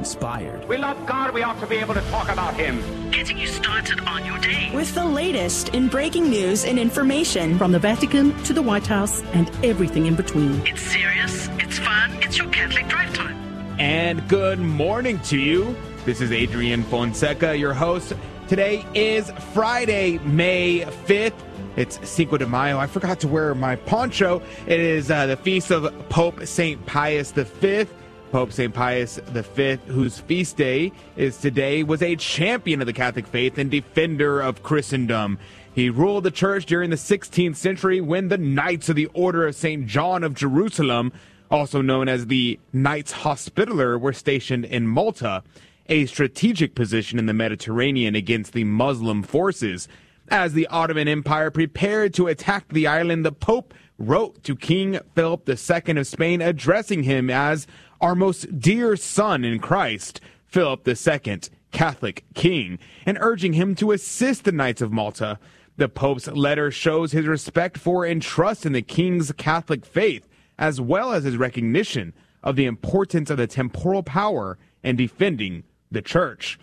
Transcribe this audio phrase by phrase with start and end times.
[0.00, 0.66] inspired.
[0.66, 2.74] We love God, we ought to be able to talk about Him.
[3.10, 4.70] Getting you started on your day.
[4.74, 9.22] With the latest in breaking news and information from the Vatican to the White House
[9.34, 10.66] and everything in between.
[10.66, 13.36] It's serious, it's fun, it's your Catholic Drive Time.
[13.78, 15.76] And good morning to you.
[16.06, 18.14] This is Adrian Fonseca, your host.
[18.48, 21.34] Today is Friday, May 5th.
[21.76, 22.78] It's Cinco de Mayo.
[22.78, 24.40] I forgot to wear my poncho.
[24.66, 26.84] It is uh, the feast of Pope St.
[26.86, 27.86] Pius V.
[28.30, 28.72] Pope St.
[28.72, 33.70] Pius V, whose feast day is today, was a champion of the Catholic faith and
[33.70, 35.38] defender of Christendom.
[35.74, 39.56] He ruled the church during the 16th century when the Knights of the Order of
[39.56, 39.86] St.
[39.86, 41.12] John of Jerusalem,
[41.50, 45.42] also known as the Knights Hospitaller, were stationed in Malta,
[45.88, 49.88] a strategic position in the Mediterranean against the Muslim forces.
[50.28, 55.48] As the Ottoman Empire prepared to attack the island, the Pope wrote to King Philip
[55.48, 57.66] II of Spain, addressing him as
[58.00, 64.44] our most dear son in Christ, Philip II, Catholic king, and urging him to assist
[64.44, 65.38] the Knights of Malta.
[65.76, 70.26] The Pope's letter shows his respect for and trust in the king's Catholic faith,
[70.58, 76.02] as well as his recognition of the importance of the temporal power and defending the
[76.02, 76.58] church.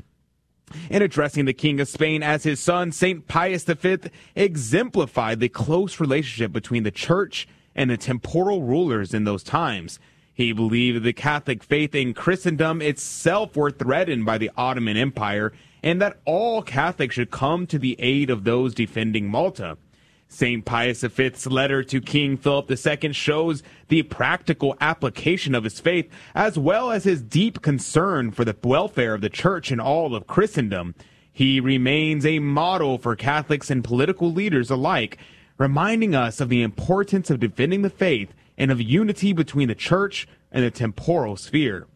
[0.89, 3.27] In addressing the King of Spain as his son, St.
[3.27, 3.97] Pius V
[4.35, 9.99] exemplified the close relationship between the church and the temporal rulers in those times.
[10.37, 15.99] He believed the Catholic faith in Christendom itself were threatened by the Ottoman Empire and
[15.99, 19.79] that all Catholics should come to the aid of those defending Malta.
[20.27, 20.63] St.
[20.63, 26.55] Pius V's letter to King Philip II shows the practical application of his faith, as
[26.55, 30.93] well as his deep concern for the welfare of the church and all of Christendom.
[31.33, 35.17] He remains a model for Catholics and political leaders alike,
[35.57, 40.27] reminding us of the importance of defending the faith and of unity between the church
[40.51, 41.87] and the temporal sphere.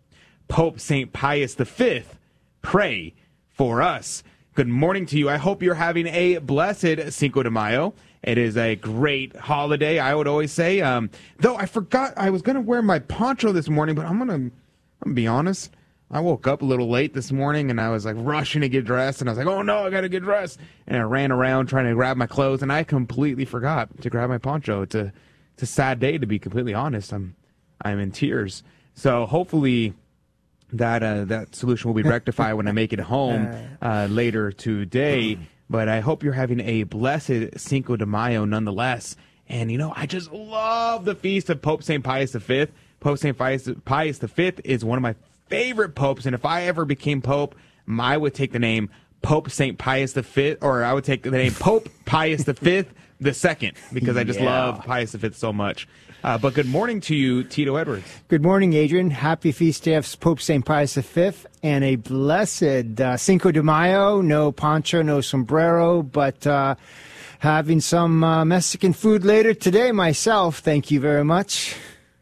[0.48, 1.12] Pope St.
[1.14, 2.04] Pius V,
[2.62, 3.14] pray
[3.50, 4.23] for us.
[4.54, 5.30] Good morning to you.
[5.30, 7.94] I hope you're having a blessed Cinco de Mayo.
[8.21, 10.82] It is a great holiday, I would always say.
[10.82, 14.17] Um, though I forgot I was going to wear my poncho this morning, but I'm
[14.17, 14.52] going to I'm
[15.04, 15.71] gonna be honest.
[16.14, 18.83] I woke up a little late this morning and I was like rushing to get
[18.83, 20.60] dressed and I was like, oh no, I got to get dressed.
[20.86, 24.30] And I ran around trying to grab my clothes and I completely forgot to grab
[24.30, 24.86] my poncho.
[24.94, 25.14] A,
[25.61, 27.14] it's a sad day to be completely honest.
[27.14, 27.36] I'm,
[27.83, 28.64] I'm in tears.
[28.95, 29.94] So hopefully
[30.73, 33.48] that, uh, that solution will be rectified when I make it home,
[33.82, 35.38] uh, later today.
[35.70, 39.16] But I hope you're having a blessed Cinco de Mayo nonetheless.
[39.48, 42.04] And, you know, I just love the feast of Pope St.
[42.04, 42.66] Pius V.
[43.00, 43.38] Pope St.
[43.38, 45.14] Pius, Pius V is one of my
[45.48, 46.26] favorite popes.
[46.26, 47.55] And if I ever became Pope,
[48.00, 48.89] I would take the name
[49.21, 49.77] Pope St.
[49.77, 52.86] Pius V, or I would take the name Pope Pius V
[53.21, 54.65] the second, because I just Yeah.
[54.65, 55.87] love Pius V so much.
[56.23, 58.05] Uh, but good morning to you, Tito Edwards.
[58.27, 59.09] Good morning, Adrian.
[59.11, 60.64] Happy feast day of Pope St.
[60.65, 61.32] Pius V
[61.64, 64.21] and a blessed uh, Cinco de Mayo.
[64.21, 66.76] No poncho, no sombrero, but uh,
[67.39, 70.59] having some uh, Mexican food later today myself.
[70.59, 71.76] Thank you very much.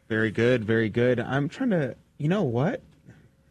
[0.07, 1.19] Very good, very good.
[1.19, 2.81] I'm trying to, you know what?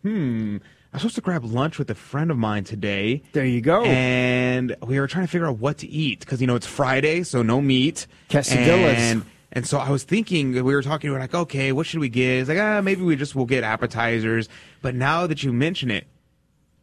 [0.03, 0.59] Hmm.
[0.93, 3.23] I'm supposed to grab lunch with a friend of mine today.
[3.33, 3.85] There you go.
[3.85, 7.25] And we were trying to figure out what to eat because, you know, it's Friday,
[7.25, 8.07] so no meat.
[8.31, 8.95] Quesadillas.
[8.95, 12.01] And, and so I was thinking, we were talking, we were like, okay, what should
[12.01, 12.41] we get?
[12.41, 14.49] It's like, ah, maybe we just will get appetizers.
[14.81, 16.07] But now that you mention it,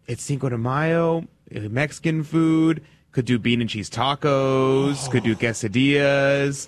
[0.07, 6.67] it's Cinco de Mayo, Mexican food, could do bean and cheese tacos, could do quesadillas.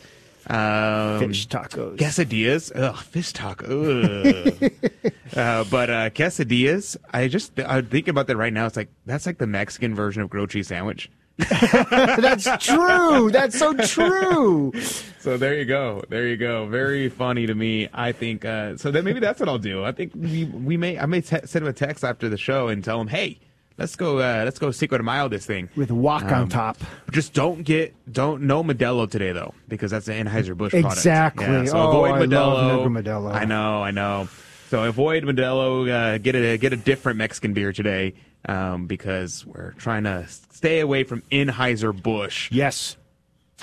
[0.49, 1.97] Um, Fish tacos.
[1.97, 2.71] Quesadillas.
[2.73, 3.65] Ugh, fish taco.
[3.65, 4.71] Ugh.
[5.37, 8.65] uh, but uh, quesadillas, I just, I'm thinking about that right now.
[8.65, 11.09] It's like, that's like the Mexican version of grilled cheese sandwich.
[11.37, 13.29] That's true.
[13.31, 14.71] That's so true.
[15.19, 16.01] So there you go.
[16.09, 16.65] There you go.
[16.65, 17.87] Very funny to me.
[17.93, 19.83] I think, uh, so then maybe that's what I'll do.
[19.83, 22.69] I think we, we may, I may te- send him a text after the show
[22.69, 23.39] and tell him, hey,
[23.77, 25.69] let's go, uh, let's go Cinco de Mayo this thing.
[25.75, 26.77] With wok on Um, top.
[27.11, 30.93] Just don't get don't no Modelo today though, because that's an Anheuser Busch product.
[30.97, 31.45] Exactly.
[31.45, 32.77] Yeah, so Oh, avoid I Modelo.
[32.85, 33.31] Negra Modelo.
[33.31, 34.27] I know, I know.
[34.69, 35.89] So avoid Modelo.
[35.89, 38.15] Uh, get a get a different Mexican beer today,
[38.49, 42.51] um, because we're trying to stay away from Anheuser Busch.
[42.51, 42.97] Yes.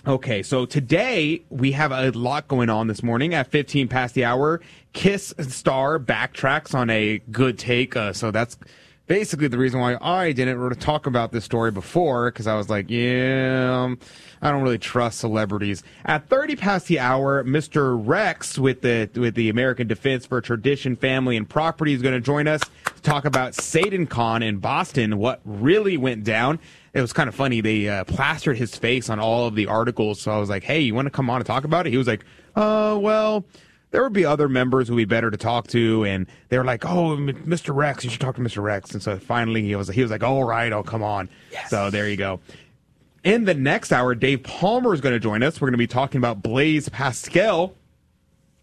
[0.07, 4.25] Okay, so today we have a lot going on this morning at 15 past the
[4.25, 4.61] hour.
[4.93, 8.57] Kiss Star backtracks on a good take, uh, so that's
[9.07, 12.87] basically the reason why I didn't talk about this story before because I was like,
[12.89, 13.99] yeah, um,
[14.41, 15.83] I don't really trust celebrities.
[16.05, 18.01] At 30 past the hour, Mr.
[18.01, 22.21] Rex with the with the American Defense for Tradition, Family, and Property is going to
[22.21, 26.59] join us to talk about Satan Con in Boston, what really went down.
[26.93, 27.61] It was kind of funny.
[27.61, 30.21] They uh, plastered his face on all of the articles.
[30.21, 31.97] So I was like, "Hey, you want to come on and talk about it?" He
[31.97, 32.25] was like,
[32.55, 33.45] "Uh, well,
[33.95, 36.65] there would be other members who would be better to talk to, and they were
[36.65, 37.73] like, "Oh, Mr.
[37.73, 38.61] Rex, you should talk to Mr.
[38.61, 41.29] Rex." And so finally, he was he was like, "All right, oh come on."
[41.69, 42.41] So there you go.
[43.23, 45.61] In the next hour, Dave Palmer is going to join us.
[45.61, 47.77] We're going to be talking about Blaise Pascal.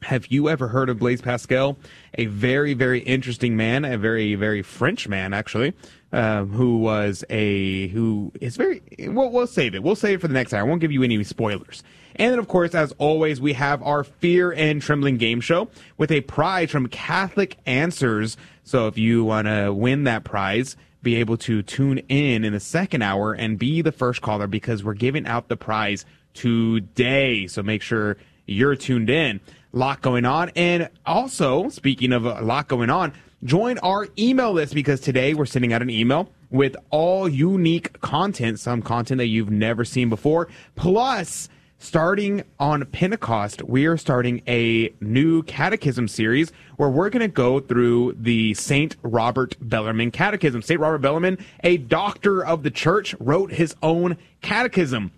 [0.02, 1.78] Have you ever heard of Blaise Pascal?
[2.16, 5.74] A very, very interesting man, a very, very French man, actually,
[6.12, 8.82] um, who was a who is very.
[9.00, 9.82] Well, we'll save it.
[9.82, 10.60] We'll save it for the next hour.
[10.60, 11.84] I won't give you any spoilers.
[12.16, 16.12] And then, of course, as always, we have our Fear and Trembling game show with
[16.12, 18.38] a prize from Catholic Answers.
[18.64, 22.60] So if you want to win that prize, be able to tune in in the
[22.60, 27.48] second hour and be the first caller because we're giving out the prize today.
[27.48, 29.40] So make sure you're tuned in.
[29.74, 30.50] Lot going on.
[30.56, 33.14] And also, speaking of a lot going on,
[33.44, 38.60] join our email list because today we're sending out an email with all unique content,
[38.60, 41.48] some content that you've never seen before, plus
[41.82, 47.60] starting on Pentecost, we are starting a new catechism series where we're going to go
[47.60, 48.96] through the St.
[49.02, 50.62] Robert Bellarmine Catechism.
[50.62, 50.80] St.
[50.80, 55.12] Robert Bellarmine, a doctor of the church, wrote his own catechism.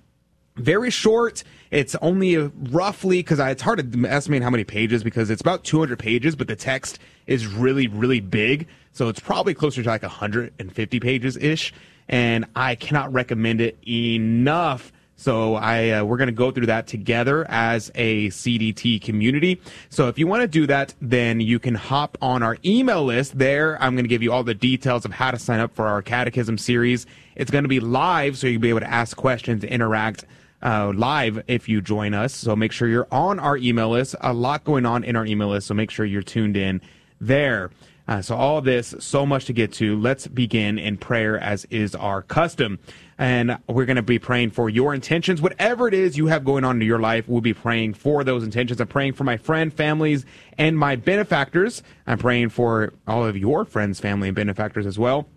[0.55, 1.43] Very short.
[1.69, 5.99] It's only roughly because it's hard to estimate how many pages because it's about 200
[5.99, 8.67] pages, but the text is really, really big.
[8.93, 11.73] So it's probably closer to like 150 pages ish.
[12.07, 14.93] And I cannot recommend it enough.
[15.15, 19.61] So I uh, we're going to go through that together as a CDT community.
[19.89, 23.37] So if you want to do that, then you can hop on our email list.
[23.37, 25.87] There, I'm going to give you all the details of how to sign up for
[25.87, 27.05] our catechism series.
[27.35, 30.25] It's going to be live, so you'll be able to ask questions, interact
[30.63, 32.33] uh, live if you join us.
[32.33, 34.15] So make sure you're on our email list.
[34.21, 36.81] A lot going on in our email list, so make sure you're tuned in
[37.19, 37.69] there.
[38.07, 39.97] Uh, so all this, so much to get to.
[39.97, 42.79] Let's begin in prayer as is our custom.
[43.17, 46.63] And we're going to be praying for your intentions, whatever it is you have going
[46.63, 47.27] on in your life.
[47.27, 48.81] We'll be praying for those intentions.
[48.81, 50.25] I'm praying for my friend, families,
[50.57, 51.83] and my benefactors.
[52.07, 55.27] I'm praying for all of your friends, family, and benefactors as well.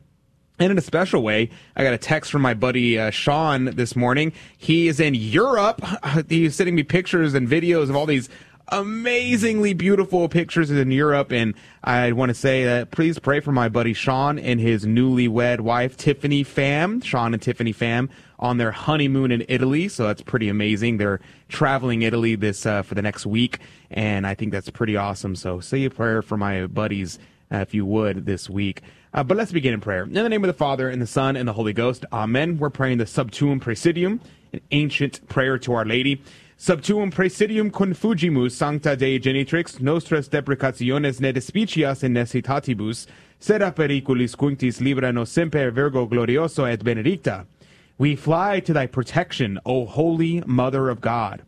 [0.59, 3.95] And in a special way, I got a text from my buddy uh, Sean this
[3.95, 4.33] morning.
[4.57, 5.85] He is in Europe.
[6.29, 8.31] He's sending me pictures and videos of all these
[8.69, 11.33] amazingly beautiful pictures in Europe.
[11.33, 11.55] And
[11.85, 15.97] I want to say that please pray for my buddy Sean and his newlywed wife,
[15.97, 17.03] Tiffany Pham.
[17.05, 18.09] Sean and Tiffany Pham
[18.39, 19.89] on their honeymoon in Italy.
[19.89, 20.99] So that's pretty amazing.
[20.99, 23.61] They're traveling Italy this uh, for the next week.
[23.91, 25.37] And I think that's pretty awesome.
[25.37, 27.19] So say a prayer for my buddies,
[27.53, 28.83] uh, if you would, this week.
[29.15, 30.03] Uh, but let's begin in prayer.
[30.03, 32.05] In the name of the Father, and the Son, and the Holy Ghost.
[32.13, 32.59] Amen.
[32.59, 34.21] We're praying the Sub Tuum Praesidium,
[34.53, 36.21] an ancient prayer to Our Lady.
[36.59, 43.07] Sub Tuum Praesidium confugimus sancta Dei genitrix, nostras deprecationes ne despicias in necessitatibus,
[43.39, 47.47] sed periculis cunctis libera nos semper Virgo glorioso et benedicta.
[47.99, 51.43] We fly to thy protection, O Holy Mother of God.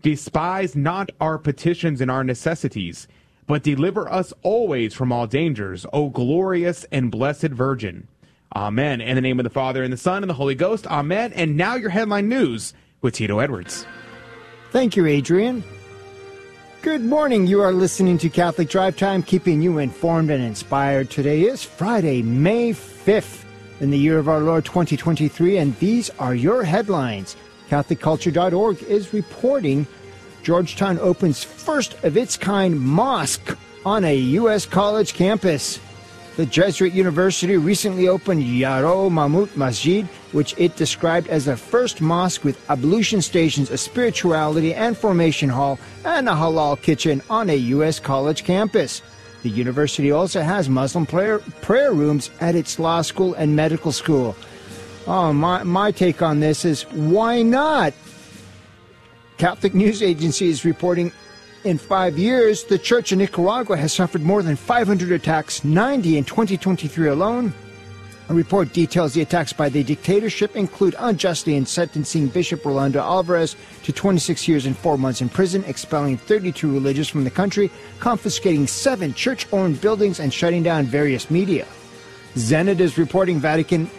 [0.00, 3.06] Despise not our petitions and our necessities,
[3.46, 8.08] but deliver us always from all dangers, O glorious and blessed Virgin.
[8.56, 9.02] Amen.
[9.02, 10.86] In the name of the Father, and the Son, and the Holy Ghost.
[10.86, 11.34] Amen.
[11.34, 12.72] And now your headline news
[13.02, 13.84] with Tito Edwards.
[14.74, 15.62] Thank you, Adrian.
[16.82, 17.46] Good morning.
[17.46, 21.10] You are listening to Catholic Drive Time, keeping you informed and inspired.
[21.10, 23.44] Today is Friday, May 5th,
[23.78, 27.36] in the year of our Lord 2023, and these are your headlines.
[27.70, 29.86] CatholicCulture.org is reporting
[30.42, 33.56] Georgetown opens first of its kind mosque
[33.86, 34.66] on a U.S.
[34.66, 35.78] college campus.
[36.36, 42.44] The Jesuit University recently opened Yarrow Mamout Masjid, which it described as the first mosque
[42.44, 48.00] with ablution stations, a spirituality and formation hall, and a halal kitchen on a U.S.
[48.00, 49.00] college campus.
[49.42, 54.34] The university also has Muslim prayer, prayer rooms at its law school and medical school.
[55.06, 57.94] Oh, my, my take on this is why not?
[59.38, 61.12] Catholic News Agency is reporting
[61.64, 66.24] in five years, the church in Nicaragua has suffered more than 500 attacks, 90 in
[66.24, 67.54] 2023 alone.
[68.30, 73.92] A report details the attacks by the dictatorship include unjustly sentencing Bishop Rolando Alvarez to
[73.92, 79.12] 26 years and 4 months in prison, expelling 32 religious from the country, confiscating seven
[79.12, 81.66] church-owned buildings, and shutting down various media.
[82.34, 83.90] Zenit is reporting Vatican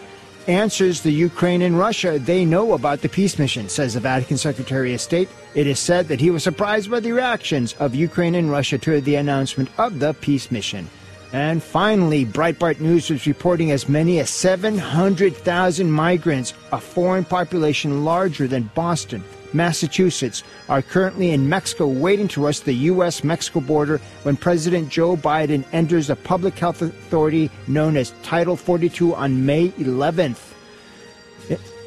[0.47, 2.17] answers the Ukraine and Russia.
[2.17, 5.29] They know about the peace mission, says the Vatican Secretary of State.
[5.53, 9.01] It is said that he was surprised by the reactions of Ukraine and Russia to
[9.01, 10.89] the announcement of the peace mission.
[11.33, 18.47] And finally, Breitbart News was reporting as many as 700,000 migrants, a foreign population larger
[18.47, 23.23] than Boston, Massachusetts, are currently in Mexico waiting to cross the U.S.
[23.23, 29.15] Mexico border when President Joe Biden enters a public health authority known as Title 42
[29.15, 30.53] on May 11th.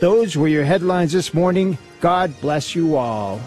[0.01, 1.77] Those were your headlines this morning.
[2.01, 3.41] God bless you all.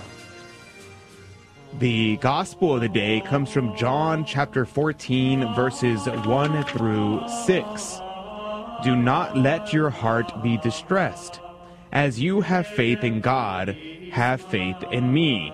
[1.80, 8.02] The gospel of the day comes from John chapter 14, verses 1 through 6.
[8.84, 11.40] Do not let your heart be distressed.
[11.94, 13.78] As you have faith in God,
[14.12, 15.54] have faith in me.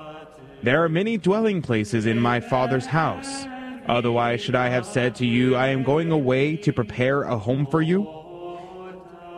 [0.63, 3.45] There are many dwelling places in my Father's house.
[3.87, 7.67] Otherwise, should I have said to you, I am going away to prepare a home
[7.67, 8.07] for you?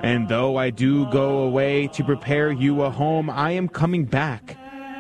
[0.01, 4.55] And though I do go away to prepare you a home, I am coming back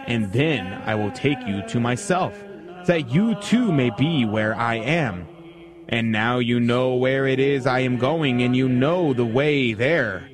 [0.09, 2.33] and then I will take you to myself,
[2.87, 5.27] that you too may be where I am.
[5.87, 9.73] And now you know where it is I am going, and you know the way
[9.73, 10.27] there.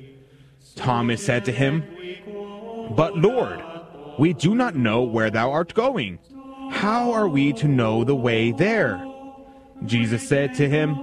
[0.76, 1.84] Thomas said to him,
[2.96, 3.62] But Lord,
[4.18, 6.18] we do not know where thou art going.
[6.70, 9.06] How are we to know the way there?
[9.84, 10.98] Jesus said to him,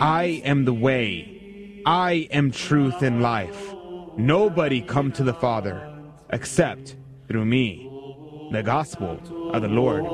[0.00, 3.74] I am the way, I am truth and life.
[4.18, 5.88] Nobody come to the Father
[6.30, 6.94] except
[7.26, 7.91] through me
[8.52, 9.18] the gospel
[9.52, 10.04] of the Lord.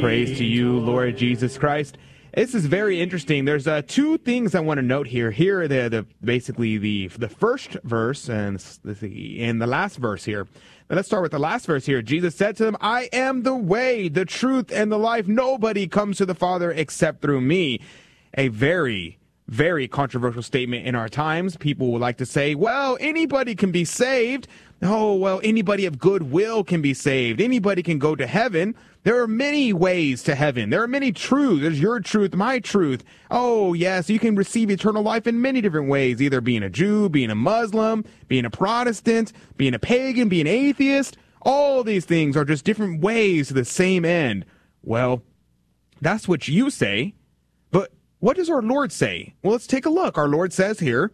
[0.00, 1.96] Praise to you, Lord Jesus Christ.
[2.34, 3.44] This is very interesting.
[3.44, 5.30] There's uh, two things I want to note here.
[5.30, 10.46] Here, the, the basically the the first verse and the and the last verse here.
[10.88, 12.02] Now let's start with the last verse here.
[12.02, 15.26] Jesus said to them, "I am the way, the truth, and the life.
[15.26, 17.80] Nobody comes to the Father except through me."
[18.34, 19.18] A very
[19.50, 21.56] very controversial statement in our times.
[21.58, 24.48] People would like to say, "Well, anybody can be saved."
[24.82, 27.40] oh, well, anybody of good will can be saved.
[27.40, 28.74] Anybody can go to heaven.
[29.02, 30.70] There are many ways to heaven.
[30.70, 31.62] There are many truths.
[31.62, 33.04] There's your truth, my truth.
[33.30, 37.08] Oh, yes, you can receive eternal life in many different ways, either being a Jew,
[37.08, 41.16] being a Muslim, being a Protestant, being a pagan, being atheist.
[41.42, 44.44] All these things are just different ways to the same end.
[44.82, 45.22] Well,
[46.00, 47.14] that's what you say.
[48.20, 49.34] What does our Lord say?
[49.42, 50.18] Well, let's take a look.
[50.18, 51.10] Our Lord says here,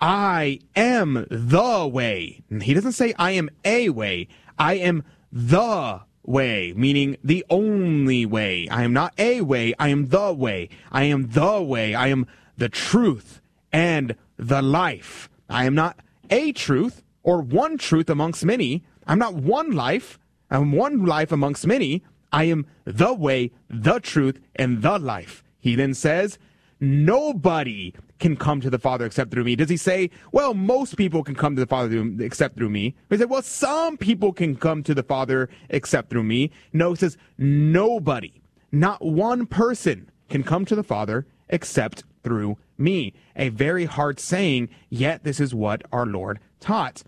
[0.00, 2.42] I am the way.
[2.62, 4.28] He doesn't say I am a way.
[4.58, 8.68] I am the way, meaning the only way.
[8.68, 9.74] I am not a way.
[9.78, 10.68] I am the way.
[10.92, 11.94] I am the way.
[11.94, 13.40] I am the truth
[13.72, 15.28] and the life.
[15.48, 15.98] I am not
[16.30, 18.84] a truth or one truth amongst many.
[19.06, 20.18] I'm not one life.
[20.48, 22.04] I'm one life amongst many.
[22.32, 25.42] I am the way, the truth, and the life.
[25.60, 26.38] He then says,
[26.80, 29.54] Nobody can come to the Father except through me.
[29.54, 32.94] Does he say, well, most people can come to the Father except through me?
[33.10, 36.50] He said, well, some people can come to the Father except through me.
[36.72, 38.40] No, he says, nobody,
[38.72, 43.12] not one person can come to the Father except through me.
[43.36, 47.02] A very hard saying, yet this is what our Lord taught.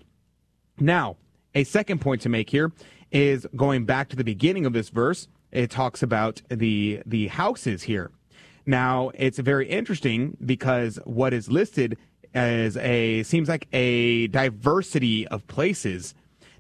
[0.78, 1.16] Now,
[1.54, 2.72] a second point to make here
[3.10, 5.28] is going back to the beginning of this verse.
[5.50, 8.10] It talks about the the houses here.
[8.66, 11.96] Now, it's very interesting because what is listed
[12.34, 16.14] as a seems like a diversity of places.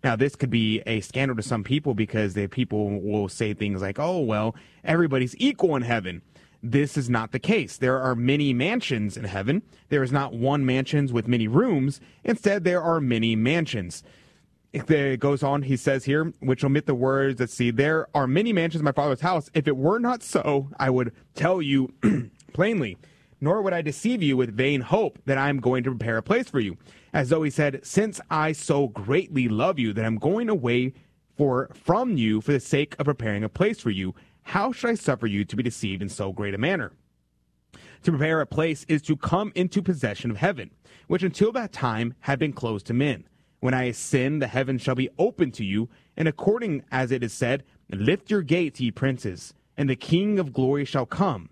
[0.04, 3.80] Now, this could be a scandal to some people because the people will say things
[3.80, 4.54] like, "Oh, well,
[4.84, 6.22] everybody's equal in heaven."
[6.64, 7.76] This is not the case.
[7.76, 9.62] There are many mansions in heaven.
[9.88, 12.00] There is not one mansions with many rooms.
[12.22, 14.02] Instead, there are many mansions
[14.72, 18.52] it goes on, he says here, which omit the words that see, there are many
[18.52, 19.50] mansions in my father's house.
[19.54, 21.92] If it were not so, I would tell you
[22.52, 22.96] plainly,
[23.40, 26.22] nor would I deceive you with vain hope that I am going to prepare a
[26.22, 26.78] place for you.
[27.12, 30.94] As though he said, Since I so greatly love you that I'm going away
[31.36, 34.14] for from you for the sake of preparing a place for you,
[34.44, 36.92] how should I suffer you to be deceived in so great a manner?
[38.04, 40.70] To prepare a place is to come into possession of heaven,
[41.06, 43.24] which until that time had been closed to men.
[43.62, 47.32] When I ascend, the heavens shall be open to you, and according as it is
[47.32, 51.48] said, Lift your gates, ye princes, and the King of glory shall come.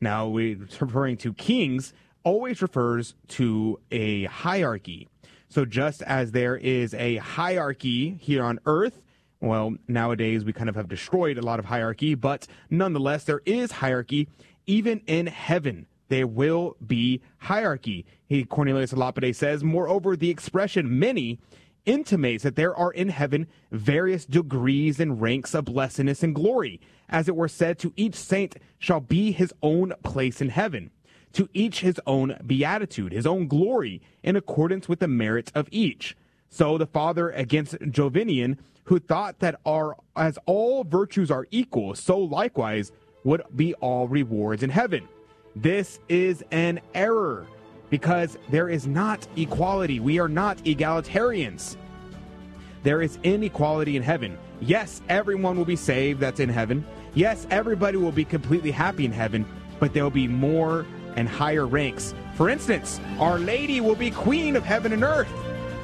[0.00, 1.92] Now, referring to kings
[2.22, 5.08] always refers to a hierarchy.
[5.48, 9.02] So just as there is a hierarchy here on earth,
[9.40, 13.72] well, nowadays we kind of have destroyed a lot of hierarchy, but nonetheless, there is
[13.72, 14.28] hierarchy
[14.66, 18.04] even in heaven there will be hierarchy.
[18.28, 21.38] He, Cornelius Lapide says, moreover, the expression many
[21.86, 26.80] intimates that there are in heaven various degrees and ranks of blessedness and glory.
[27.08, 30.90] As it were said, to each saint shall be his own place in heaven,
[31.32, 36.16] to each his own beatitude, his own glory, in accordance with the merits of each.
[36.50, 42.18] So the father against Jovinian, who thought that our, as all virtues are equal, so
[42.18, 42.92] likewise
[43.24, 45.08] would be all rewards in heaven.
[45.56, 47.46] This is an error
[47.90, 49.98] because there is not equality.
[49.98, 51.76] We are not egalitarians.
[52.82, 54.38] There is inequality in heaven.
[54.60, 56.86] Yes, everyone will be saved that's in heaven.
[57.14, 59.44] Yes, everybody will be completely happy in heaven,
[59.80, 62.14] but there will be more and higher ranks.
[62.36, 65.30] For instance, Our Lady will be queen of heaven and earth.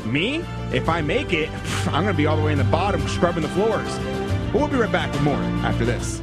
[0.07, 1.51] Me, if I make it,
[1.87, 3.99] I'm going to be all the way in the bottom scrubbing the floors.
[4.53, 6.23] But we'll be right back with more after this.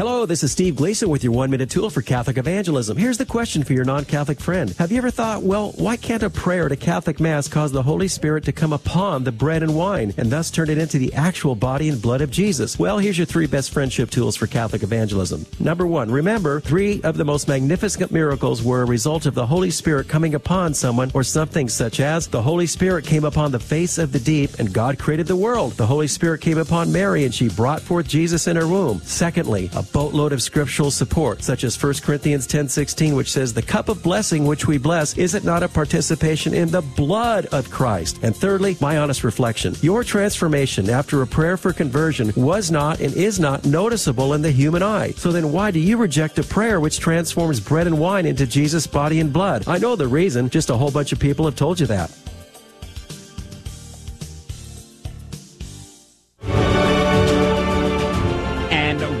[0.00, 2.96] Hello, this is Steve Gleason with your one minute tool for Catholic evangelism.
[2.96, 4.70] Here's the question for your non Catholic friend.
[4.78, 7.82] Have you ever thought, well, why can't a prayer at a Catholic Mass cause the
[7.82, 11.12] Holy Spirit to come upon the bread and wine and thus turn it into the
[11.12, 12.78] actual body and blood of Jesus?
[12.78, 15.44] Well, here's your three best friendship tools for Catholic evangelism.
[15.58, 19.70] Number one, remember, three of the most magnificent miracles were a result of the Holy
[19.70, 23.98] Spirit coming upon someone or something, such as the Holy Spirit came upon the face
[23.98, 25.72] of the deep and God created the world.
[25.72, 29.00] The Holy Spirit came upon Mary and she brought forth Jesus in her womb.
[29.00, 33.88] Secondly, a boatload of scriptural support, such as 1 Corinthians 10:16, which says, "The cup
[33.88, 38.18] of blessing which we bless, is it not a participation in the blood of Christ?"
[38.22, 43.14] And thirdly, my honest reflection: your transformation after a prayer for conversion was not and
[43.14, 45.14] is not noticeable in the human eye.
[45.16, 48.86] So then, why do you reject a prayer which transforms bread and wine into Jesus'
[48.86, 49.64] body and blood?
[49.66, 52.10] I know the reason; just a whole bunch of people have told you that.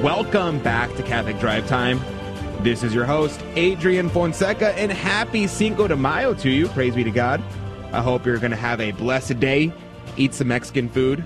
[0.02, 2.00] Welcome back to Catholic Drive Time.
[2.62, 6.68] This is your host, Adrian Fonseca, and happy Cinco de Mayo to you.
[6.68, 7.42] Praise be to God.
[7.92, 9.70] I hope you're going to have a blessed day.
[10.16, 11.22] Eat some Mexican food,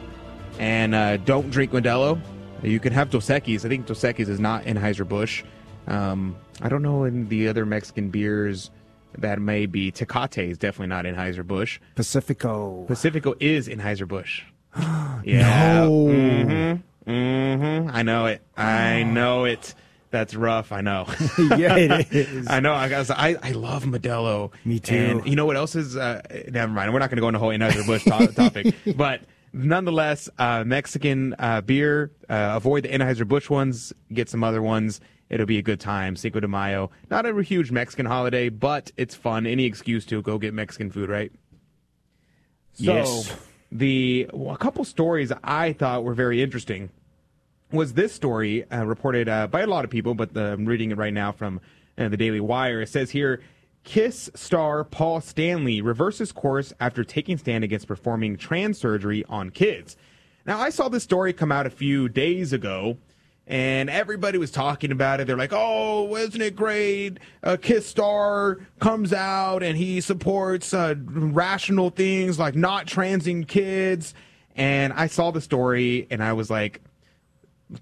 [0.58, 2.20] and uh, don't drink Modelo.
[2.64, 3.64] You can have Dos Equis.
[3.64, 5.44] I think Dos Equis is not Anheuser-Busch.
[5.86, 8.70] Um, I don't know in the other Mexican beers
[9.18, 9.92] that may be.
[9.92, 11.78] Tecate is definitely not In Anheuser-Busch.
[11.94, 12.84] Pacifico.
[12.86, 14.42] Pacifico is Anheuser-Busch.
[15.24, 15.84] yeah.
[15.84, 16.06] No.
[16.06, 16.80] Mm-hmm.
[17.06, 17.90] Mm-hmm.
[17.94, 18.42] I know it.
[18.56, 19.74] I know it.
[20.10, 20.70] That's rough.
[20.70, 21.06] I know.
[21.38, 22.46] yeah, it is.
[22.48, 22.72] I know.
[22.72, 24.52] I I, I love Modelo.
[24.64, 24.94] Me too.
[24.94, 25.96] And you know what else is?
[25.96, 26.92] Uh, never mind.
[26.92, 30.62] We're not going to go into a whole Anheuser Busch to- topic, but nonetheless, uh,
[30.64, 32.12] Mexican uh, beer.
[32.28, 33.92] Uh, avoid the Anheuser Busch ones.
[34.12, 35.00] Get some other ones.
[35.30, 36.14] It'll be a good time.
[36.16, 36.90] Cinco de Mayo.
[37.10, 39.46] Not a huge Mexican holiday, but it's fun.
[39.46, 41.32] Any excuse to go get Mexican food, right?
[42.74, 43.36] So, Yes.
[43.72, 46.90] the well, a couple stories I thought were very interesting
[47.74, 50.90] was this story uh, reported uh, by a lot of people, but the, I'm reading
[50.90, 51.60] it right now from
[51.98, 52.82] uh, the Daily Wire.
[52.82, 53.40] It says here.
[53.84, 59.98] Kiss star Paul Stanley reverses course after taking stand against performing trans surgery on kids.
[60.46, 62.96] Now, I saw this story come out a few days ago,
[63.46, 65.26] and everybody was talking about it.
[65.26, 67.18] They're like, "Oh, isn't it great?
[67.42, 74.14] A Kiss Star comes out and he supports uh, rational things like not transing kids."
[74.56, 76.80] And I saw the story, and I was like,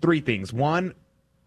[0.01, 0.53] three things.
[0.53, 0.95] One,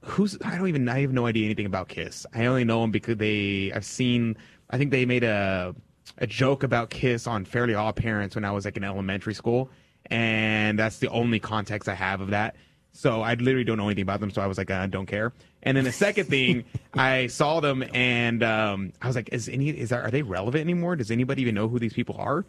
[0.01, 2.25] who's I don't even I have no idea anything about Kiss.
[2.33, 4.37] I only know them because they I've seen
[4.69, 5.75] I think they made a
[6.17, 9.69] a joke about Kiss on Fairly Odd Parents when I was like in elementary school,
[10.07, 12.55] and that's the only context I have of that.
[12.91, 14.31] So I literally don't know anything about them.
[14.31, 15.33] So I was like, I don't care.
[15.63, 19.67] And then the second thing, I saw them and um, I was like, is any
[19.69, 20.95] is that, are they relevant anymore?
[20.95, 22.45] Does anybody even know who these people are?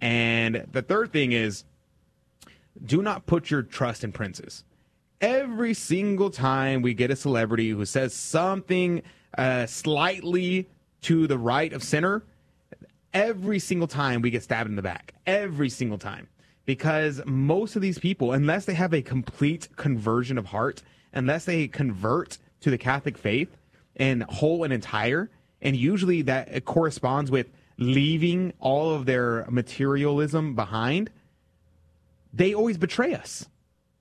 [0.00, 1.64] And the third thing is,
[2.82, 4.64] do not put your trust in princes
[5.20, 9.02] every single time we get a celebrity who says something
[9.36, 10.68] uh, slightly
[11.02, 12.22] to the right of center,
[13.12, 15.14] every single time we get stabbed in the back.
[15.26, 16.28] Every single time.
[16.64, 21.66] Because most of these people, unless they have a complete conversion of heart, unless they
[21.68, 23.56] convert to the Catholic faith
[23.96, 25.30] and whole and entire,
[25.62, 31.10] and usually that corresponds with leaving all of their materialism behind,
[32.32, 33.48] they always betray us.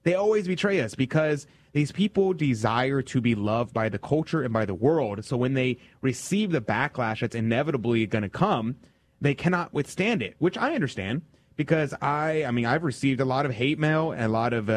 [0.03, 4.53] They always betray us because these people desire to be loved by the culture and
[4.53, 5.23] by the world.
[5.25, 8.77] So when they receive the backlash that's inevitably going to come,
[9.21, 11.21] they cannot withstand it, which I understand
[11.59, 14.69] because I, I mean, I've received a lot of hate mail and a lot of
[14.69, 14.71] uh,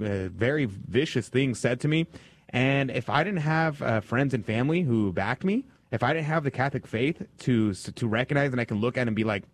[0.00, 2.06] uh, very vicious things said to me.
[2.48, 6.26] And if I didn't have uh, friends and family who backed me, if I didn't
[6.26, 9.44] have the Catholic faith to to recognize and I can look at and be like,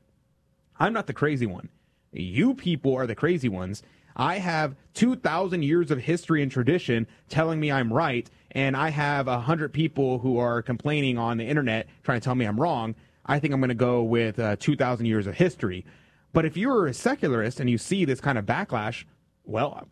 [0.79, 1.69] I'm not the crazy one.
[2.13, 3.83] You people are the crazy ones.
[4.17, 9.27] I have 2,000 years of history and tradition telling me I'm right, and I have
[9.27, 12.95] 100 people who are complaining on the internet trying to tell me I'm wrong.
[13.27, 15.85] I think I'm going to go with uh, 2,000 years of history.
[16.33, 19.05] But if you're a secularist and you see this kind of backlash,
[19.45, 19.89] well,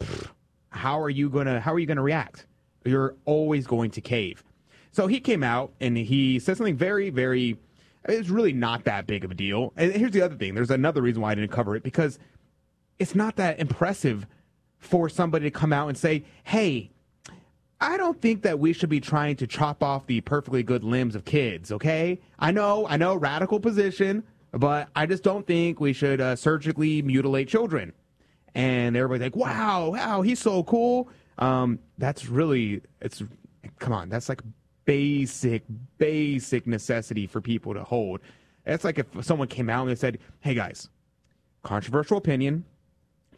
[0.70, 2.46] how are you going to how are you going to react?
[2.85, 4.44] You're always going to cave.
[4.92, 7.59] So he came out and he said something very very
[8.04, 9.72] it's really not that big of a deal.
[9.76, 10.54] And here's the other thing.
[10.54, 12.18] There's another reason why I didn't cover it because
[12.98, 14.26] it's not that impressive
[14.78, 16.90] for somebody to come out and say, hey,
[17.80, 21.14] I don't think that we should be trying to chop off the perfectly good limbs
[21.14, 22.20] of kids, okay?
[22.38, 27.02] I know, I know, radical position, but I just don't think we should uh, surgically
[27.02, 27.92] mutilate children.
[28.54, 31.08] And everybody's like, wow, wow, he's so cool.
[31.38, 33.22] Um, that's really, it's,
[33.78, 34.42] come on, that's like
[34.84, 35.62] basic,
[35.98, 38.20] basic necessity for people to hold.
[38.66, 40.88] It's like if someone came out and they said, hey guys,
[41.62, 42.64] controversial opinion.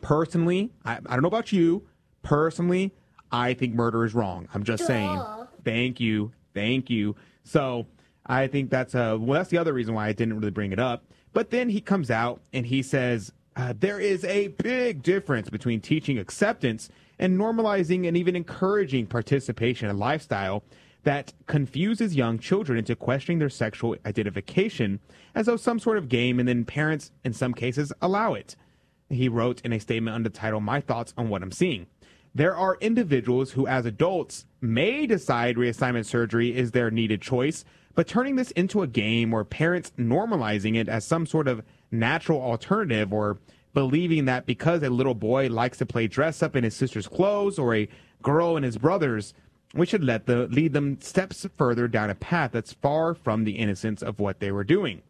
[0.01, 1.87] Personally, I, I don't know about you.
[2.23, 2.93] Personally,
[3.33, 4.49] I think murder is wrong.
[4.55, 5.23] I'm just saying.
[5.65, 6.33] Thank you.
[6.55, 7.17] Thank you.
[7.45, 7.87] So
[8.27, 10.79] I think that's a well that's the other reason why I didn't really bring it
[10.79, 11.05] up.
[11.33, 15.81] But then he comes out and he says uh, there is a big difference between
[15.81, 20.65] teaching acceptance and normalizing and even encouraging participation in lifestyle
[21.03, 25.01] that confuses young children into questioning their sexual identification
[25.35, 28.57] as though some sort of game, and then parents, in some cases, allow it.
[29.11, 31.87] He wrote in a statement under the title, My Thoughts on What I'm Seeing.
[32.33, 37.65] There are individuals who, as adults, may decide reassignment surgery is their needed choice,
[37.97, 42.41] but turning this into a game or parents normalizing it as some sort of natural
[42.41, 43.39] alternative or
[43.75, 47.59] believing that because a little boy likes to play dress up in his sister's clothes
[47.59, 47.89] or a
[48.23, 49.35] girl in his brother's,
[49.75, 53.59] we should let the lead them steps further down a path that's far from the
[53.59, 55.03] innocence of what they were doing.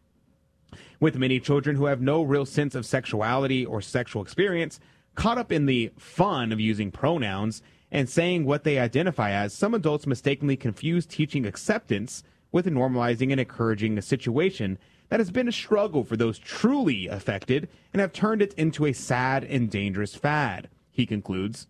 [1.00, 4.78] With many children who have no real sense of sexuality or sexual experience,
[5.14, 9.74] caught up in the fun of using pronouns and saying what they identify as, some
[9.74, 15.52] adults mistakenly confuse teaching acceptance with normalizing and encouraging a situation that has been a
[15.52, 20.68] struggle for those truly affected and have turned it into a sad and dangerous fad,
[20.90, 21.66] he concludes.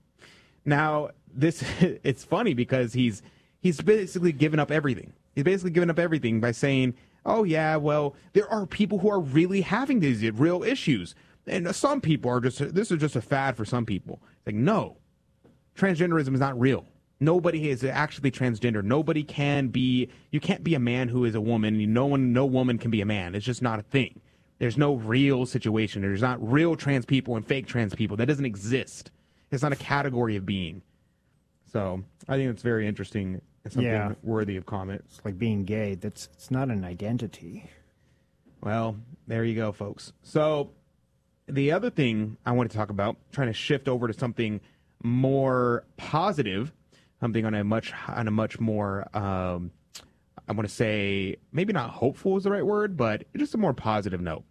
[0.64, 3.22] Now, this it's funny because he's
[3.60, 5.12] he's basically given up everything.
[5.34, 9.20] He's basically given up everything by saying, "Oh yeah, well, there are people who are
[9.20, 11.14] really having these real issues."
[11.46, 14.22] And some people are just this is just a fad for some people.
[14.46, 14.96] Like, no.
[15.76, 16.84] Transgenderism is not real.
[17.20, 18.82] Nobody is actually transgender.
[18.82, 21.92] Nobody can be you can't be a man who is a woman.
[21.92, 23.34] No one no woman can be a man.
[23.34, 24.20] It's just not a thing.
[24.58, 26.02] There's no real situation.
[26.02, 28.16] There's not real trans people and fake trans people.
[28.16, 29.10] That doesn't exist.
[29.50, 30.82] It's not a category of being.
[31.72, 34.14] So I think it's very interesting something Yeah.
[34.22, 35.02] worthy of comment.
[35.06, 35.94] It's like being gay.
[35.94, 37.64] That's it's not an identity.
[38.62, 38.96] Well,
[39.26, 40.12] there you go, folks.
[40.22, 40.70] So
[41.46, 44.60] the other thing I want to talk about, trying to shift over to something
[45.02, 46.72] more positive,
[47.20, 49.70] something on a much on a much more um,
[50.48, 53.74] I want to say maybe not hopeful is the right word, but just a more
[53.74, 54.44] positive note.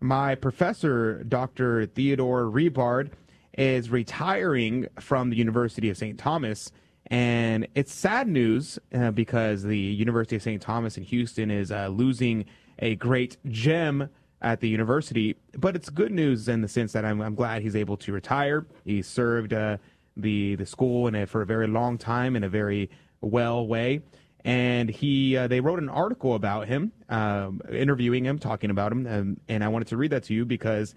[0.00, 1.86] My professor, Dr.
[1.86, 3.10] Theodore Rebard,
[3.56, 6.18] is retiring from the University of St.
[6.18, 6.70] Thomas.
[7.08, 10.60] And it's sad news uh, because the University of St.
[10.60, 12.44] Thomas in Houston is uh, losing
[12.80, 14.10] a great gem
[14.42, 15.36] at the university.
[15.56, 18.66] But it's good news in the sense that I'm, I'm glad he's able to retire.
[18.84, 19.78] He served uh,
[20.16, 22.90] the the school a, for a very long time in a very
[23.20, 24.02] well way.
[24.44, 29.06] And he uh, they wrote an article about him, um, interviewing him, talking about him,
[29.06, 30.94] um, and I wanted to read that to you because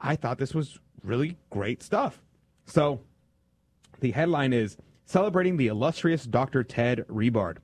[0.00, 2.20] I thought this was really great stuff.
[2.66, 3.00] So
[4.00, 4.76] the headline is
[5.08, 6.64] Celebrating the Illustrious Dr.
[6.64, 7.58] Ted Rebard.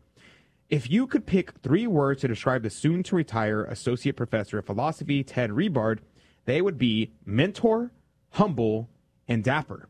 [0.71, 4.67] If you could pick three words to describe the soon to retire Associate Professor of
[4.67, 5.99] Philosophy, Ted Rebard,
[6.45, 7.91] they would be mentor,
[8.31, 8.89] humble,
[9.27, 9.89] and dapper.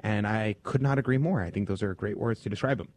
[0.00, 1.42] And I could not agree more.
[1.42, 2.88] I think those are great words to describe him.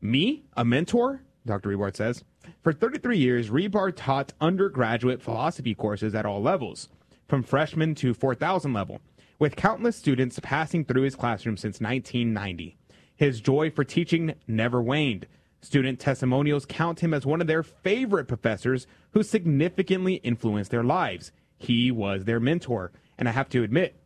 [0.00, 1.70] Me, a mentor, Dr.
[1.70, 2.22] Rebard says.
[2.62, 6.88] For 33 years, Rebard taught undergraduate philosophy courses at all levels,
[7.26, 9.00] from freshman to 4,000 level,
[9.40, 12.76] with countless students passing through his classroom since 1990.
[13.16, 15.26] His joy for teaching never waned.
[15.62, 21.32] Student testimonials count him as one of their favorite professors who significantly influenced their lives.
[21.58, 22.92] He was their mentor.
[23.18, 23.96] And I have to admit,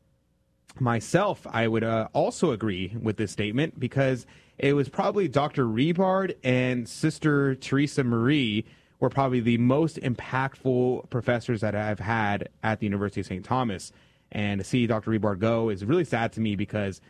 [0.78, 4.26] myself, I would uh, also agree with this statement because
[4.58, 5.66] it was probably Dr.
[5.66, 8.64] Rebard and Sister Teresa Marie
[9.00, 13.44] were probably the most impactful professors that I've had at the University of St.
[13.44, 13.92] Thomas.
[14.30, 15.10] And to see Dr.
[15.10, 17.00] Rebard go is really sad to me because,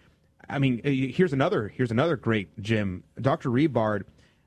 [0.51, 3.51] I mean, uh, here's another here's another great gem, Dr.
[3.51, 4.05] Rebard,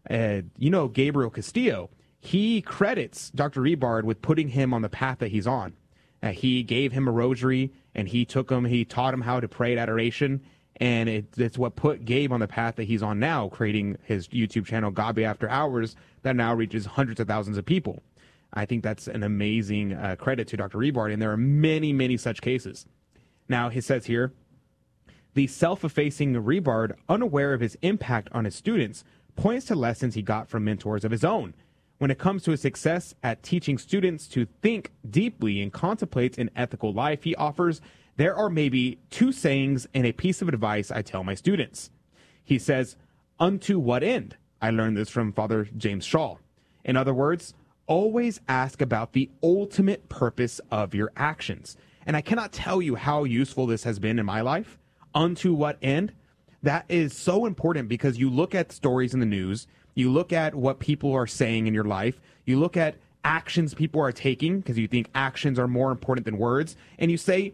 [0.09, 1.89] uh, you know Gabriel Castillo.
[2.19, 3.61] He credits Dr.
[3.61, 5.73] Rebard with putting him on the path that he's on.
[6.21, 9.47] Uh, he gave him a rosary and he took him, he taught him how to
[9.47, 10.41] pray at adoration.
[10.77, 14.29] And it, it's what put Gabe on the path that he's on now, creating his
[14.29, 18.01] YouTube channel, Gabe After Hours, that now reaches hundreds of thousands of people.
[18.53, 20.77] I think that's an amazing uh, credit to Dr.
[20.77, 21.11] Rebard.
[21.11, 22.85] And there are many, many such cases.
[23.49, 24.33] Now, he says here,
[25.33, 29.03] the self effacing Rebard, unaware of his impact on his students,
[29.35, 31.53] points to lessons he got from mentors of his own.
[31.97, 36.51] When it comes to his success at teaching students to think deeply and contemplate an
[36.55, 37.81] ethical life, he offers
[38.15, 41.89] there are maybe two sayings and a piece of advice I tell my students.
[42.43, 42.95] He says,
[43.39, 44.37] Unto what end?
[44.61, 46.37] I learned this from Father James Shaw.
[46.83, 47.53] In other words,
[47.87, 51.75] always ask about the ultimate purpose of your actions.
[52.05, 54.77] And I cannot tell you how useful this has been in my life.
[55.15, 56.13] Unto what end?
[56.61, 60.55] That is so important because you look at stories in the news, you look at
[60.55, 64.77] what people are saying in your life, you look at actions people are taking because
[64.77, 67.53] you think actions are more important than words, and you say,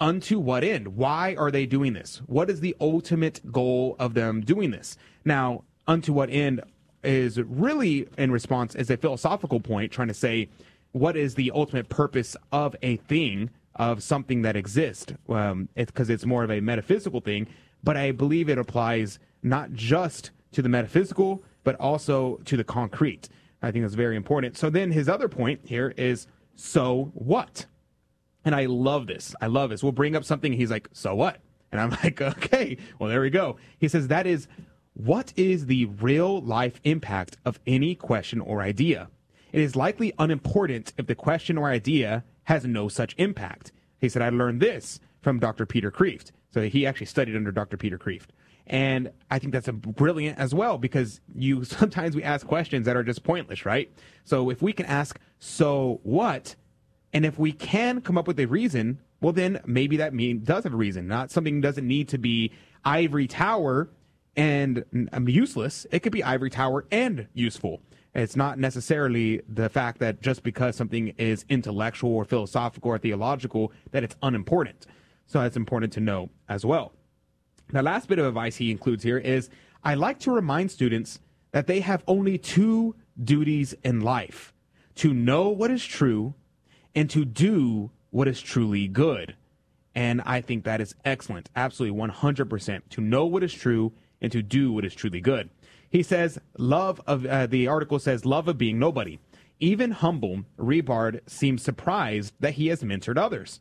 [0.00, 0.96] unto what end?
[0.96, 2.20] Why are they doing this?
[2.26, 4.96] What is the ultimate goal of them doing this?
[5.24, 6.62] Now, unto what end
[7.04, 10.48] is really in response is a philosophical point trying to say
[10.92, 16.22] what is the ultimate purpose of a thing of something that exists um, because it's,
[16.22, 17.46] it's more of a metaphysical thing
[17.82, 23.28] but i believe it applies not just to the metaphysical but also to the concrete.
[23.62, 24.56] I think that's very important.
[24.56, 27.66] So then his other point here is so what?
[28.44, 29.34] And i love this.
[29.40, 29.82] I love this.
[29.82, 31.40] We'll bring up something he's like so what?
[31.70, 33.56] And i'm like okay well there we go.
[33.78, 34.48] He says that is
[34.94, 39.08] what is the real life impact of any question or idea?
[39.52, 43.72] It is likely unimportant if the question or idea has no such impact.
[43.98, 45.66] He said, I learned this from Dr.
[45.66, 46.32] Peter Kreeft.
[46.52, 47.76] So he actually studied under Dr.
[47.76, 48.28] Peter Kreeft.
[48.66, 52.96] And I think that's a brilliant as well because you sometimes we ask questions that
[52.96, 53.90] are just pointless, right?
[54.24, 56.54] So if we can ask, so what?
[57.12, 60.64] And if we can come up with a reason, well, then maybe that mean does
[60.64, 61.06] have a reason.
[61.06, 62.52] Not something doesn't need to be
[62.84, 63.88] ivory tower
[64.36, 65.86] and um, useless.
[65.90, 67.82] It could be ivory tower and useful.
[68.14, 73.72] It's not necessarily the fact that just because something is intellectual or philosophical or theological
[73.90, 74.86] that it's unimportant.
[75.26, 76.92] So that's important to know as well.
[77.70, 79.48] The last bit of advice he includes here is
[79.82, 81.20] I like to remind students
[81.52, 84.52] that they have only two duties in life
[84.96, 86.34] to know what is true
[86.94, 89.36] and to do what is truly good.
[89.94, 91.50] And I think that is excellent.
[91.56, 92.82] Absolutely 100%.
[92.90, 95.50] To know what is true and to do what is truly good.
[95.92, 99.18] He says, love of, uh, the article says, love of being nobody.
[99.60, 103.60] Even humble, Rebard seems surprised that he has mentored others.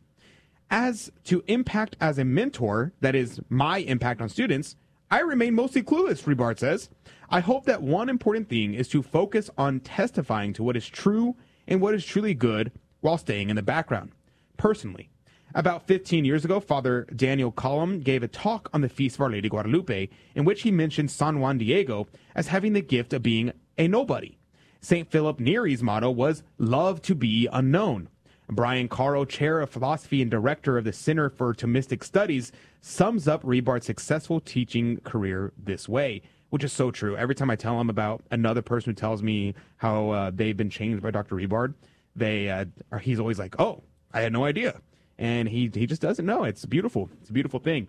[0.70, 4.78] As to impact as a mentor, that is my impact on students,
[5.12, 6.90] I remain mostly clueless, Rebard says.
[7.30, 11.36] I hope that one important thing is to focus on testifying to what is true
[11.68, 14.14] and what is truly good while staying in the background.
[14.56, 15.10] Personally,
[15.54, 19.30] about 15 years ago, Father Daniel Collum gave a talk on the Feast of Our
[19.30, 23.52] Lady Guadalupe, in which he mentioned San Juan Diego as having the gift of being
[23.78, 24.38] a nobody.
[24.80, 25.10] St.
[25.10, 28.10] Philip Neri's motto was Love to be Unknown.
[28.50, 33.42] Brian Carl, chair of philosophy and director of the Center for Thomistic Studies, sums up
[33.44, 37.16] Rebard's successful teaching career this way, which is so true.
[37.16, 40.70] Every time I tell him about another person who tells me how uh, they've been
[40.70, 41.36] changed by Dr.
[41.36, 41.76] Rebard,
[42.16, 44.82] they uh, are, he's always like, "Oh, I had no idea."
[45.22, 46.44] And he he just doesn't know.
[46.44, 47.10] It's beautiful.
[47.22, 47.88] It's a beautiful thing.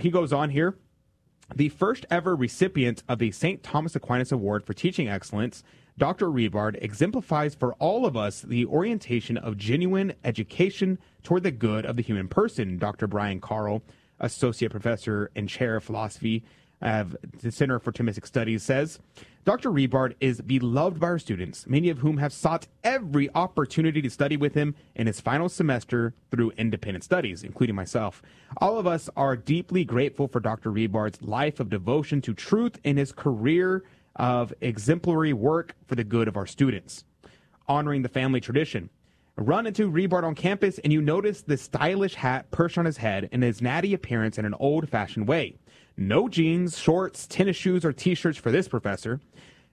[0.00, 0.76] He goes on here.
[1.54, 3.62] The first ever recipient of the St.
[3.62, 5.62] Thomas Aquinas Award for Teaching Excellence,
[5.98, 6.28] Dr.
[6.28, 11.96] Rebard exemplifies for all of us the orientation of genuine education toward the good of
[11.96, 12.78] the human person.
[12.78, 13.06] Dr.
[13.06, 13.82] Brian Carl,
[14.18, 16.42] Associate Professor and Chair of Philosophy
[16.82, 18.98] of the Center for Thomistic Studies, says
[19.44, 19.70] Dr.
[19.70, 24.36] Rebard is beloved by our students, many of whom have sought every opportunity to study
[24.36, 28.22] with him in his final semester through independent studies, including myself.
[28.58, 30.70] All of us are deeply grateful for Dr.
[30.70, 33.82] Rebard's life of devotion to truth and his career
[34.14, 37.04] of exemplary work for the good of our students.
[37.66, 38.90] Honoring the family tradition.
[39.36, 43.28] Run into Rebard on campus and you notice the stylish hat perched on his head
[43.32, 45.56] and his natty appearance in an old fashioned way.
[46.08, 49.20] No jeans, shorts, tennis shoes, or t shirts for this professor.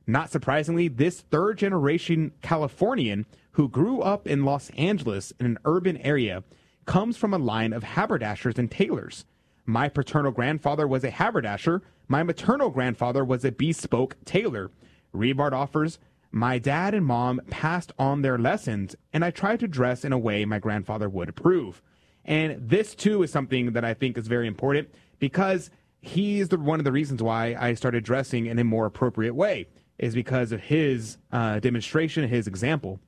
[0.06, 5.98] Not surprisingly, this third generation Californian who grew up in Los Angeles in an urban
[5.98, 6.44] area
[6.86, 9.26] comes from a line of haberdashers and tailors.
[9.66, 11.82] My paternal grandfather was a haberdasher.
[12.08, 14.70] My maternal grandfather was a bespoke tailor.
[15.16, 15.98] Rebard offers,
[16.32, 20.20] My dad and mom passed on their lessons, and I tried to dress in a
[20.20, 21.82] way my grandfather would approve.
[22.24, 26.58] And this, too, is something that I think is very important because he is the,
[26.58, 30.52] one of the reasons why I started dressing in a more appropriate way is because
[30.52, 33.00] of his uh, demonstration, his example.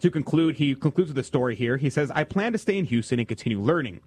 [0.00, 1.78] To conclude, he concludes with a story here.
[1.78, 4.00] He says, I plan to stay in Houston and continue learning.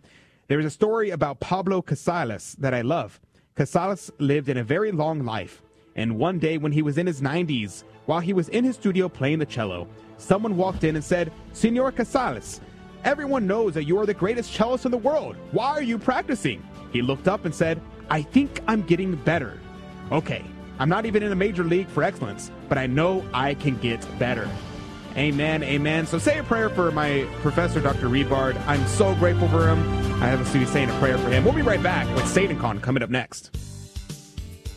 [0.48, 3.20] There is a story about Pablo Casals that I love.
[3.56, 5.64] Casals lived in a very long life,
[5.96, 9.10] and one day when he was in his 90s, while he was in his studio
[9.10, 12.62] playing the cello, someone walked in and said, Senor Casals,
[13.04, 15.36] everyone knows that you are the greatest cellist in the world.
[15.52, 16.64] Why are you practicing?
[16.92, 19.60] He looked up and said, I think I'm getting better.
[20.12, 20.44] Okay,
[20.80, 24.06] I'm not even in a major league for excellence, but I know I can get
[24.18, 24.50] better.
[25.18, 26.08] Amen, amen.
[26.08, 28.08] So say a prayer for my professor, Dr.
[28.08, 28.60] Rebard.
[28.68, 29.80] I'm so grateful for him.
[30.22, 31.44] I have a student saying a prayer for him.
[31.44, 33.56] We'll be right back with SatanCon coming up next.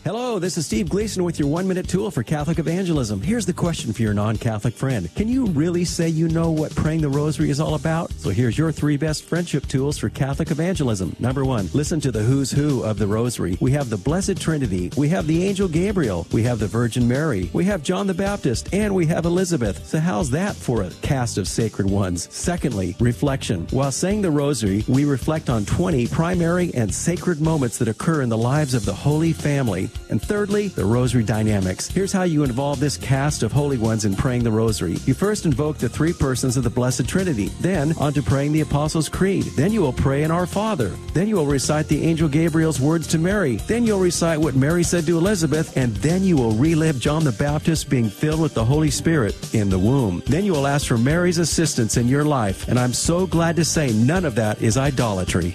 [0.03, 3.21] Hello, this is Steve Gleason with your one minute tool for Catholic evangelism.
[3.21, 6.75] Here's the question for your non Catholic friend Can you really say you know what
[6.75, 8.11] praying the rosary is all about?
[8.17, 11.15] So here's your three best friendship tools for Catholic evangelism.
[11.19, 13.57] Number one, listen to the who's who of the rosary.
[13.61, 17.49] We have the Blessed Trinity, we have the Angel Gabriel, we have the Virgin Mary,
[17.53, 19.85] we have John the Baptist, and we have Elizabeth.
[19.85, 22.27] So how's that for a cast of sacred ones?
[22.29, 23.67] Secondly, reflection.
[23.71, 28.27] While saying the rosary, we reflect on 20 primary and sacred moments that occur in
[28.27, 29.89] the lives of the Holy Family.
[30.09, 31.87] And thirdly, the rosary dynamics.
[31.87, 34.97] Here's how you involve this cast of holy ones in praying the rosary.
[35.05, 39.09] You first invoke the three persons of the Blessed Trinity, then onto praying the Apostles'
[39.09, 39.45] Creed.
[39.55, 40.89] Then you will pray in Our Father.
[41.13, 43.55] Then you will recite the angel Gabriel's words to Mary.
[43.67, 47.31] Then you'll recite what Mary said to Elizabeth, and then you will relive John the
[47.31, 50.21] Baptist being filled with the Holy Spirit in the womb.
[50.27, 53.65] Then you will ask for Mary's assistance in your life, and I'm so glad to
[53.65, 55.53] say none of that is idolatry.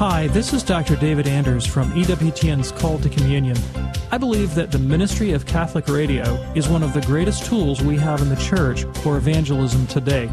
[0.00, 0.96] Hi, this is Dr.
[0.96, 3.54] David Anders from EWTN's Call to Communion.
[4.10, 7.98] I believe that the ministry of Catholic radio is one of the greatest tools we
[7.98, 10.30] have in the church for evangelism today.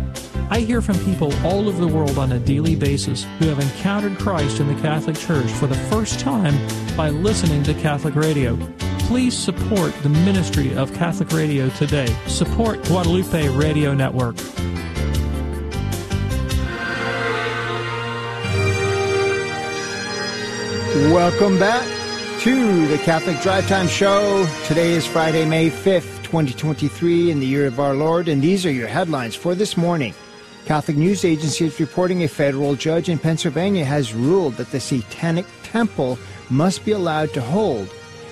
[0.49, 4.17] I hear from people all over the world on a daily basis who have encountered
[4.17, 6.55] Christ in the Catholic Church for the first time
[6.95, 8.55] by listening to Catholic radio.
[8.99, 12.07] Please support the ministry of Catholic radio today.
[12.27, 14.37] Support Guadalupe Radio Network.
[20.97, 21.87] Welcome back
[22.39, 24.49] to the Catholic Drive Time Show.
[24.65, 28.71] Today is Friday, May 5th, 2023, in the year of our Lord, and these are
[28.71, 30.15] your headlines for this morning.
[30.65, 35.45] Catholic News Agency is reporting a federal judge in Pennsylvania has ruled that the Satanic
[35.61, 36.17] Temple
[36.49, 37.87] must be allowed to hold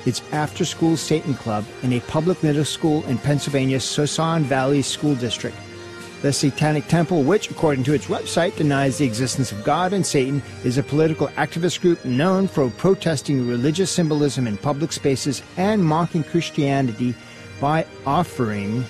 [0.07, 5.13] its after school Satan Club in a public middle school in Pennsylvania's Saucon Valley School
[5.13, 5.55] District.
[6.25, 10.41] The Satanic Temple, which, according to its website, denies the existence of God and Satan,
[10.63, 16.23] is a political activist group known for protesting religious symbolism in public spaces and mocking
[16.23, 17.13] Christianity
[17.61, 18.83] by offering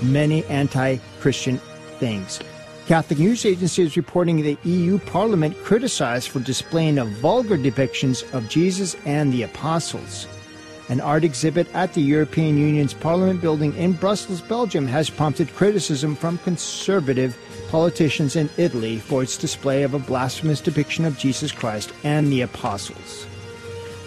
[0.00, 1.58] many anti Christian
[1.98, 2.40] things.
[2.86, 8.96] Catholic News Agency is reporting the EU Parliament criticized for displaying vulgar depictions of Jesus
[9.04, 10.26] and the apostles.
[10.88, 16.16] An art exhibit at the European Union's Parliament building in Brussels, Belgium, has prompted criticism
[16.16, 17.36] from conservative
[17.70, 22.42] politicians in Italy for its display of a blasphemous depiction of Jesus Christ and the
[22.42, 23.26] apostles.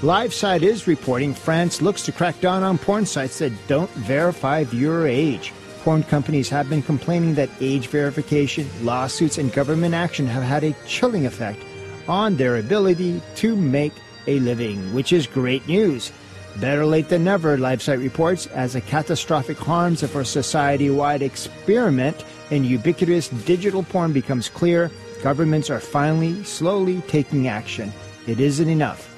[0.02, 5.08] LifeSite is reporting France looks to crack down on porn sites that don't verify viewer
[5.08, 5.54] age.
[5.84, 10.76] Porn companies have been complaining that age verification, lawsuits, and government action have had a
[10.86, 11.60] chilling effect
[12.08, 13.94] on their ability to make
[14.28, 16.12] a living, which is great news.
[16.60, 22.24] Better late than never, LifeSite reports, as the catastrophic harms of our society wide experiment
[22.50, 24.90] in ubiquitous digital porn becomes clear,
[25.22, 27.92] governments are finally, slowly taking action.
[28.26, 29.12] It isn't enough.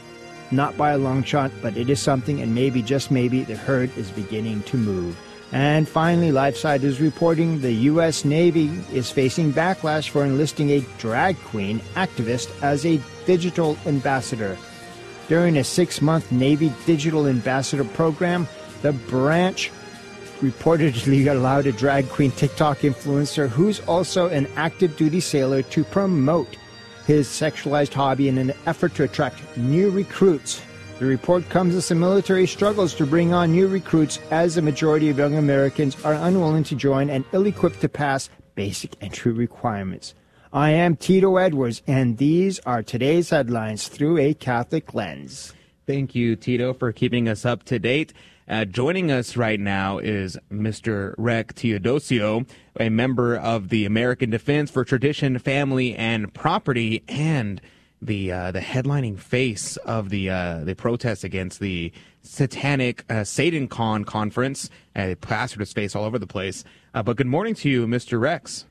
[0.49, 3.95] Not by a long shot, but it is something, and maybe, just maybe, the herd
[3.97, 5.15] is beginning to move.
[5.51, 8.25] And finally, LifeSite is reporting the U.S.
[8.25, 14.57] Navy is facing backlash for enlisting a drag queen activist as a digital ambassador.
[15.27, 18.47] During a six month Navy Digital Ambassador program,
[18.81, 19.71] the branch
[20.39, 26.55] reportedly allowed a drag queen TikTok influencer who's also an active duty sailor to promote
[27.05, 30.61] his sexualized hobby in an effort to attract new recruits.
[30.99, 35.09] The report comes as the military struggles to bring on new recruits as the majority
[35.09, 40.15] of young Americans are unwilling to join and ill equipped to pass basic entry requirements.
[40.57, 45.53] I am Tito Edwards, and these are today's headlines through a Catholic lens.
[45.85, 48.11] Thank you, Tito, for keeping us up to date.
[48.49, 51.13] Uh, joining us right now is Mr.
[51.15, 57.61] Rex Teodosio, a member of the American Defense for Tradition, Family, and Property, and
[58.01, 61.91] the uh, the headlining face of the uh, the protest against the
[62.23, 64.71] satanic uh, Satan Con conference.
[64.95, 66.63] Uh, plastered his face all over the place.
[66.95, 68.19] Uh, but good morning to you, Mr.
[68.19, 68.65] Rex.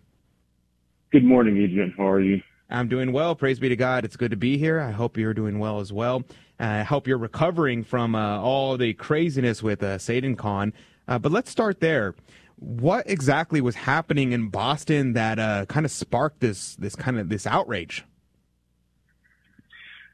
[1.13, 1.95] Good morning, Adrian.
[1.97, 2.43] How are you?
[2.69, 3.37] I'm doing well.
[3.37, 4.05] Praise be to God.
[4.05, 4.81] It's good to be here.
[4.81, 6.25] I hope you're doing well as well.
[6.59, 10.73] I hope you're recovering from uh, all the craziness with uh, Satan Con.
[11.07, 12.17] Uh, but let's start there.
[12.57, 17.29] What exactly was happening in Boston that uh, kind of sparked this this kind of
[17.29, 18.05] this outrage?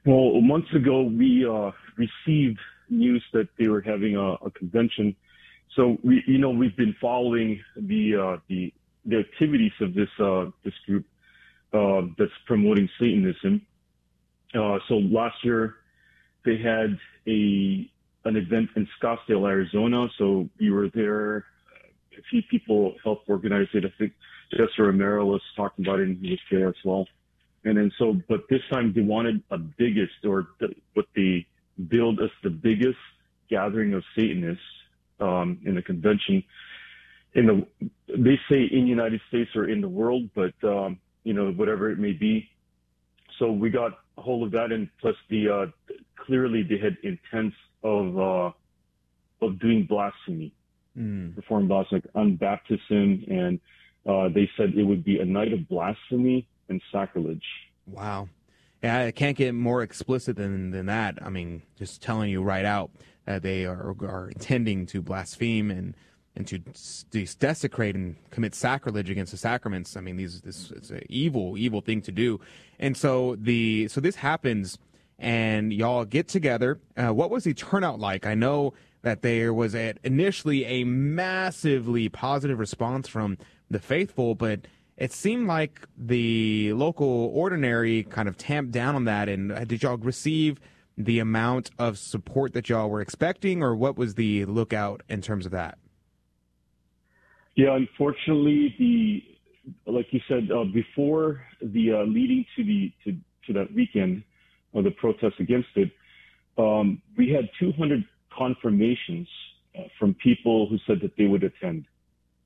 [0.05, 2.59] Well, months ago, we uh, received
[2.91, 5.17] news that they were having a, a, convention.
[5.75, 8.75] So we, you know, we've been following the uh, the
[9.05, 11.05] the activities of this uh, this group
[11.73, 13.63] uh, that's promoting Satanism.
[14.55, 15.77] Uh, so last year
[16.45, 17.91] they had a
[18.25, 20.07] an event in Scottsdale, Arizona.
[20.19, 21.39] So we were there.
[22.19, 23.85] A few people helped organize it.
[23.85, 24.13] I think
[24.53, 27.07] Jesse Romero was talking about it and he was there as well.
[27.65, 31.47] And then so, but this time they wanted a biggest or the, what they
[31.89, 32.99] billed as the biggest
[33.49, 34.61] gathering of Satanists
[35.21, 36.43] um, in the convention
[37.35, 41.33] in the they say in the United States or in the world, but um, you
[41.33, 42.49] know whatever it may be.
[43.39, 47.57] So we got a hold of that, and plus the uh, clearly they had intents
[47.83, 48.51] of uh,
[49.45, 50.53] of doing blasphemy,
[50.97, 51.35] mm.
[51.35, 53.61] perform blasphemy on baptism, and
[54.07, 57.45] uh, they said it would be a night of blasphemy and sacrilege.
[57.87, 58.29] Wow.
[58.83, 61.19] Yeah, I can't get more explicit than, than that.
[61.23, 62.91] I mean, just telling you right out
[63.27, 65.95] that they are, are intending to blaspheme and
[66.35, 66.59] and to
[67.39, 69.97] desecrate and commit sacrilege against the sacraments.
[69.97, 72.41] I mean, these this it's an evil, evil thing to do.
[72.79, 74.79] And so the so this happens,
[75.19, 76.81] and y'all get together.
[76.97, 78.27] Uh, what was the turnout like?
[78.27, 78.73] I know
[79.03, 83.37] that there was a, initially a massively positive response from
[83.71, 84.61] the faithful, but
[84.97, 89.29] it seemed like the local ordinary kind of tamped down on that.
[89.29, 90.61] And uh, did y'all receive
[90.97, 95.47] the amount of support that y'all were expecting, or what was the lookout in terms
[95.47, 95.79] of that?
[97.55, 103.53] Yeah, unfortunately, the like you said uh, before the uh, leading to the to, to
[103.53, 104.23] that weekend
[104.75, 105.91] of the protest against it,
[106.59, 108.05] um, we had 200
[108.37, 109.29] confirmations
[109.79, 111.85] uh, from people who said that they would attend.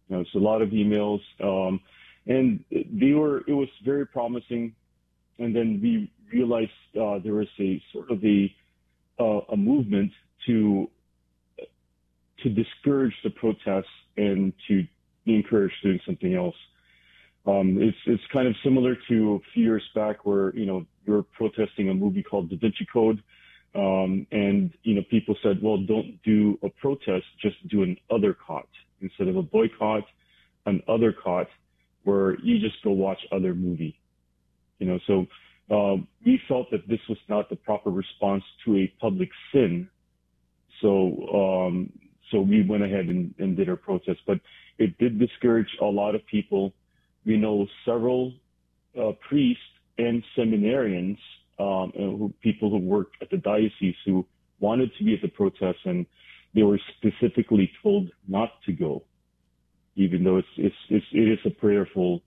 [0.08, 1.80] You know, it's a lot of emails, um,
[2.26, 4.74] and they were it was very promising.
[5.38, 8.52] And then we realized uh, there was a sort of a
[9.20, 10.10] uh, a movement
[10.46, 10.90] to
[12.42, 13.86] to discourage the protests
[14.16, 14.86] and to
[15.26, 16.54] be encouraged doing something else.
[17.46, 21.22] Um, it's it's kind of similar to a few years back where you know were
[21.22, 23.22] protesting a movie called Da Vinci Code,
[23.74, 28.66] um, and you know people said, well, don't do a protest, just do an othercott
[29.00, 30.04] instead of a boycott,
[30.64, 31.46] an othercott
[32.04, 33.98] where you just go watch other movie.
[34.78, 35.26] You know, so
[35.70, 39.88] uh, we felt that this was not the proper response to a public sin.
[40.80, 41.92] So um,
[42.30, 44.40] so we went ahead and, and did our protest, but
[44.78, 46.72] it did discourage a lot of people.
[47.24, 48.34] We know several
[48.98, 49.62] uh, priests
[49.98, 51.18] and seminarians,
[51.58, 54.26] um, and who, people who worked at the diocese who
[54.60, 56.06] wanted to be at the protest, and
[56.54, 59.02] they were specifically told not to go,
[59.94, 62.22] even though it's it's, it's it is a prayerful.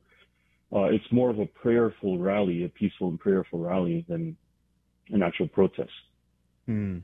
[0.72, 4.38] Uh, it's more of a prayerful rally, a peaceful and prayerful rally than
[5.10, 5.90] an actual protest.
[6.68, 7.00] Hmm.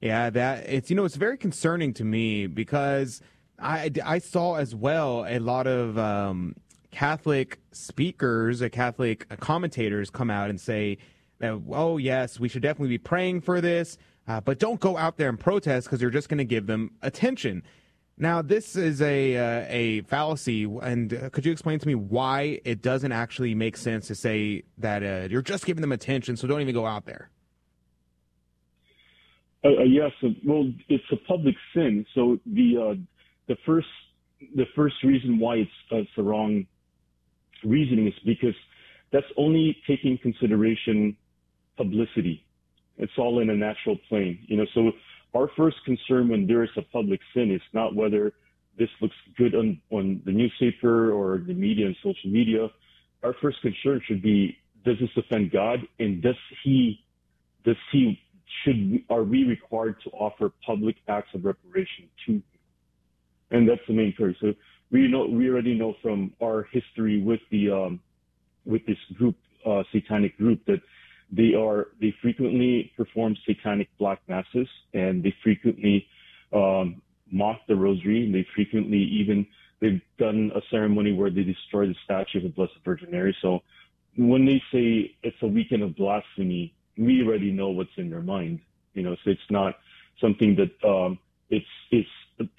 [0.00, 3.20] Yeah, that it's you know it's very concerning to me because
[3.60, 6.56] I I saw as well a lot of um,
[6.90, 10.98] Catholic speakers, uh, Catholic commentators come out and say
[11.38, 13.98] that oh yes we should definitely be praying for this,
[14.28, 16.92] uh, but don't go out there and protest because you're just going to give them
[17.02, 17.62] attention.
[18.16, 22.60] Now this is a uh, a fallacy, and uh, could you explain to me why
[22.64, 26.46] it doesn't actually make sense to say that uh, you're just giving them attention, so
[26.46, 27.30] don't even go out there?
[29.62, 30.12] Yes,
[30.46, 32.06] well, it's a public sin.
[32.14, 32.98] So the
[33.50, 33.88] the first
[34.54, 36.64] the first reason why it's, uh, it's the wrong
[37.62, 38.54] reasoning is because
[39.12, 41.14] that's only taking consideration
[41.76, 42.42] publicity.
[42.96, 44.66] It's all in a natural plane, you know.
[44.72, 44.92] So
[45.34, 48.32] our first concern when there is a public sin is not whether
[48.78, 52.68] this looks good on on the newspaper or the media and social media.
[53.24, 57.04] Our first concern should be: Does this offend God, and does he
[57.64, 58.20] does he
[58.62, 62.40] should are we required to offer public acts of reparation to?
[63.50, 64.36] And that's the main query.
[64.40, 64.54] So
[64.90, 68.00] we know we already know from our history with the um,
[68.64, 69.36] with this group,
[69.66, 70.80] uh, satanic group, that
[71.32, 76.06] they are they frequently perform satanic black masses and they frequently
[76.52, 79.46] um, mock the rosary and they frequently even
[79.80, 83.36] they've done a ceremony where they destroy the statue of the Blessed Virgin Mary.
[83.40, 83.60] So
[84.16, 88.60] when they say it's a weekend of blasphemy, we already know what's in their mind.
[88.94, 89.76] You know, so it's not
[90.20, 92.08] something that um, it's it's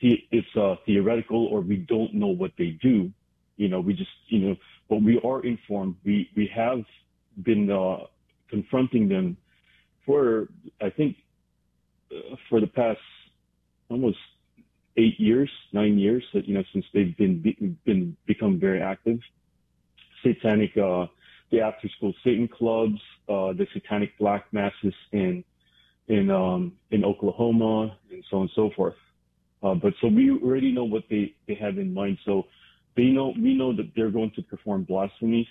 [0.02, 3.12] it's uh, theoretical or we don't know what they do.
[3.58, 4.56] You know, we just you know,
[4.90, 5.96] but we are informed.
[6.04, 6.84] We we have
[7.44, 8.06] been uh,
[8.50, 9.38] confronting them
[10.06, 10.50] for
[10.82, 11.18] I think
[12.12, 13.00] uh, for the past
[13.90, 14.18] almost
[14.98, 16.24] eight years, nine years.
[16.34, 19.20] You know, since they've been been become very active.
[20.24, 21.08] Satanic uh,
[21.52, 25.44] the after school Satan clubs, uh, the satanic black masses in
[26.08, 28.96] in um, in Oklahoma, and so on and so forth.
[29.64, 32.18] Uh, but so we already know what they, they have in mind.
[32.26, 32.48] So
[32.96, 35.48] they know we know that they're going to perform blasphemies.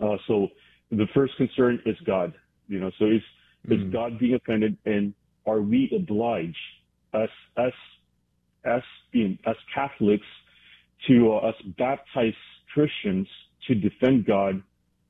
[0.00, 0.48] Uh, so
[0.90, 2.34] the first concern is God.
[2.68, 3.22] You know, so is
[3.68, 3.86] mm.
[3.86, 5.14] is God being offended, and
[5.46, 6.56] are we obliged
[7.14, 7.72] as as
[8.64, 8.82] as
[9.12, 10.26] being as Catholics
[11.06, 12.36] to uh, us baptized
[12.74, 13.28] Christians
[13.68, 14.62] to defend God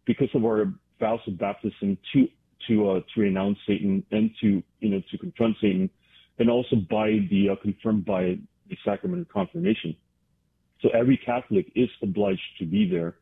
[0.07, 2.29] because of our vows of baptism to
[2.69, 5.91] to uh, to renounce Satan and to you know to confront Satan,
[6.39, 9.97] and also by the uh, confirmed by the sacrament of confirmation.
[10.83, 13.17] So every Catholic is obliged to be there,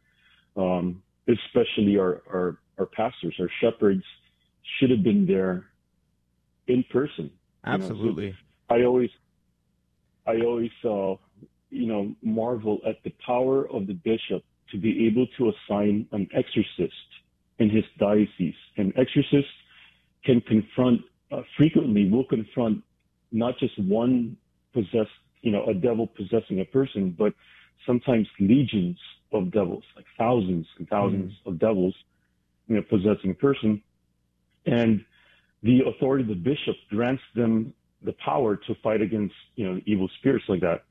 [0.56, 4.02] um, especially our, our our pastors, our shepherds
[4.78, 5.66] should have been there
[6.66, 7.30] in person.
[7.64, 8.26] Absolutely.
[8.26, 8.36] You know,
[8.68, 9.10] so I always
[10.26, 11.14] I always uh,
[11.70, 16.28] you know marvel at the power of the bishop to be able to assign an
[16.34, 17.08] exorcist
[17.58, 18.54] in his diocese.
[18.76, 19.48] An exorcist
[20.24, 21.00] can confront
[21.30, 22.82] uh, frequently will confront
[23.34, 24.36] not just one
[24.72, 25.10] possessed,
[25.42, 27.34] you know, a devil possessing a person, but
[27.84, 28.98] sometimes legions
[29.32, 31.32] of devils, like thousands and 1000s mm.
[31.46, 31.94] of devils,
[32.68, 33.82] you know, possessing a person.
[34.64, 35.04] And
[35.62, 40.08] the authority of the bishop grants them the power to fight against, you know, evil
[40.18, 40.84] spirits like that.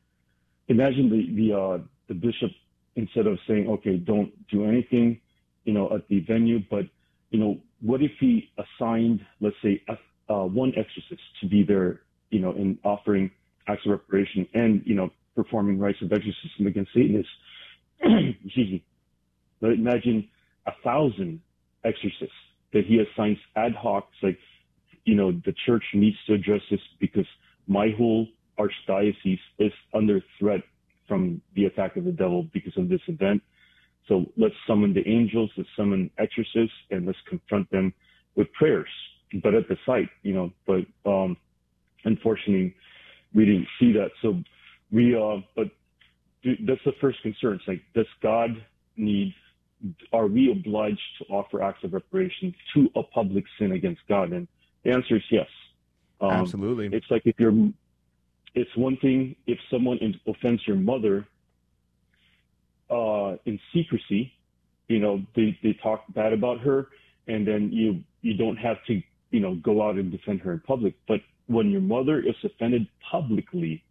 [0.67, 1.77] Imagine the, the, uh,
[2.07, 2.51] the bishop,
[2.95, 5.19] instead of saying, okay, don't do anything,
[5.63, 6.85] you know, at the venue, but,
[7.29, 9.97] you know, what if he assigned, let's say, a,
[10.33, 12.01] uh, one exorcist to be there,
[12.33, 13.29] you know, in offering
[13.67, 17.31] acts of reparation and, you know, performing rites of exorcism against Satanists?
[18.01, 18.83] Excuse me.
[19.61, 20.27] But imagine
[20.65, 21.41] a thousand
[21.85, 22.35] exorcists
[22.73, 24.09] that he assigns ad hoc.
[24.13, 24.39] It's like,
[25.05, 27.27] you know, the church needs to address this because
[27.67, 28.27] my whole
[28.59, 30.61] archdiocese is under threat
[31.07, 33.41] from the attack of the devil because of this event.
[34.07, 37.93] So let's summon the angels, let's summon exorcists, and let's confront them
[38.35, 38.89] with prayers,
[39.43, 40.51] but at the site, you know.
[40.65, 41.37] But um,
[42.05, 42.75] unfortunately,
[43.33, 44.11] we didn't see that.
[44.21, 44.41] So
[44.91, 45.67] we, uh, but
[46.65, 47.55] that's the first concern.
[47.55, 48.49] It's like, does God
[48.97, 49.33] need?
[50.13, 54.31] Are we obliged to offer acts of reparation to a public sin against God?
[54.31, 54.47] And
[54.83, 55.47] the answer is yes.
[56.21, 56.89] Um, Absolutely.
[56.95, 57.53] It's like if you're,
[58.55, 61.27] it's one thing if someone offends your mother
[62.89, 64.31] uh, in secrecy.
[64.87, 66.87] You know, they, they talk bad about her
[67.27, 69.01] and then you, you don't have to,
[69.31, 70.93] you know, go out and defend her in public.
[71.07, 73.83] But when your mother is offended publicly,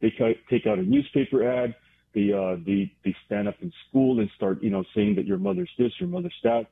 [0.00, 0.12] they
[0.50, 1.74] take out a newspaper ad.
[2.14, 5.38] They, uh, they, they stand up in school and start, you know, saying that your
[5.38, 6.66] mother's this, your mother's that.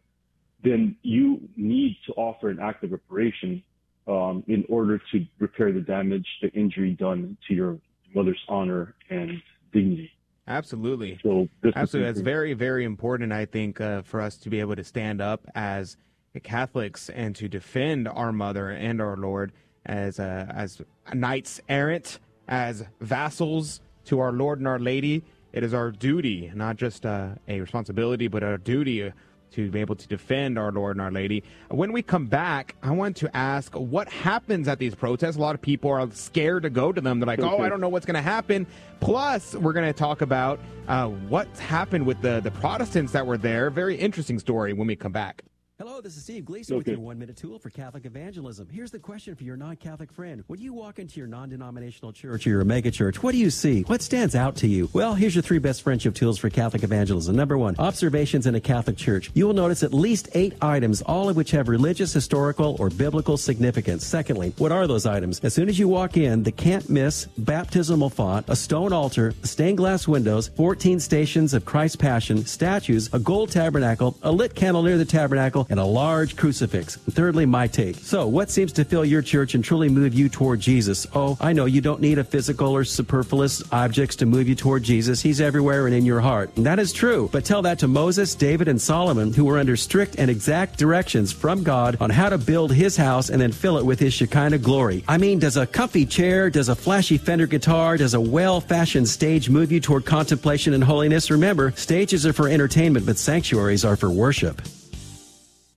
[0.65, 3.63] Then you need to offer an act of reparation,
[4.09, 7.79] um, in order to repair the damage, the injury done to your
[8.15, 10.11] mother's honor and dignity.
[10.49, 11.19] Absolutely.
[11.23, 12.13] So Absolutely.
[12.13, 15.47] That's very, very important, I think, uh, for us to be able to stand up
[15.55, 15.97] as
[16.43, 19.53] Catholics and to defend our mother and our Lord
[19.87, 20.83] as, uh, as
[21.15, 22.19] knights errant,
[22.49, 25.25] as vassals to our Lord and our Lady.
[25.53, 29.11] It is our duty, not just uh, a responsibility, but our duty
[29.53, 31.43] to be able to defend our Lord and our Lady.
[31.71, 35.37] When we come back, I want to ask what happens at these protests.
[35.37, 37.21] A lot of people are scared to go to them.
[37.21, 38.67] They're like, oh, I don't know what's going to happen.
[39.01, 43.39] Plus, we're going to talk about uh, what's happened with the, the Protestants that were
[43.39, 43.71] there.
[43.71, 45.43] Very interesting story when we come back.
[45.79, 46.79] Hello, this is Steve Gleason okay.
[46.79, 48.67] with your one minute tool for Catholic evangelism.
[48.73, 50.43] Here's the question for your non Catholic friend.
[50.47, 53.51] When you walk into your non denominational church or your mega church, what do you
[53.51, 53.83] see?
[53.83, 54.89] What stands out to you?
[54.95, 57.37] Well, here's your three best friendship tools for Catholic evangelism.
[57.37, 59.31] Number one, observations in a Catholic church.
[59.35, 63.37] You will notice at least eight items, all of which have religious, historical, or biblical
[63.37, 64.07] significance.
[64.07, 65.41] Secondly, what are those items?
[65.41, 69.77] As soon as you walk in, the can't miss baptismal font, a stone altar, stained
[69.77, 74.97] glass windows, 14 stations of Christ's Passion, statues, a gold tabernacle, a lit candle near
[74.97, 76.97] the tabernacle, and a large crucifix.
[77.05, 77.97] And thirdly, my take.
[77.97, 81.07] So, what seems to fill your church and truly move you toward Jesus?
[81.15, 84.83] Oh, I know you don't need a physical or superfluous objects to move you toward
[84.83, 85.21] Jesus.
[85.21, 86.51] He's everywhere and in your heart.
[86.57, 87.29] And that is true.
[87.33, 91.33] But tell that to Moses, David, and Solomon, who were under strict and exact directions
[91.33, 94.59] from God on how to build his house and then fill it with his Shekinah
[94.59, 95.05] glory.
[95.09, 99.09] I mean, does a comfy chair, does a flashy Fender guitar, does a well fashioned
[99.09, 101.31] stage move you toward contemplation and holiness?
[101.31, 104.61] Remember, stages are for entertainment, but sanctuaries are for worship.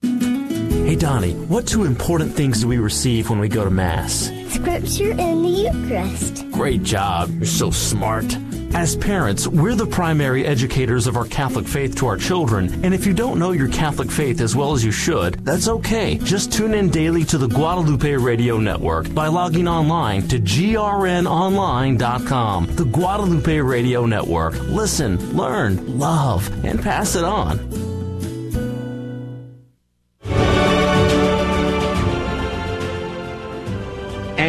[0.02, 4.32] Hey Donnie, what two important things do we receive when we go to Mass?
[4.48, 6.50] Scripture and the Eucharist.
[6.52, 7.30] Great job.
[7.32, 8.26] You're so smart.
[8.74, 13.04] As parents, we're the primary educators of our Catholic faith to our children, and if
[13.06, 16.20] you don't know your Catholic faith as well as you should, that's okay.
[16.20, 22.76] Just tune in daily to the Guadalupe Radio Network by logging online to grnonline.com.
[22.76, 24.54] The Guadalupe Radio Network.
[24.70, 27.58] Listen, learn, love, and pass it on.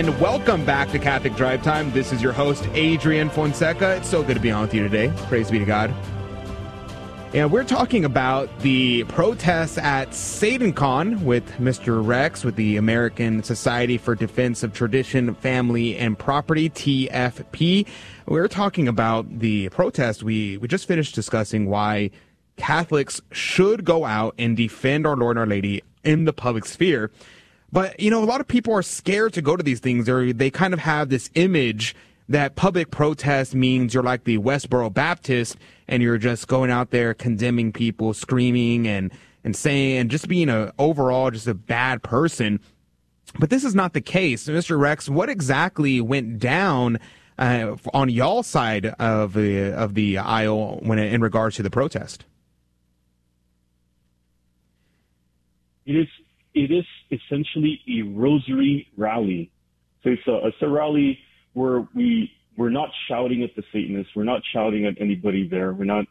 [0.01, 1.93] And welcome back to Catholic Drive Time.
[1.93, 3.97] This is your host, Adrian Fonseca.
[3.97, 5.13] It's so good to be on with you today.
[5.29, 5.93] Praise be to God.
[7.35, 12.03] And we're talking about the protests at SatanCon with Mr.
[12.03, 17.87] Rex with the American Society for Defense of Tradition, Family, and Property, TFP.
[18.25, 20.23] We're talking about the protest.
[20.23, 22.11] We, we just finished discussing why
[22.57, 27.11] Catholics should go out and defend our Lord and Our Lady in the public sphere.
[27.73, 30.09] But, you know, a lot of people are scared to go to these things.
[30.09, 31.95] Or they kind of have this image
[32.29, 35.57] that public protest means you're like the Westboro Baptist
[35.89, 39.13] and you're just going out there condemning people, screaming and,
[39.43, 42.61] and saying, and just being a overall just a bad person.
[43.39, 44.47] But this is not the case.
[44.47, 44.79] Mr.
[44.79, 46.99] Rex, what exactly went down
[47.39, 52.25] uh, on y'all side of the, of the aisle when in regards to the protest?
[55.87, 56.09] It is,
[56.55, 59.51] it is essentially a rosary rally.
[60.03, 61.19] So it's a, it's a rally
[61.53, 65.85] where we we're not shouting at the Satanists, we're not shouting at anybody there, we're
[65.85, 66.07] not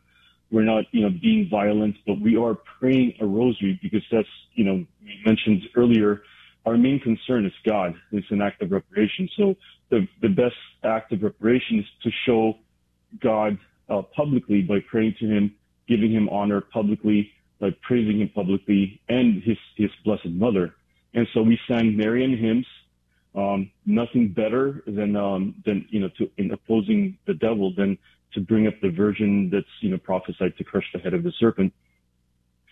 [0.52, 4.64] we're not you know being violent, but we are praying a rosary because that's you
[4.64, 6.24] know we mentioned earlier.
[6.66, 7.96] Our main concern is God.
[8.12, 9.30] It's an act of reparation.
[9.38, 9.56] So
[9.90, 12.58] the the best act of reparation is to show
[13.22, 13.58] God
[13.90, 15.56] uh, publicly by praying to Him,
[15.88, 20.76] giving Him honor publicly, by praising Him publicly, and His His Blessed Mother.
[21.14, 22.66] And so we sang Marian hymns
[23.36, 27.98] um, nothing better than um, than you know to in opposing the devil than
[28.34, 31.32] to bring up the virgin that's you know prophesied to crush the head of the
[31.40, 31.74] serpent.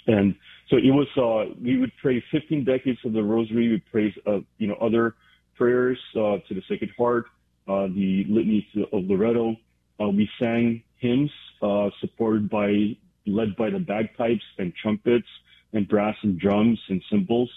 [0.08, 0.36] And
[0.70, 1.08] so it was.
[1.16, 3.70] Uh, we would pray 15 decades of the Rosary.
[3.70, 5.16] We'd pray uh, you know other
[5.56, 7.26] prayers uh, to the Sacred Heart,
[7.68, 9.56] uh, the Litany of Loreto.
[10.00, 11.32] Uh, we sang hymns
[11.62, 12.96] uh, supported by
[13.28, 15.28] led by the bagpipes and trumpets
[15.74, 17.52] and brass and drums and cymbals.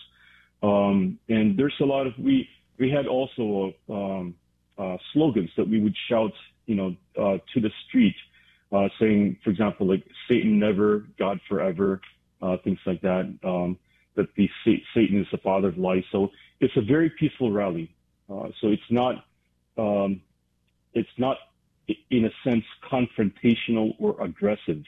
[0.62, 2.48] Um, and there's a lot of we
[2.78, 4.34] we had also um,
[4.78, 6.32] uh, slogans that we would shout,
[6.66, 8.16] you know, uh, to the street,
[8.72, 12.00] uh, saying, for example, like Satan never, God forever,
[12.40, 13.32] uh, things like that.
[13.44, 13.78] Um,
[14.16, 16.02] that the Satan is the father of lies.
[16.10, 17.94] So it's a very peaceful rally.
[18.28, 19.24] Uh, so it's not,
[19.78, 20.20] um,
[20.94, 21.38] it's not
[22.10, 24.82] in a sense confrontational or aggressive.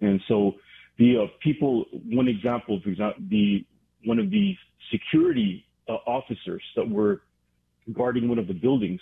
[0.00, 0.54] And so
[0.98, 3.64] the uh, people, one example, for example, the
[4.04, 4.54] one of the
[4.92, 7.22] security uh, officers that were
[7.92, 9.00] guarding one of the buildings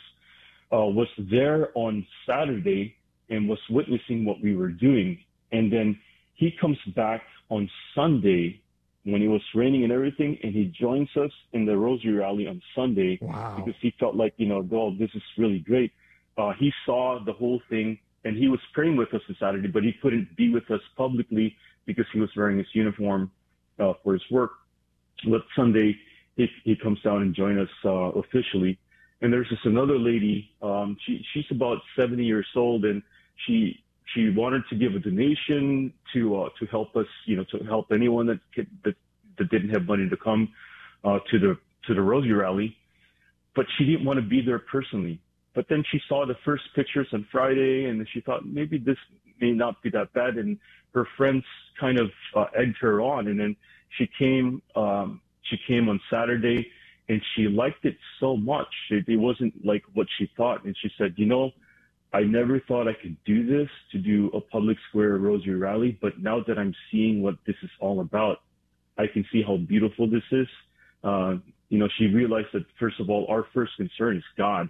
[0.72, 2.96] uh, was there on Saturday
[3.30, 5.18] and was witnessing what we were doing.
[5.52, 5.98] And then
[6.34, 8.60] he comes back on Sunday
[9.04, 12.62] when it was raining and everything, and he joins us in the Rosary Rally on
[12.74, 13.56] Sunday wow.
[13.56, 15.92] because he felt like, you know, oh, this is really great.
[16.38, 19.82] Uh, he saw the whole thing and he was praying with us on Saturday, but
[19.82, 21.56] he couldn't be with us publicly
[21.86, 23.30] because he was wearing his uniform
[23.80, 24.52] uh, for his work.
[25.28, 25.96] But Sunday,
[26.36, 28.78] he, he comes down and joins us uh, officially.
[29.20, 30.50] And there's this another lady.
[30.62, 33.02] Um, she she's about 70 years old, and
[33.46, 33.82] she
[34.14, 37.92] she wanted to give a donation to uh, to help us, you know, to help
[37.92, 38.40] anyone that
[38.84, 38.96] that
[39.38, 40.48] that didn't have money to come
[41.04, 41.56] uh, to the
[41.86, 42.76] to the Rosary Rally,
[43.54, 45.20] but she didn't want to be there personally.
[45.54, 48.96] But then she saw the first pictures on Friday, and she thought maybe this
[49.40, 50.36] may not be that bad.
[50.36, 50.58] And
[50.94, 51.44] her friends
[51.78, 53.56] kind of uh, egged her on, and then
[53.98, 54.62] she came.
[54.74, 56.66] Um, she came on Saturday
[57.08, 58.72] and she liked it so much.
[58.90, 60.64] It, it wasn't like what she thought.
[60.64, 61.50] And she said, you know,
[62.12, 66.20] I never thought I could do this to do a public square rosary rally, but
[66.20, 68.38] now that I'm seeing what this is all about,
[68.98, 70.46] I can see how beautiful this is.
[71.02, 71.36] Uh,
[71.70, 74.68] you know, she realized that first of all, our first concern is God.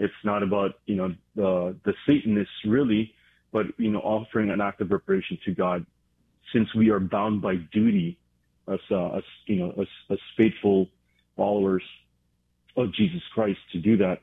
[0.00, 3.14] It's not about, you know, the, the Satanists really,
[3.52, 5.86] but, you know, offering an act of reparation to God
[6.52, 8.18] since we are bound by duty
[8.66, 10.88] as, uh, as you know, as, as faithful
[11.36, 11.82] followers
[12.76, 14.22] of Jesus Christ to do that.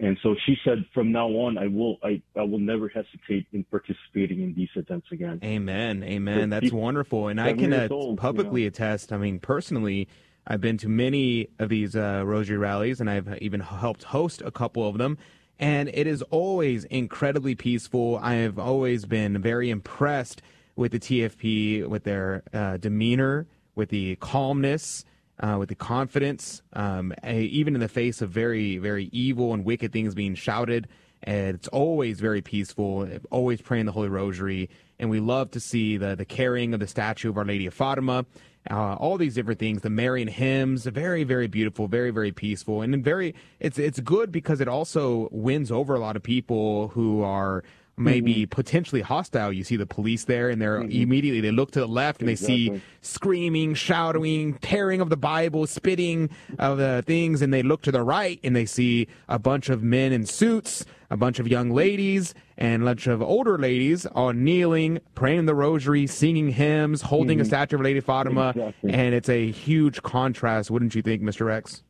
[0.00, 3.64] And so she said, from now on, I will, I, I will never hesitate in
[3.64, 5.40] participating in these events again.
[5.42, 6.04] Amen.
[6.04, 6.50] Amen.
[6.50, 7.26] That's wonderful.
[7.26, 8.68] And I can uh, old, publicly you know.
[8.68, 10.06] attest, I mean, personally,
[10.50, 14.50] I've been to many of these uh, rosary rallies and I've even helped host a
[14.50, 15.18] couple of them.
[15.58, 18.18] And it is always incredibly peaceful.
[18.22, 20.40] I have always been very impressed
[20.74, 25.04] with the TFP, with their uh, demeanor, with the calmness,
[25.40, 29.92] uh, with the confidence, um, even in the face of very, very evil and wicked
[29.92, 30.88] things being shouted.
[31.24, 34.70] And it's always very peaceful, always praying the Holy Rosary.
[34.98, 37.74] And we love to see the, the carrying of the statue of Our Lady of
[37.74, 38.24] Fatima,
[38.70, 42.82] uh, all these different things, the Marian hymns, very, very beautiful, very, very peaceful.
[42.82, 47.22] And very, it's, it's good because it also wins over a lot of people who
[47.22, 47.64] are
[47.98, 48.48] maybe Mm-hmm.
[48.50, 49.52] potentially hostile.
[49.52, 52.34] You see the police there, and they're immediately they look to the left and they
[52.36, 57.92] see screaming, shouting, tearing of the Bible, spitting of the things, and they look to
[57.92, 61.70] the right and they see a bunch of men in suits, a bunch of young
[61.70, 67.40] ladies, and a bunch of older ladies all kneeling, praying the rosary, singing hymns, holding
[67.40, 67.46] a Mhm.
[67.46, 68.92] statue of Lady Fatima, Exactly.
[68.92, 71.46] and it's a huge contrast, wouldn't you think, Mr.
[71.46, 71.82] Rex?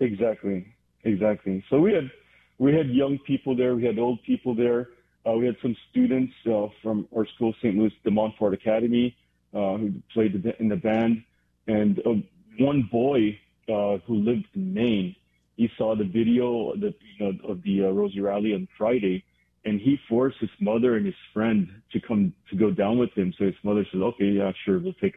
[0.00, 0.66] Exactly,
[1.04, 1.64] exactly.
[1.70, 2.10] So we had
[2.58, 4.88] we had young people there, we had old people there.
[5.26, 7.76] Uh, we had some students uh, from our school, St.
[7.76, 9.16] Louis de Montfort Academy,
[9.54, 11.22] uh, who played in the band,
[11.66, 12.12] and uh,
[12.58, 15.16] one boy uh, who lived in Maine.
[15.56, 19.24] He saw the video you know of the uh, Rosary Rally on Friday,
[19.64, 23.32] and he forced his mother and his friend to come to go down with him.
[23.38, 25.16] So his mother said, "Okay, yeah, sure, we'll take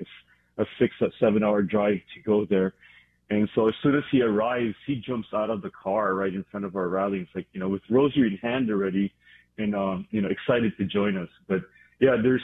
[0.57, 2.73] a six, a seven hour drive to go there."
[3.29, 6.45] And so as soon as he arrives, he jumps out of the car right in
[6.49, 7.19] front of our rally.
[7.19, 9.11] It's like, you know, with rosary in hand already
[9.57, 11.29] and, um, you know, excited to join us.
[11.47, 11.61] But
[11.99, 12.41] yeah, there's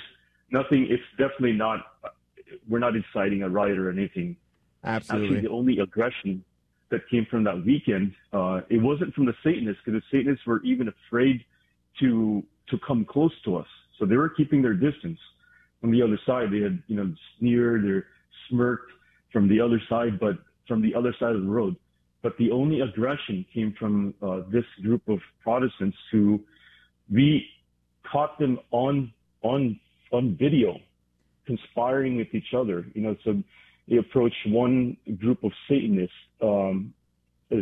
[0.52, 1.80] nothing, it's definitely not,
[2.68, 4.36] we're not inciting a riot or anything.
[4.84, 5.28] Absolutely.
[5.28, 6.44] Actually, the only aggression
[6.90, 10.62] that came from that weekend, uh, it wasn't from the Satanists because the Satanists were
[10.64, 11.44] even afraid
[12.00, 13.68] to, to come close to us.
[14.00, 15.20] So they were keeping their distance.
[15.84, 18.08] On the other side, they had, you know, sneered or
[18.50, 18.92] smirked
[19.32, 20.38] from the other side, but
[20.68, 21.76] from the other side of the road.
[22.22, 26.42] But the only aggression came from uh, this group of Protestants who
[27.14, 27.48] we
[28.12, 29.80] caught them on on
[30.12, 30.80] on video
[31.46, 32.86] conspiring with each other.
[32.94, 33.42] You know, so
[33.88, 36.94] they approached one group of Satanists um,
[37.52, 37.58] uh,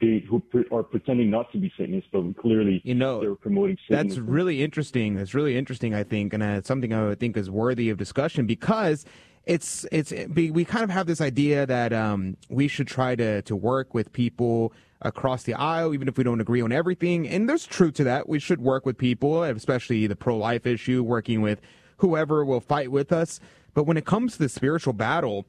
[0.00, 3.76] they, who pre- are pretending not to be Satanists, but clearly you know they're promoting
[3.86, 4.08] Satanism.
[4.08, 5.14] That's really interesting.
[5.14, 7.98] That's really interesting, I think, and uh, it's something I would think is worthy of
[7.98, 9.04] discussion because
[9.46, 13.42] it's it's we we kind of have this idea that um, we should try to
[13.42, 14.72] to work with people
[15.02, 17.26] across the aisle, even if we don't agree on everything.
[17.26, 18.28] And there's truth to that.
[18.28, 21.60] We should work with people, especially the pro life issue, working with
[21.98, 23.40] whoever will fight with us.
[23.72, 25.46] But when it comes to the spiritual battle,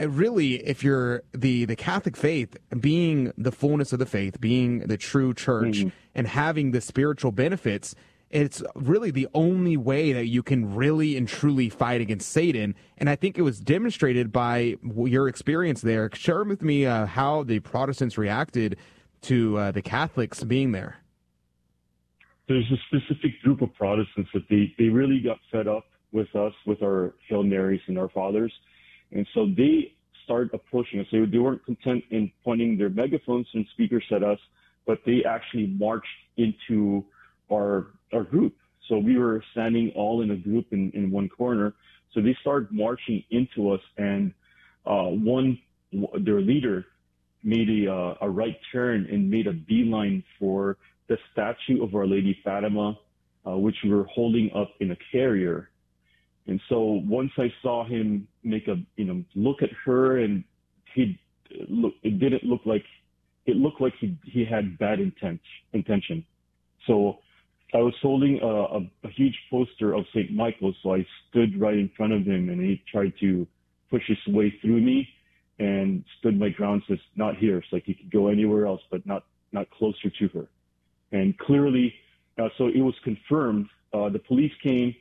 [0.00, 4.80] uh, really, if you're the the Catholic faith, being the fullness of the faith, being
[4.80, 5.84] the true church,
[6.14, 7.94] and having the spiritual benefits,
[8.30, 12.74] it's really the only way that you can really and truly fight against Satan.
[12.98, 16.10] And I think it was demonstrated by your experience there.
[16.14, 18.76] Share with me uh, how the Protestants reacted
[19.22, 20.96] to uh, the Catholics being there.
[22.48, 26.52] there's a specific group of Protestants that they, they really got fed up with us,
[26.66, 28.52] with our Hail Marys and our fathers.
[29.12, 29.92] And so they
[30.24, 31.06] started approaching us.
[31.10, 34.38] They, they weren't content in pointing their megaphones and speakers at us,
[34.86, 36.06] but they actually marched
[36.36, 37.04] into
[37.50, 38.54] our, our group.
[38.88, 41.74] So we were standing all in a group in, in one corner.
[42.12, 44.32] So they started marching into us and,
[44.86, 45.58] uh, one,
[46.20, 46.86] their leader
[47.42, 50.76] made a, uh, a right turn and made a beeline for
[51.08, 52.98] the statue of Our Lady Fatima,
[53.46, 55.70] uh, which we were holding up in a carrier.
[56.46, 60.44] And so once I saw him make a, you know, look at her and
[60.94, 61.18] he
[61.68, 62.84] look, it didn't look like,
[63.46, 65.40] it looked like he, he had bad intent,
[65.72, 66.24] intention.
[66.86, 67.18] So
[67.74, 70.32] I was holding a, a, a huge poster of St.
[70.32, 70.72] Michael.
[70.82, 73.46] So I stood right in front of him and he tried to
[73.90, 75.08] push his way through me
[75.58, 77.58] and stood my ground says not here.
[77.58, 80.46] It's like he could go anywhere else, but not, not closer to her.
[81.10, 81.92] And clearly,
[82.38, 83.66] uh, so it was confirmed.
[83.92, 84.94] Uh, the police came,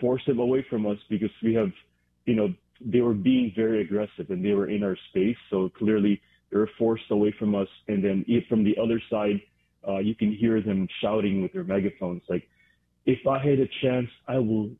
[0.00, 1.70] forced him away from us because we have,
[2.24, 5.36] you know, they were being very aggressive and they were in our space.
[5.48, 6.20] So clearly
[6.50, 7.68] they were forced away from us.
[7.86, 9.40] And then from the other side,
[9.86, 12.48] uh, you can hear them shouting with their megaphones, like,
[13.06, 14.70] if I had a chance, I will,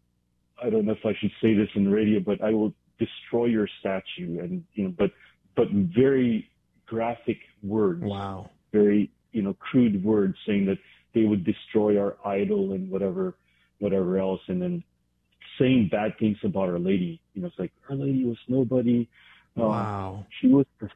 [0.63, 3.47] I don't know if I should say this in the radio, but I will destroy
[3.47, 4.41] your statue.
[4.41, 5.11] And, you know, but,
[5.57, 6.49] but very
[6.87, 8.03] graphic words.
[8.03, 8.49] Wow.
[8.73, 10.79] Very, you know, crude words saying that
[11.15, 13.35] they would destroy our idol and whatever,
[13.79, 14.41] whatever else.
[14.49, 14.83] And then
[15.59, 17.21] saying bad things about Our Lady.
[17.35, 19.07] You know, it's like Our Lady was nobody.
[19.55, 20.27] Uh, Wow.
[20.41, 20.89] She was the,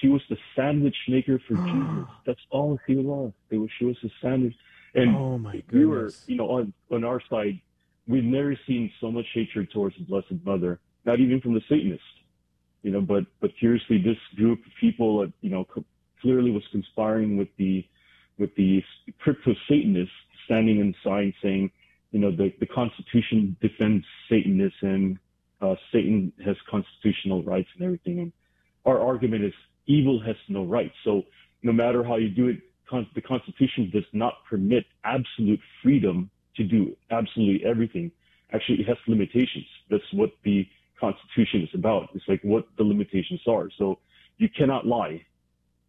[0.00, 2.08] she was the sandwich maker for Jesus.
[2.26, 3.32] That's all she was.
[3.50, 4.54] It was she was a sandwich.
[4.94, 7.60] And Oh my we were, you know, on on our side,
[8.06, 10.80] we've never seen so much hatred towards the Blessed Mother.
[11.04, 12.02] Not even from the Satanists.
[12.82, 15.84] You know, but but curiously, this group of people, you know, co-
[16.20, 17.84] clearly was conspiring with the
[18.38, 18.82] with the
[19.20, 21.70] crypto Satanists standing in inside saying,
[22.12, 25.18] you know, the, the Constitution defends Satanism,
[25.60, 28.20] uh, Satan has constitutional rights and everything.
[28.20, 28.32] And
[28.84, 29.52] our argument is
[29.86, 30.94] evil has no rights.
[31.04, 31.22] So
[31.62, 32.58] no matter how you do it,
[33.14, 38.10] the Constitution does not permit absolute freedom to do absolutely everything.
[38.52, 39.66] Actually, it has limitations.
[39.90, 40.66] That's what the
[41.00, 42.08] Constitution is about.
[42.14, 43.68] It's like what the limitations are.
[43.76, 43.98] So
[44.38, 45.24] you cannot lie.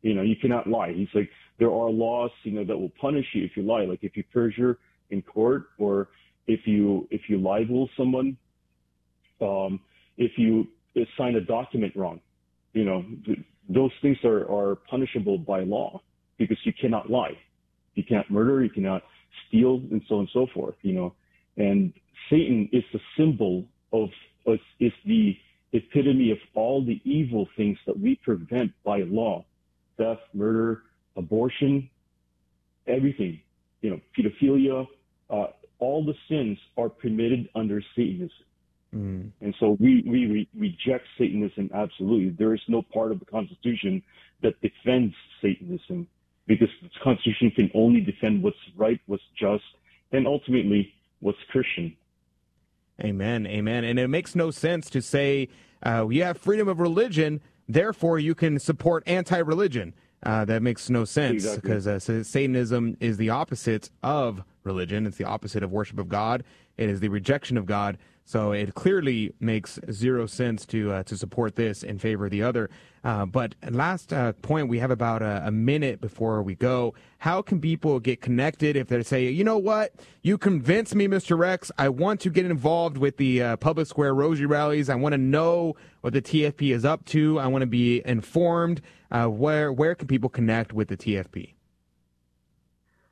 [0.01, 0.93] You know, you cannot lie.
[0.93, 1.29] He's like,
[1.59, 3.85] there are laws, you know, that will punish you if you lie.
[3.85, 4.79] Like if you perjure,
[5.09, 6.09] in court, or
[6.47, 8.37] if you if you libel someone,
[9.41, 9.79] um,
[10.17, 10.67] if you
[11.17, 12.19] sign a document wrong,
[12.73, 13.05] you know,
[13.69, 16.01] those things are, are punishable by law
[16.37, 17.37] because you cannot lie.
[17.95, 19.03] You can't murder, you cannot
[19.47, 21.13] steal, and so on and so forth, you know.
[21.57, 21.93] And
[22.29, 24.09] Satan is the symbol of,
[24.45, 25.37] is, is the
[25.73, 29.45] epitome of all the evil things that we prevent by law.
[29.97, 30.83] Theft, murder,
[31.15, 31.89] abortion,
[32.85, 33.41] everything,
[33.81, 34.87] you know, pedophilia,
[35.29, 35.47] uh,
[35.79, 38.31] all the sins are permitted under Satanism.
[38.95, 39.31] Mm.
[39.41, 42.29] And so we, we re- reject Satanism absolutely.
[42.29, 44.01] There is no part of the Constitution
[44.41, 46.07] that defends Satanism
[46.47, 49.63] because the Constitution can only defend what's right, what's just,
[50.11, 51.95] and ultimately what's Christian.
[53.03, 53.45] Amen.
[53.45, 53.83] Amen.
[53.83, 55.49] And it makes no sense to say
[55.85, 59.93] uh, you have freedom of religion, therefore you can support anti religion.
[60.23, 62.21] Uh, that makes no sense because exactly.
[62.21, 65.05] uh, Satanism is the opposite of religion.
[65.05, 66.43] It's the opposite of worship of God.
[66.75, 67.99] It is the rejection of God.
[68.27, 72.43] So it clearly makes zero sense to uh, to support this in favor of the
[72.43, 72.69] other.
[73.01, 76.93] Uh, but last uh, point, we have about a, a, minute before we go.
[77.19, 81.37] How can people get connected if they say, you know what, you convinced me, Mr.
[81.37, 81.71] Rex.
[81.77, 84.89] I want to get involved with the uh, public square rosary rallies.
[84.89, 87.39] I want to know what the TFP is up to.
[87.39, 88.81] I want to be informed.
[89.09, 91.53] Uh, where where can people connect with the TFP?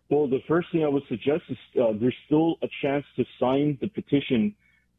[0.10, 3.78] Well, the first thing I would suggest is uh, there's still a chance to sign
[3.80, 4.54] the petition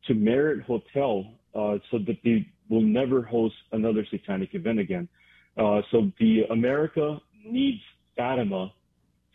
[0.06, 5.08] to Marriott Hotel uh, so that they will never host another satanic event again.
[5.56, 7.80] Uh, so the America needs
[8.16, 8.72] Fatima.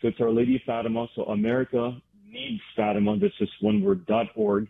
[0.00, 1.06] So it's Our Lady of Fatima.
[1.16, 1.96] So America
[2.28, 3.18] needs Fatima.
[3.18, 4.06] That's just one word.
[4.06, 4.68] dot org.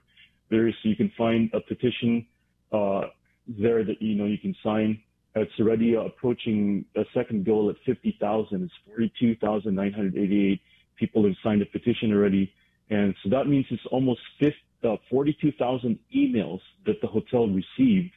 [0.50, 2.26] There's you can find a petition
[2.72, 3.02] uh,
[3.46, 5.00] there that you know you can sign.
[5.34, 8.64] It's already approaching a second goal at 50,000.
[8.64, 10.60] It's 42,988
[10.96, 12.52] people have signed a petition already,
[12.90, 18.12] and so that means it's almost 50, uh, 42,000 emails that the hotel received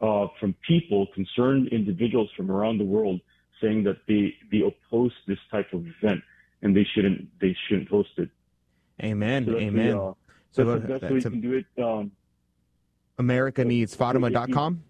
[0.00, 3.20] uh, from people, concerned individuals from around the world,
[3.60, 6.20] saying that they they oppose this type of event
[6.62, 8.28] and they shouldn't they shouldn't host it.
[9.02, 9.46] Amen.
[9.46, 9.90] So Amen.
[9.90, 10.14] The, uh,
[10.52, 11.82] so that's, that's, that's way you can do it.
[11.82, 12.12] Um,
[13.18, 14.82] America needs Fatima.com.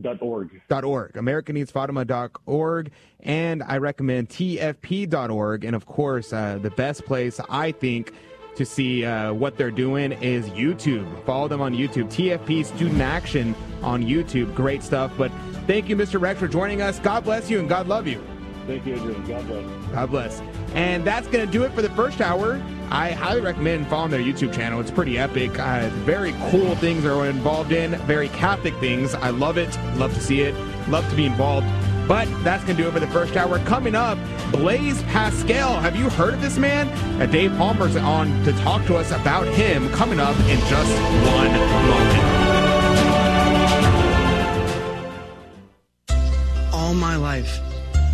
[0.00, 0.62] Dot org.
[0.68, 1.16] Dot org.
[1.16, 2.92] America needs Fatima.org.
[3.20, 5.64] And I recommend TFP.org.
[5.64, 8.12] And of course, uh, the best place I think
[8.58, 11.24] to see uh, what they're doing is YouTube.
[11.24, 12.04] Follow them on YouTube.
[12.06, 14.54] TFP Student Action on YouTube.
[14.54, 15.12] Great stuff.
[15.16, 15.30] But
[15.66, 16.20] thank you, Mr.
[16.20, 16.98] Rex, for joining us.
[16.98, 18.22] God bless you and God love you.
[18.66, 19.24] Thank you, Adrian.
[19.26, 19.92] God bless.
[19.92, 20.42] God bless.
[20.74, 22.60] And that's going to do it for the first hour.
[22.90, 24.80] I highly recommend following their YouTube channel.
[24.80, 25.58] It's pretty epic.
[25.58, 29.14] Uh, very cool things are involved in, very Catholic things.
[29.14, 29.74] I love it.
[29.96, 30.54] Love to see it.
[30.88, 31.66] Love to be involved.
[32.08, 33.58] But that's going to do it for the first hour.
[33.60, 34.16] Coming up,
[34.50, 35.78] Blaise Pascal.
[35.78, 36.88] Have you heard of this man?
[37.20, 40.90] Uh, Dave Palmer's on to talk to us about him coming up in just
[41.30, 42.24] one moment.
[46.72, 47.60] All my life,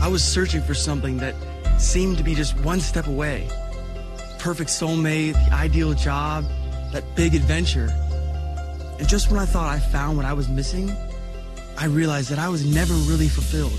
[0.00, 1.36] I was searching for something that
[1.80, 3.48] seemed to be just one step away.
[4.40, 6.44] Perfect soulmate, the ideal job,
[6.92, 7.90] that big adventure.
[8.98, 10.90] And just when I thought I found what I was missing,
[11.78, 13.78] I realized that I was never really fulfilled.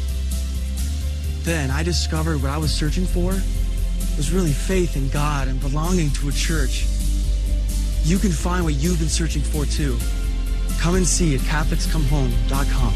[1.44, 3.32] Then I discovered what I was searching for
[4.18, 6.86] was really faith in God and belonging to a church.
[8.04, 9.98] You can find what you've been searching for too.
[10.80, 12.94] Come and see at CatholicsComeHome.com.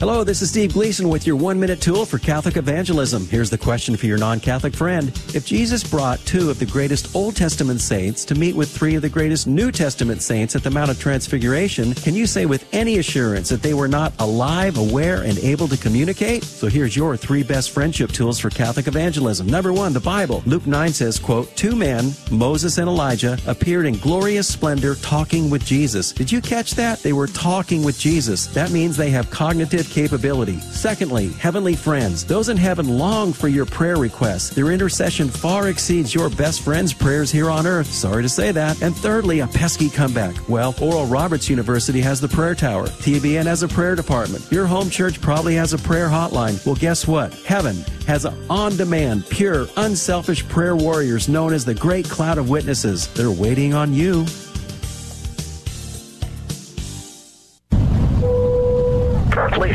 [0.00, 3.26] Hello, this is Steve Gleason with your one minute tool for Catholic evangelism.
[3.26, 5.08] Here's the question for your non Catholic friend.
[5.34, 9.02] If Jesus brought two of the greatest Old Testament saints to meet with three of
[9.02, 12.98] the greatest New Testament saints at the Mount of Transfiguration, can you say with any
[12.98, 16.44] assurance that they were not alive, aware, and able to communicate?
[16.44, 19.48] So here's your three best friendship tools for Catholic evangelism.
[19.48, 20.44] Number one, the Bible.
[20.46, 25.64] Luke 9 says, quote, Two men, Moses and Elijah, appeared in glorious splendor talking with
[25.64, 26.12] Jesus.
[26.12, 27.02] Did you catch that?
[27.02, 28.46] They were talking with Jesus.
[28.46, 30.60] That means they have cognitive capability.
[30.60, 32.24] Secondly, heavenly friends.
[32.24, 34.50] Those in heaven long for your prayer requests.
[34.50, 37.92] Their intercession far exceeds your best friend's prayers here on earth.
[37.92, 38.80] Sorry to say that.
[38.82, 40.48] And thirdly, a pesky comeback.
[40.48, 42.86] Well, Oral Roberts University has the prayer tower.
[42.86, 44.50] TBN has a prayer department.
[44.50, 46.64] Your home church probably has a prayer hotline.
[46.64, 47.34] Well, guess what?
[47.34, 47.76] Heaven
[48.06, 53.08] has on demand, pure, unselfish prayer warriors known as the Great Cloud of Witnesses.
[53.08, 54.24] They're waiting on you.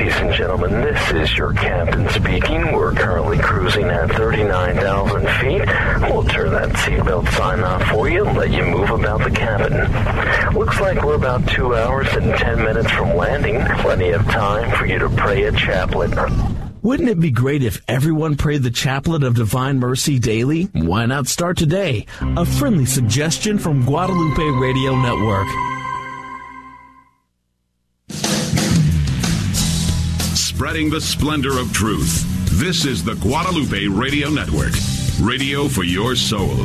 [0.03, 2.73] Ladies and gentlemen, this is your captain speaking.
[2.73, 6.11] We're currently cruising at 39,000 feet.
[6.11, 9.71] We'll turn that seatbelt sign off for you and let you move about the cabin.
[10.59, 13.61] Looks like we're about two hours and 10 minutes from landing.
[13.77, 16.11] Plenty of time for you to pray a chaplet.
[16.81, 20.65] Wouldn't it be great if everyone prayed the chaplet of divine mercy daily?
[20.73, 22.07] Why not start today?
[22.19, 25.72] A friendly suggestion from Guadalupe Radio Network.
[30.63, 32.23] Spreading the splendor of truth.
[32.57, 34.71] This is the Guadalupe Radio Network.
[35.21, 36.55] Radio for your soul.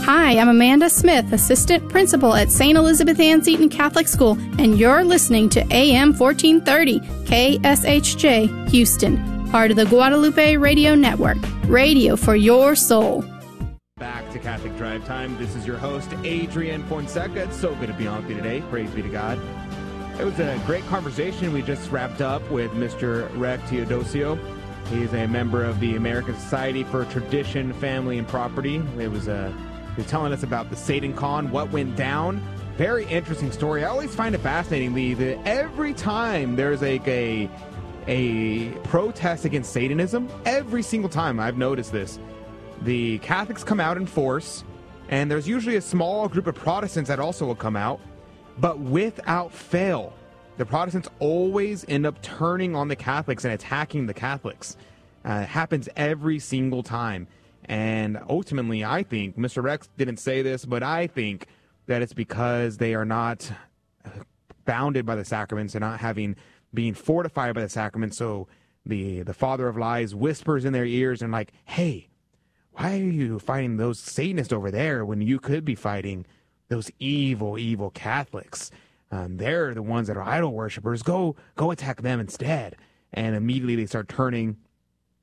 [0.00, 2.78] Hi, I'm Amanda Smith, Assistant Principal at St.
[2.78, 9.76] Elizabeth Ann Seton Catholic School, and you're listening to AM 1430 KSHJ Houston, part of
[9.76, 11.36] the Guadalupe Radio Network.
[11.66, 13.22] Radio for your soul.
[14.00, 15.38] Back to Catholic Drive Time.
[15.38, 17.44] This is your host, Adrian Fonseca.
[17.44, 18.60] It's so good to be on with you today.
[18.62, 19.38] Praise be to God.
[20.18, 23.30] It was a great conversation we just wrapped up with Mr.
[23.38, 24.36] Rex Teodosio.
[24.88, 28.82] He's a member of the American Society for Tradition, Family, and Property.
[28.98, 29.52] It was a
[29.94, 32.42] he was telling us about the Satan Con, what went down.
[32.76, 33.84] Very interesting story.
[33.84, 37.48] I always find it fascinating, that every time there's like a
[38.08, 42.18] a protest against Satanism, every single time I've noticed this,
[42.84, 44.62] the Catholics come out in force,
[45.08, 48.00] and there's usually a small group of Protestants that also will come out,
[48.58, 50.12] but without fail,
[50.56, 54.76] the Protestants always end up turning on the Catholics and attacking the Catholics.
[55.24, 57.26] Uh, it happens every single time.
[57.64, 59.62] And ultimately, I think Mr.
[59.62, 61.46] Rex didn't say this, but I think
[61.86, 63.50] that it's because they are not
[64.64, 66.36] bounded by the sacraments and not having
[66.72, 68.18] being fortified by the sacraments.
[68.18, 68.48] So
[68.84, 72.08] the the father of lies whispers in their ears and like, hey,
[72.74, 76.26] why are you fighting those Satanists over there when you could be fighting
[76.68, 78.70] those evil, evil Catholics?
[79.10, 81.02] Um, they're the ones that are idol worshippers.
[81.02, 82.76] Go, go attack them instead.
[83.12, 84.56] And immediately they start turning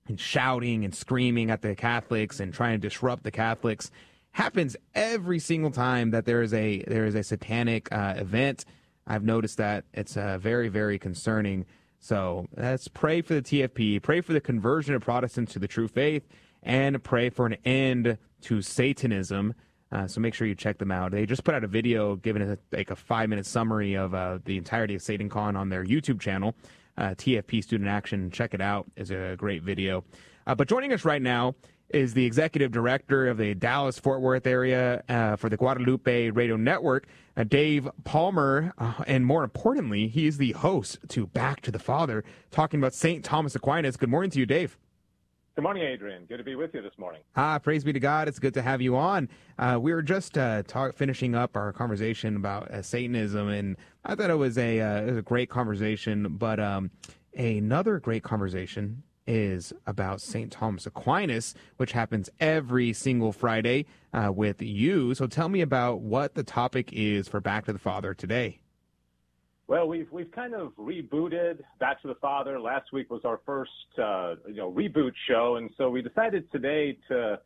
[0.08, 3.92] and shouting and screaming at the Catholics and trying to disrupt the Catholics.
[4.32, 8.64] Happens every single time that there is a there is a satanic uh, event.
[9.06, 11.66] I've noticed that it's uh, very very concerning.
[12.00, 15.88] So let's pray for the TFP, pray for the conversion of Protestants to the true
[15.88, 16.24] faith,
[16.64, 19.54] and pray for an end to Satanism.
[19.92, 21.12] Uh, so make sure you check them out.
[21.12, 24.40] They just put out a video giving a, like a five minute summary of uh,
[24.46, 26.56] the entirety of SatanCon on their YouTube channel.
[26.98, 28.86] Uh, TFP Student Action, check it out.
[28.96, 30.04] is a great video.
[30.48, 31.56] Uh, but joining us right now
[31.90, 36.56] is the executive director of the Dallas Fort Worth area uh, for the Guadalupe Radio
[36.56, 38.74] Network, uh, Dave Palmer.
[39.08, 43.26] and more importantly, he is the host to Back to the Father, talking about St.
[43.26, 43.98] Thomas Aquinas.
[43.98, 44.78] Good morning to you, Dave.
[45.56, 46.24] Good morning, Adrian.
[46.26, 47.22] Good to be with you this morning.
[47.36, 48.30] Ah, praise be to God.
[48.30, 49.28] It's good to have you on.
[49.60, 53.76] Uh, we were just uh, talk, finishing up our conversation about uh, Satanism, and
[54.06, 56.38] I thought it was a uh, it was a great conversation.
[56.38, 56.90] But um,
[57.36, 60.54] another great conversation is about St.
[60.54, 65.14] Thomas Aquinas, which happens every single Friday uh, with you.
[65.16, 68.61] So tell me about what the topic is for Back to the Father today.
[69.72, 72.60] Well, we've we've kind of rebooted Back to the Father.
[72.60, 76.98] Last week was our first uh, you know reboot show, and so we decided today
[77.08, 77.40] to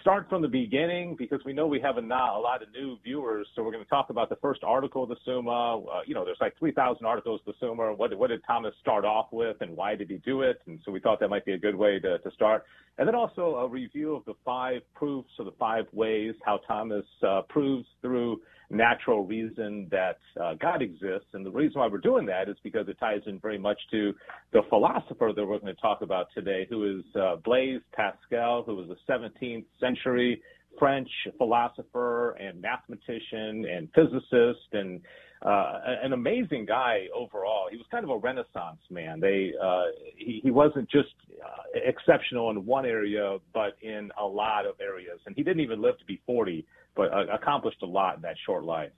[0.00, 3.46] start from the beginning because we know we have a, a lot of new viewers.
[3.54, 5.80] So we're going to talk about the first article of the Summa.
[5.80, 7.92] Uh, you know, there's like 3,000 articles of the Summa.
[7.92, 10.62] What, what did Thomas start off with, and why did he do it?
[10.66, 12.64] And so we thought that might be a good way to, to start.
[12.96, 17.04] And then also a review of the five proofs or the five ways how Thomas
[17.22, 18.40] uh, proves through
[18.70, 21.28] natural reason that uh, God exists.
[21.32, 24.12] And the reason why we're doing that is because it ties in very much to
[24.52, 28.74] the philosopher that we're going to talk about today, who is uh, Blaise Pascal, who
[28.74, 30.42] was a 17th century
[30.78, 31.08] French
[31.38, 35.00] philosopher and mathematician and physicist and
[35.42, 37.68] uh, an amazing guy overall.
[37.70, 39.20] He was kind of a renaissance man.
[39.20, 39.84] They, uh,
[40.16, 41.14] he, he wasn't just
[41.44, 45.20] uh, exceptional in one area, but in a lot of areas.
[45.26, 48.36] And he didn't even live to be 40 but uh, accomplished a lot in that
[48.44, 48.90] short life.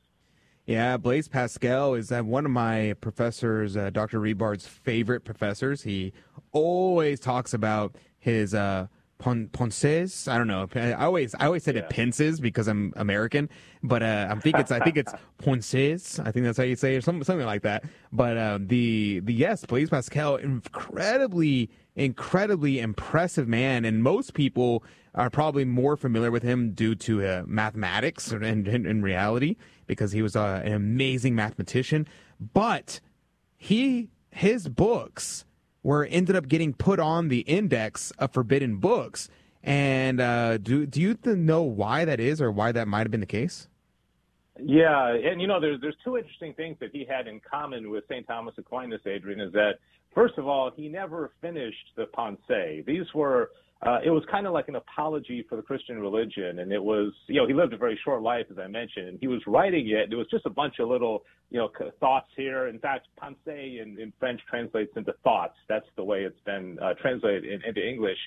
[0.67, 4.21] Yeah, Blaise Pascal is uh, one of my professors, uh, Dr.
[4.21, 5.83] Rebard's favorite professors.
[5.83, 6.13] He
[6.53, 8.89] always talks about his uh,
[9.19, 10.29] pon- ponces.
[10.29, 10.69] I don't know.
[10.75, 11.83] I always I always said yeah.
[11.83, 13.49] it pences because I'm American,
[13.83, 16.21] but uh, I think it's I think it's ponces.
[16.21, 17.85] I think that's how you say it, something something like that.
[18.13, 25.31] But uh, the the yes, Blaise Pascal, incredibly incredibly impressive man, and most people are
[25.31, 29.57] probably more familiar with him due to uh, mathematics in, in, reality
[29.87, 32.07] because he was uh, an amazing mathematician.
[32.55, 33.01] But
[33.57, 35.45] he his books
[35.83, 39.29] were ended up getting put on the index of forbidden books.
[39.63, 43.21] And uh, do do you know why that is, or why that might have been
[43.21, 43.69] the case?
[44.61, 48.05] Yeah, and you know, there's there's two interesting things that he had in common with
[48.09, 48.27] St.
[48.27, 49.75] Thomas Aquinas, Adrian, is that
[50.15, 52.85] first of all, he never finished the Pensées.
[52.85, 53.51] These were
[53.87, 56.59] uh, it was kind of like an apology for the Christian religion.
[56.59, 59.19] And it was, you know, he lived a very short life, as I mentioned, and
[59.21, 60.13] he was writing it.
[60.13, 61.71] It was just a bunch of little, you know,
[62.01, 62.67] thoughts here.
[62.67, 65.55] In fact, pensée in, in French translates into thoughts.
[65.69, 68.19] That's the way it's been uh, translated in, into English.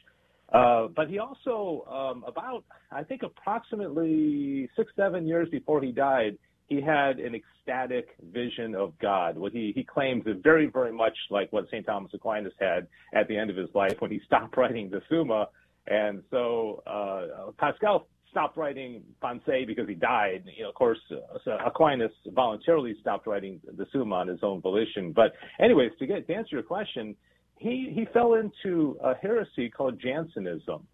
[0.54, 6.38] Uh, but he also, um, about, I think, approximately six, seven years before he died,
[6.72, 9.38] he had an ecstatic vision of God.
[9.38, 11.86] What he, he claims is very, very much like what St.
[11.86, 15.50] Thomas Aquinas had at the end of his life when he stopped writing the Summa.
[15.88, 20.46] And so uh, Pascal stopped writing Pensée because he died.
[20.56, 25.12] You know, of course, uh, Aquinas voluntarily stopped writing the Summa on his own volition.
[25.12, 27.18] But anyways, to get to answer your question,
[27.58, 30.88] he he fell into a heresy called Jansenism.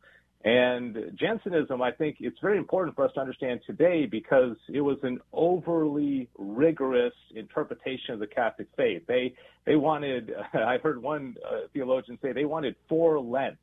[0.44, 4.98] And Jansenism, I think it's very important for us to understand today because it was
[5.02, 9.02] an overly rigorous interpretation of the Catholic faith.
[9.08, 9.34] They
[9.66, 13.58] they wanted, I heard one uh, theologian say they wanted four Lents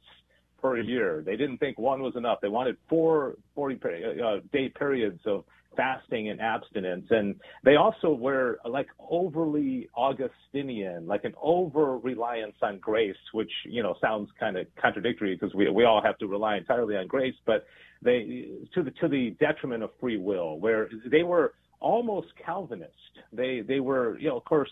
[0.60, 1.22] per year.
[1.24, 2.38] They didn't think one was enough.
[2.42, 5.44] They wanted four 40 uh, day periods of
[5.76, 7.06] fasting and abstinence.
[7.10, 13.82] And they also were like overly Augustinian, like an over reliance on grace, which, you
[13.82, 17.34] know, sounds kind of contradictory because we, we all have to rely entirely on grace,
[17.46, 17.66] but
[18.02, 22.92] they, to the, to the detriment of free will, where they were almost Calvinist.
[23.32, 24.70] They, they were, you know, of course,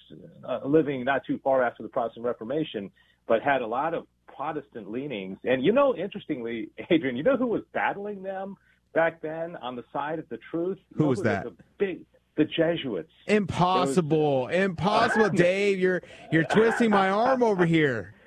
[0.48, 2.90] uh, living not too far after the Protestant Reformation,
[3.26, 5.38] but had a lot of Protestant leanings.
[5.44, 8.56] And you know, interestingly, Adrian, you know who was battling them?
[8.92, 10.78] Back then on the side of the truth.
[10.94, 11.44] Who was that?
[11.44, 12.00] The big
[12.36, 13.12] the Jesuits.
[13.26, 15.78] Impossible, was, impossible, Dave.
[15.78, 18.14] You're you're twisting my arm over here.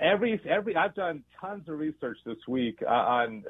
[0.00, 3.42] Every every I've done tons of research this week uh, on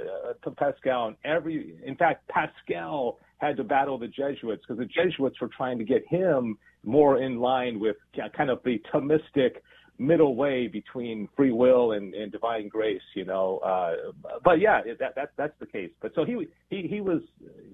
[0.46, 5.40] uh, Pascal, and every in fact Pascal had to battle the Jesuits because the Jesuits
[5.40, 7.96] were trying to get him more in line with
[8.36, 9.56] kind of the Thomistic
[10.00, 13.58] middle way between free will and, and divine grace, you know.
[13.58, 15.90] Uh, but yeah, that, that that's the case.
[16.00, 17.20] But so he he he was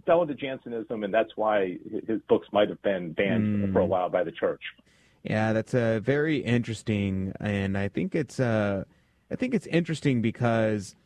[0.04, 3.72] fell into Jansenism, and that's why his books might have been banned mm.
[3.72, 4.62] for a while by the church.
[5.22, 8.84] Yeah, that's uh, very interesting, and I think it's uh,
[9.30, 10.96] I think it's interesting because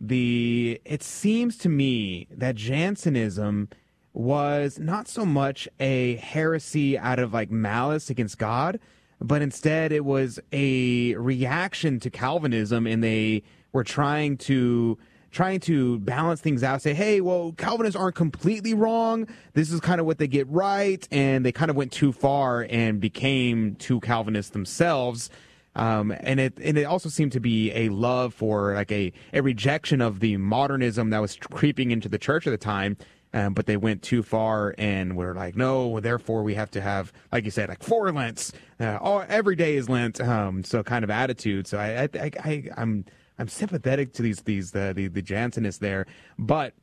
[0.00, 3.68] the it seems to me that Jansenism
[4.12, 8.80] was not so much a heresy out of like malice against God,
[9.20, 13.42] but instead it was a reaction to Calvinism, and they
[13.72, 14.98] were trying to
[15.30, 16.80] trying to balance things out.
[16.80, 19.28] Say, hey, well, Calvinists aren't completely wrong.
[19.52, 22.66] This is kind of what they get right, and they kind of went too far
[22.70, 25.30] and became too Calvinist themselves.
[25.76, 29.42] Um, and it and it also seemed to be a love for like a, a
[29.42, 32.96] rejection of the modernism that was creeping into the church at the time
[33.32, 37.12] um, but they went too far and were like, no, therefore we have to have,
[37.32, 38.52] like you said, like four Lents.
[38.80, 40.20] Uh, all, every day is Lent.
[40.20, 41.66] Um, so kind of attitude.
[41.66, 43.04] So I, I, I, I I'm,
[43.38, 46.06] I'm sympathetic to these, these, the, the, the Jansenists there,
[46.38, 46.74] but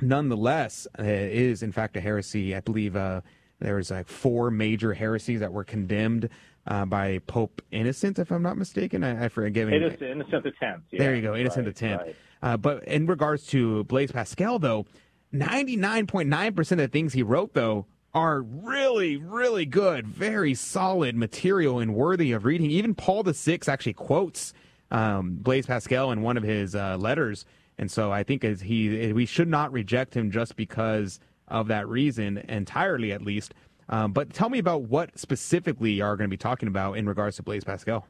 [0.00, 2.54] nonetheless, uh, it is in fact a heresy.
[2.54, 3.20] I believe, uh,
[3.60, 6.30] there was like four major heresies that were condemned
[6.66, 9.04] uh, by Pope Innocent, if I'm not mistaken.
[9.04, 9.68] I, I forget.
[9.68, 10.82] Innocent, Innocent the Tenth.
[10.90, 12.02] Yeah, there you go, Innocent right, the Tenth.
[12.02, 12.16] Right.
[12.42, 14.86] Uh, but in regards to Blaise Pascal, though,
[15.32, 21.94] 99.9% of the things he wrote, though, are really, really good, very solid material and
[21.94, 22.70] worthy of reading.
[22.70, 24.52] Even Paul the VI actually quotes
[24.90, 27.44] um, Blaise Pascal in one of his uh, letters.
[27.78, 31.88] And so I think as he, we should not reject him just because of that
[31.88, 33.54] reason, entirely at least.
[33.88, 37.08] Um, but tell me about what specifically you are going to be talking about in
[37.08, 38.06] regards to Blaise Pascal.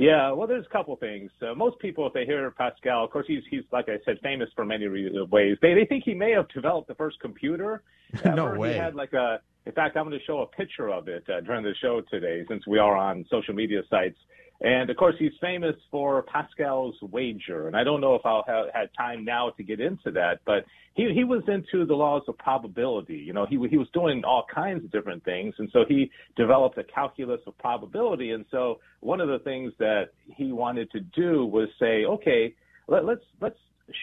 [0.00, 1.30] Yeah, well, there's a couple things.
[1.42, 4.48] Uh, most people, if they hear Pascal, of course, he's he's like I said, famous
[4.56, 5.58] for many ways.
[5.60, 7.82] They they think he may have developed the first computer.
[8.24, 8.72] no way.
[8.72, 9.40] He had like a.
[9.66, 12.44] In fact, I'm going to show a picture of it uh, during the show today,
[12.48, 14.16] since we are on social media sites.
[14.62, 17.66] And of course, he's famous for Pascal's wager.
[17.66, 20.66] And I don't know if I'll have had time now to get into that, but
[20.94, 23.16] he, he was into the laws of probability.
[23.16, 25.54] You know, he, he was doing all kinds of different things.
[25.58, 28.32] And so he developed a calculus of probability.
[28.32, 32.54] And so one of the things that he wanted to do was say, okay,
[32.86, 33.58] let, let's, let's,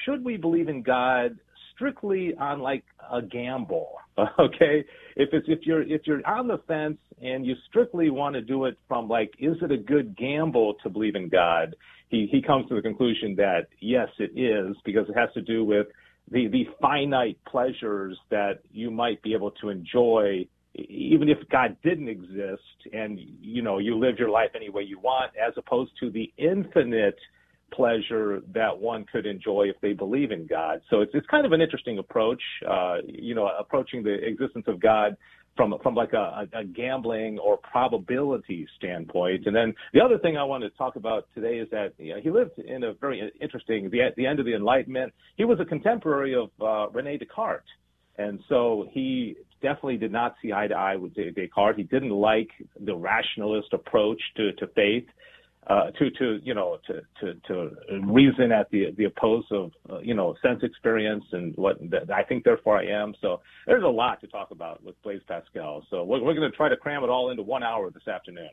[0.06, 1.38] should we believe in God
[1.78, 3.94] strictly on like a gamble.
[4.40, 4.84] Okay,
[5.16, 8.66] if it's if you're if you're on the fence and you strictly want to do
[8.66, 11.76] it from like, is it a good gamble to believe in God?
[12.10, 15.64] He he comes to the conclusion that yes, it is because it has to do
[15.64, 15.86] with
[16.32, 22.08] the the finite pleasures that you might be able to enjoy even if God didn't
[22.10, 22.62] exist
[22.94, 26.32] and you know you live your life any way you want as opposed to the
[26.38, 27.20] infinite
[27.73, 30.81] pleasure that one could enjoy if they believe in God.
[30.89, 34.80] So it's it's kind of an interesting approach, uh, you know, approaching the existence of
[34.80, 35.18] God
[35.57, 39.48] from from like a, a gambling or probability standpoint.
[39.48, 42.22] And then the other thing I want to talk about today is that you know,
[42.22, 45.14] he lived in a very interesting the the end of the Enlightenment.
[45.35, 47.65] He was a contemporary of uh, Rene Descartes,
[48.18, 51.77] and so he definitely did not see eye to eye with Descartes.
[51.77, 52.49] He didn't like
[52.80, 55.06] the rationalist approach to to faith
[55.69, 57.76] uh, to to you know to to to
[58.06, 61.77] reason at the the oppose of uh, you know sense experience and what
[62.14, 63.14] I think therefore I am.
[63.22, 65.85] So there's a lot to talk about with Blaise Pascal.
[65.89, 68.49] So we're, we're going to try to cram it all into one hour this afternoon.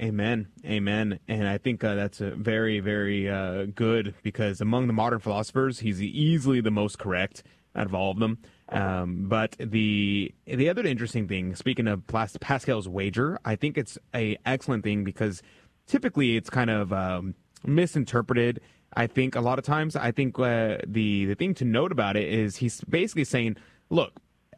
[0.00, 4.92] Amen, amen, and I think uh, that's a very, very uh, good because among the
[4.92, 7.42] modern philosophers, he's easily the most correct
[7.76, 8.38] out of all of them.
[8.68, 14.38] Um, but the the other interesting thing, speaking of Pascal's wager, I think it's a
[14.46, 15.42] excellent thing because
[15.86, 17.34] typically it's kind of um,
[17.64, 18.60] misinterpreted.
[18.94, 22.16] I think a lot of times, I think uh, the the thing to note about
[22.16, 23.56] it is he's basically saying,
[23.88, 24.12] look,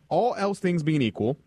[0.09, 1.39] all else things being equal,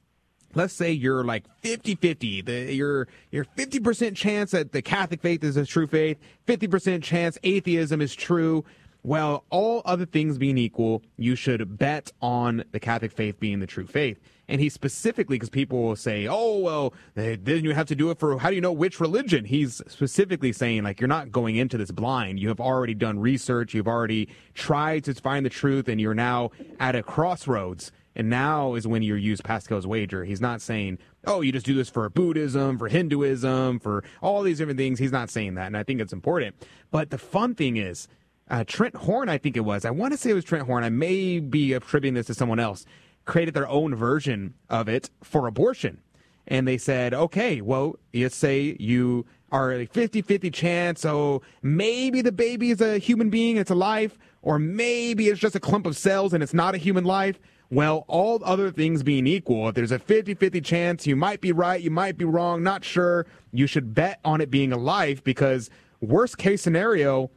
[0.55, 5.57] let's say you're like 50-50 the, you're you're 50% chance that the catholic faith is
[5.57, 6.17] a true faith
[6.47, 8.63] 50% chance atheism is true
[9.03, 13.67] well all other things being equal you should bet on the catholic faith being the
[13.67, 17.95] true faith and he specifically, because people will say, oh, well, then you have to
[17.95, 19.45] do it for, how do you know which religion?
[19.45, 22.39] He's specifically saying, like, you're not going into this blind.
[22.39, 23.73] You have already done research.
[23.73, 27.91] You've already tried to find the truth, and you're now at a crossroads.
[28.15, 30.23] And now is when you use Pascal's wager.
[30.23, 34.57] He's not saying, oh, you just do this for Buddhism, for Hinduism, for all these
[34.57, 34.97] different things.
[34.97, 35.67] He's not saying that.
[35.67, 36.55] And I think it's important.
[36.89, 38.07] But the fun thing is,
[38.49, 39.85] uh, Trent Horn, I think it was.
[39.85, 40.83] I want to say it was Trent Horn.
[40.83, 42.85] I may be attributing this to someone else
[43.27, 46.01] created their own version of it for abortion.
[46.47, 52.21] And they said, okay, well, you say you are a 50 50 chance, so maybe
[52.21, 55.85] the baby is a human being, it's a life, or maybe it's just a clump
[55.85, 57.39] of cells and it's not a human life.
[57.69, 61.51] Well, all other things being equal, if there's a 50 50 chance, you might be
[61.51, 65.21] right, you might be wrong, not sure, you should bet on it being a life
[65.21, 67.29] because, worst case scenario,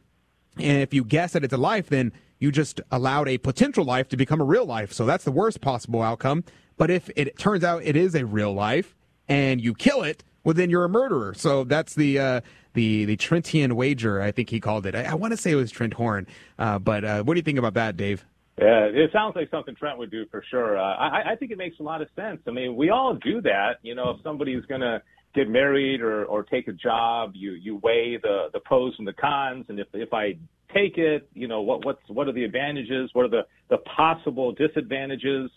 [0.57, 4.09] and if you guess that it's a life, then you just allowed a potential life
[4.09, 4.91] to become a real life.
[4.91, 6.43] So that's the worst possible outcome.
[6.75, 8.95] But if it turns out it is a real life
[9.29, 11.35] and you kill it, well, then you're a murderer.
[11.35, 12.41] So that's the uh,
[12.73, 14.19] the the Trentian wager.
[14.21, 14.95] I think he called it.
[14.95, 16.25] I, I want to say it was Trent Horn.
[16.57, 18.25] Uh, but uh, what do you think about that, Dave?
[18.59, 20.77] Yeah, it sounds like something Trent would do for sure.
[20.77, 22.41] Uh, I, I think it makes a lot of sense.
[22.47, 23.77] I mean, we all do that.
[23.81, 25.01] You know, if somebody's going to
[25.33, 29.13] get married or, or take a job, you, you weigh the, the pros and the
[29.13, 29.65] cons.
[29.69, 30.37] And if, if I
[30.73, 33.09] take it, you know, what, what's, what are the advantages?
[33.13, 35.49] What are the, the possible disadvantages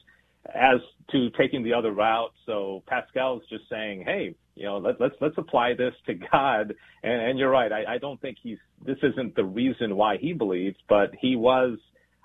[0.55, 0.81] as
[1.11, 2.33] to taking the other route?
[2.47, 6.75] So Pascal's just saying, Hey, you know, let, let's, let's apply this to God.
[7.03, 7.73] And, and you're right.
[7.73, 11.79] I, I don't think he's, this isn't the reason why he believes, but he was,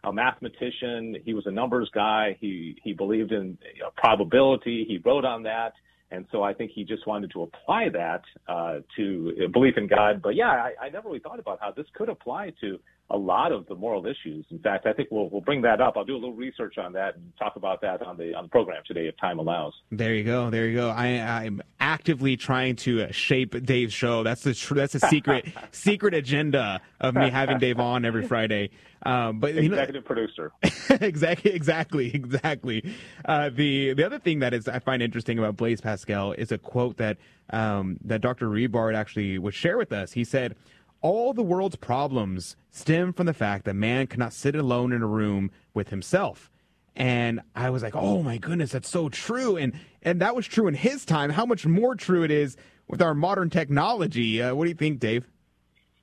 [0.04, 1.18] a mathematician.
[1.26, 2.38] He was a numbers guy.
[2.40, 4.86] He he believed in you know, probability.
[4.88, 5.74] He wrote on that.
[6.12, 10.22] And so I think he just wanted to apply that uh, to belief in God.
[10.22, 12.80] But yeah, I, I never really thought about how this could apply to
[13.12, 14.46] a lot of the moral issues.
[14.52, 15.96] In fact, I think we'll we'll bring that up.
[15.98, 18.50] I'll do a little research on that and talk about that on the on the
[18.50, 19.74] program today if time allows.
[19.92, 20.50] There you go.
[20.50, 20.90] There you go.
[20.90, 24.24] I I'm actively trying to shape Dave's show.
[24.24, 28.70] That's the tr- that's a secret secret agenda of me having Dave on every Friday.
[29.04, 30.52] Um, but executive you know, producer.
[31.02, 32.94] exactly, exactly, exactly.
[33.26, 36.58] Uh, the the other thing that is I find interesting about Blaise Pascal is a
[36.58, 37.18] quote that
[37.52, 38.48] um, that Dr.
[38.50, 40.12] Rebard actually would share with us.
[40.12, 40.56] He said
[41.02, 45.08] all the world's problems stem from the fact that man cannot sit alone in a
[45.08, 46.52] room with himself.
[46.96, 50.68] And I was like, "Oh my goodness, that's so true." And and that was true
[50.68, 51.30] in his time.
[51.30, 52.58] How much more true it is
[52.88, 54.42] with our modern technology?
[54.42, 55.26] Uh, what do you think, Dave?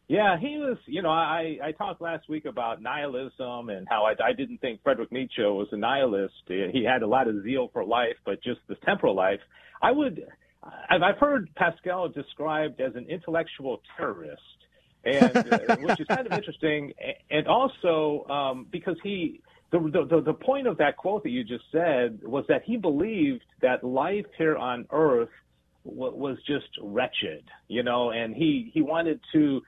[0.09, 0.79] Yeah, he was.
[0.87, 4.81] You know, I I talked last week about nihilism and how I I didn't think
[4.83, 6.35] Frederick Nietzsche was a nihilist.
[6.47, 9.41] He had a lot of zeal for life, but just the temporal life.
[9.83, 10.25] I would.
[10.91, 14.41] I've heard Pascal described as an intellectual terrorist
[15.07, 16.93] and uh, which is kind of interesting.
[17.31, 19.79] And also um, because he, the,
[20.11, 23.83] the the point of that quote that you just said was that he believed that
[23.85, 25.31] life here on Earth
[25.85, 29.63] was just wretched, you know, and he he wanted to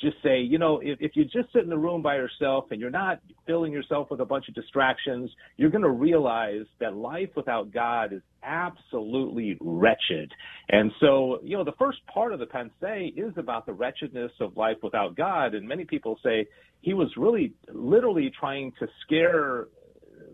[0.00, 2.80] just say, you know, if, if you just sit in the room by yourself and
[2.80, 7.30] you're not filling yourself with a bunch of distractions, you're going to realize that life
[7.36, 10.30] without God is absolutely wretched.
[10.68, 14.56] And so, you know, the first part of the Pensée is about the wretchedness of
[14.56, 15.54] life without God.
[15.54, 16.46] And many people say
[16.80, 19.66] he was really literally trying to scare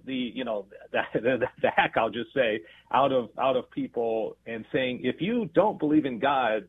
[0.06, 2.60] the you know the, the, the heck I'll just say
[2.92, 6.66] out of out of people and saying if you don't believe in God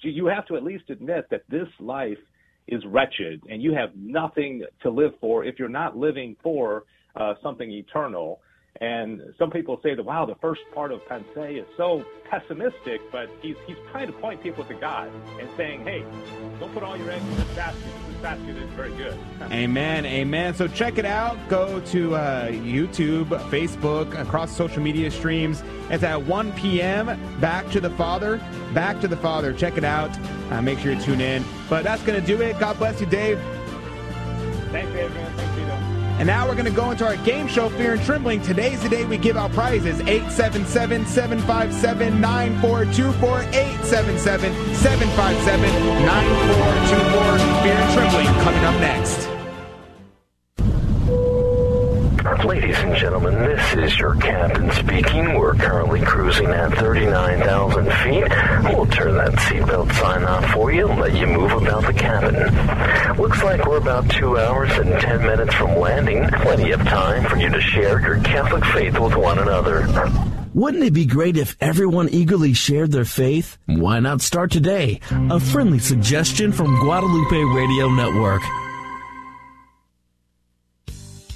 [0.00, 2.18] you have to at least admit that this life
[2.68, 6.84] is wretched and you have nothing to live for if you're not living for
[7.14, 8.40] uh, something eternal.
[8.80, 13.30] And some people say that, wow, the first part of Pensée is so pessimistic, but
[13.40, 16.04] he's, he's trying to point people to God and saying, hey,
[16.60, 17.82] don't put all your eggs in this basket.
[18.08, 19.18] This basket is very good.
[19.52, 20.54] Amen, amen.
[20.54, 21.36] So check it out.
[21.48, 25.62] Go to uh, YouTube, Facebook, across social media streams.
[25.88, 27.06] It's at 1 p.m.
[27.40, 28.38] Back to the Father.
[28.74, 29.52] Back to the Father.
[29.52, 30.10] Check it out.
[30.50, 31.44] Uh, make sure you tune in.
[31.70, 32.58] But that's going to do it.
[32.58, 33.38] God bless you, Dave.
[34.70, 35.32] Thanks, Adrian.
[35.34, 35.55] Thanks.
[36.18, 38.40] And now we're going to go into our game show, Fear and Trembling.
[38.40, 40.00] Today's the day we give out prizes.
[40.00, 43.40] 877 757 9424.
[43.42, 47.62] 877 757 9424.
[47.62, 49.35] Fear and Trembling coming up next.
[52.46, 55.34] Ladies and gentlemen, this is your captain speaking.
[55.34, 58.72] We're currently cruising at 39,000 feet.
[58.72, 62.36] We'll turn that seatbelt sign off for you and let you move about the cabin.
[63.20, 66.28] Looks like we're about two hours and 10 minutes from landing.
[66.28, 69.88] Plenty of time for you to share your Catholic faith with one another.
[70.54, 73.58] Wouldn't it be great if everyone eagerly shared their faith?
[73.66, 75.00] Why not start today?
[75.10, 78.42] A friendly suggestion from Guadalupe Radio Network.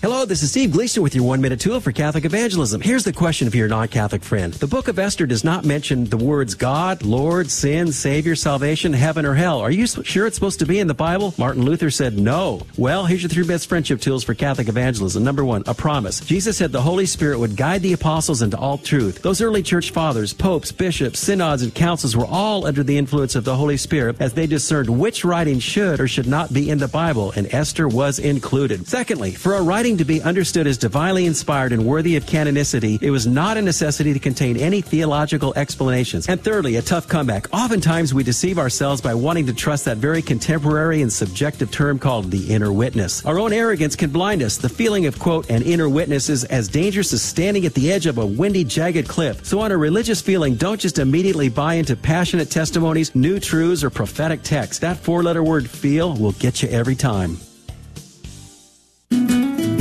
[0.02, 2.80] Hello, this is Steve Gleason with your one minute tool for Catholic evangelism.
[2.80, 4.54] Here's the question for your non Catholic friend.
[4.54, 9.26] The book of Esther does not mention the words God, Lord, sin, Savior, salvation, heaven,
[9.26, 9.60] or hell.
[9.60, 11.34] Are you sure it's supposed to be in the Bible?
[11.36, 12.62] Martin Luther said no.
[12.78, 15.22] Well, here's your three best friendship tools for Catholic evangelism.
[15.22, 16.20] Number one, a promise.
[16.20, 19.20] Jesus said the Holy Spirit would guide the apostles into all truth.
[19.20, 23.44] Those early church fathers, popes, bishops, synods, and councils were all under the influence of
[23.44, 26.88] the Holy Spirit as they discerned which writing should or should not be in the
[26.88, 28.88] Bible, and Esther was included.
[28.88, 33.10] Secondly, for a writing to be understood as divinely inspired and worthy of canonicity, it
[33.10, 36.28] was not a necessity to contain any theological explanations.
[36.28, 37.52] And thirdly, a tough comeback.
[37.52, 42.30] Oftentimes we deceive ourselves by wanting to trust that very contemporary and subjective term called
[42.30, 43.24] the inner witness.
[43.24, 44.56] Our own arrogance can blind us.
[44.56, 48.06] The feeling of, quote, an inner witness is as dangerous as standing at the edge
[48.06, 49.44] of a windy, jagged cliff.
[49.44, 53.90] So on a religious feeling, don't just immediately buy into passionate testimonies, new truths, or
[53.90, 54.78] prophetic texts.
[54.80, 57.38] That four letter word feel will get you every time.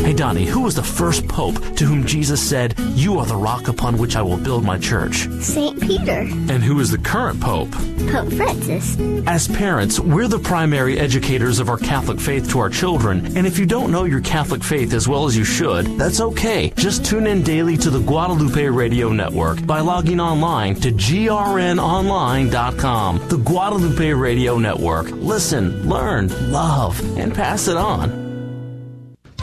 [0.10, 3.68] Hey, Donnie, who was the first pope to whom Jesus said, You are the rock
[3.68, 5.30] upon which I will build my church?
[5.40, 5.80] St.
[5.80, 6.22] Peter.
[6.22, 7.70] And who is the current pope?
[8.10, 8.98] Pope Francis.
[9.28, 13.38] As parents, we're the primary educators of our Catholic faith to our children.
[13.38, 16.74] And if you don't know your Catholic faith as well as you should, that's okay.
[16.76, 23.30] Just tune in daily to the Guadalupe Radio Network by logging online to grnonline.com.
[23.30, 25.12] The Guadalupe Radio Network.
[25.12, 28.29] Listen, learn, love, and pass it on.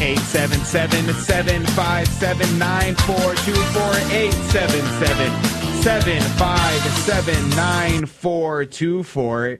[0.00, 3.82] 877 757 9424.
[4.10, 5.42] 877
[5.82, 9.58] 757 9424.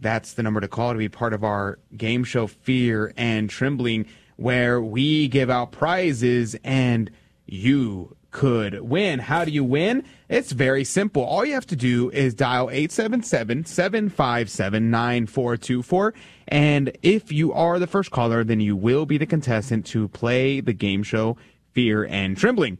[0.00, 4.06] That's the number to call to be part of our game show Fear and Trembling,
[4.36, 7.10] where we give out prizes and
[7.46, 9.20] you could win.
[9.20, 10.02] How do you win?
[10.28, 11.22] It's very simple.
[11.22, 16.14] All you have to do is dial 877 757 9424.
[16.48, 20.60] And if you are the first caller, then you will be the contestant to play
[20.60, 21.36] the game show
[21.72, 22.78] Fear and Trembling.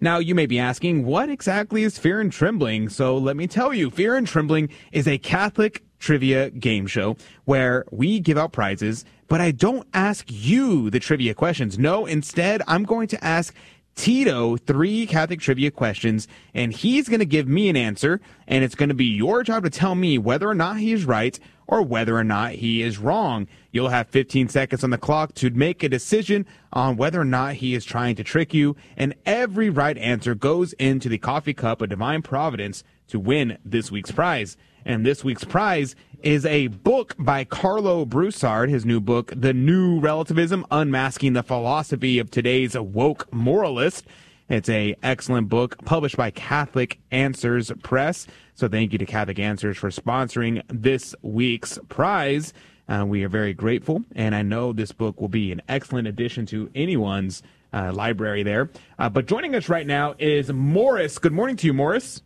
[0.00, 2.90] Now, you may be asking, what exactly is Fear and Trembling?
[2.90, 7.16] So let me tell you, Fear and Trembling is a Catholic trivia game show
[7.46, 11.78] where we give out prizes, but I don't ask you the trivia questions.
[11.78, 13.54] No, instead, I'm going to ask
[13.94, 18.74] Tito three Catholic trivia questions, and he's going to give me an answer, and it's
[18.74, 21.82] going to be your job to tell me whether or not he is right or
[21.82, 23.46] whether or not he is wrong.
[23.70, 27.54] You'll have 15 seconds on the clock to make a decision on whether or not
[27.54, 31.80] he is trying to trick you, and every right answer goes into the coffee cup
[31.80, 34.56] of divine providence to win this week's prize.
[34.84, 40.00] And this week's prize is a book by Karlo Broussard, his new book, The New
[40.00, 44.06] Relativism, Unmasking the Philosophy of Today's Woke Moralist.
[44.48, 48.26] It's a excellent book published by Catholic Answers Press.
[48.54, 52.52] So thank you to Catholic Answers for sponsoring this week's prize.
[52.88, 56.46] Uh, we are very grateful, and I know this book will be an excellent addition
[56.46, 57.42] to anyone's
[57.72, 58.70] uh, library there.
[58.98, 61.18] Uh, but joining us right now is Morris.
[61.18, 62.22] Good morning to you, Morris.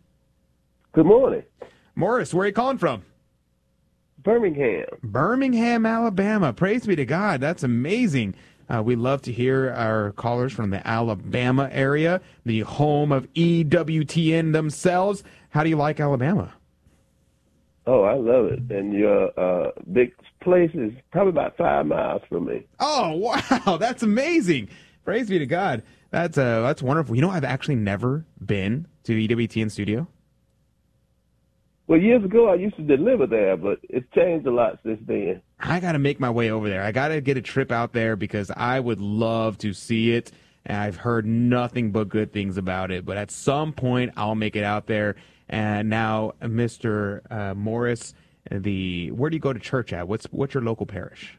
[0.93, 1.43] Good morning.
[1.95, 3.03] Morris, where are you calling from?
[4.25, 4.87] Birmingham.
[5.03, 6.53] Birmingham, Alabama.
[6.53, 7.41] Praise be to God.
[7.41, 8.35] That's amazing.
[8.69, 14.53] Uh, we love to hear our callers from the Alabama area, the home of EWTN
[14.53, 15.23] themselves.
[15.51, 16.53] How do you like Alabama?
[17.87, 18.61] Oh, I love it.
[18.71, 22.67] And your uh, big place is probably about five miles from me.
[22.81, 23.13] Oh
[23.67, 24.71] wow, that's amazing!
[25.05, 25.83] Praise be to God.
[26.11, 27.15] That's uh, that's wonderful.
[27.15, 30.09] You know, I've actually never been to EWTN studio.
[31.87, 35.43] Well, years ago I used to deliver there, but it's changed a lot since then.
[35.61, 36.83] I got to make my way over there.
[36.83, 40.33] I got to get a trip out there because I would love to see it.
[40.65, 43.05] And I've heard nothing but good things about it.
[43.05, 45.17] But at some point, I'll make it out there.
[45.47, 47.21] And now, Mr.
[47.31, 48.15] Uh, Morris,
[48.51, 50.09] the where do you go to church at?
[50.09, 51.39] What's what's your local parish?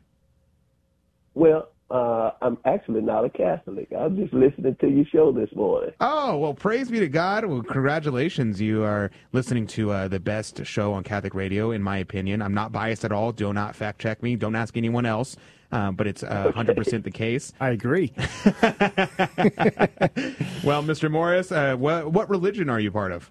[1.33, 3.89] Well, uh, I'm actually not a Catholic.
[3.97, 5.91] I'm just listening to your show this morning.
[5.99, 7.45] Oh well, praise be to God.
[7.45, 8.59] Well, congratulations.
[8.59, 12.41] You are listening to uh, the best show on Catholic radio, in my opinion.
[12.41, 13.31] I'm not biased at all.
[13.31, 14.35] Do not fact check me.
[14.35, 15.37] Don't ask anyone else.
[15.71, 17.51] Uh, but it's uh, 100% the case.
[17.59, 18.13] I agree.
[20.63, 21.11] well, Mr.
[21.11, 23.29] Morris, uh, what, what religion are you part of?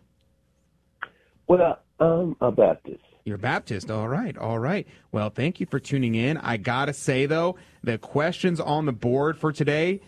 [1.47, 3.01] Well, I'm a Baptist.
[3.25, 3.91] You're Baptist.
[3.91, 4.37] All right.
[4.37, 4.87] All right.
[5.11, 6.37] Well, thank you for tuning in.
[6.37, 10.03] I got to say, though, the questions on the board for today.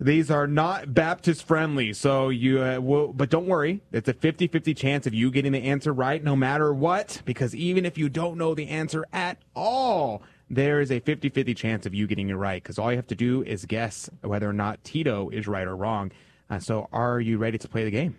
[0.00, 3.82] These are not Baptist friendly, so you uh, will, but don't worry.
[3.92, 7.54] It's a 50 50 chance of you getting the answer right no matter what, because
[7.54, 11.86] even if you don't know the answer at all, there is a 50 50 chance
[11.86, 14.52] of you getting it right, because all you have to do is guess whether or
[14.52, 16.10] not Tito is right or wrong.
[16.50, 18.18] Uh, so, are you ready to play the game?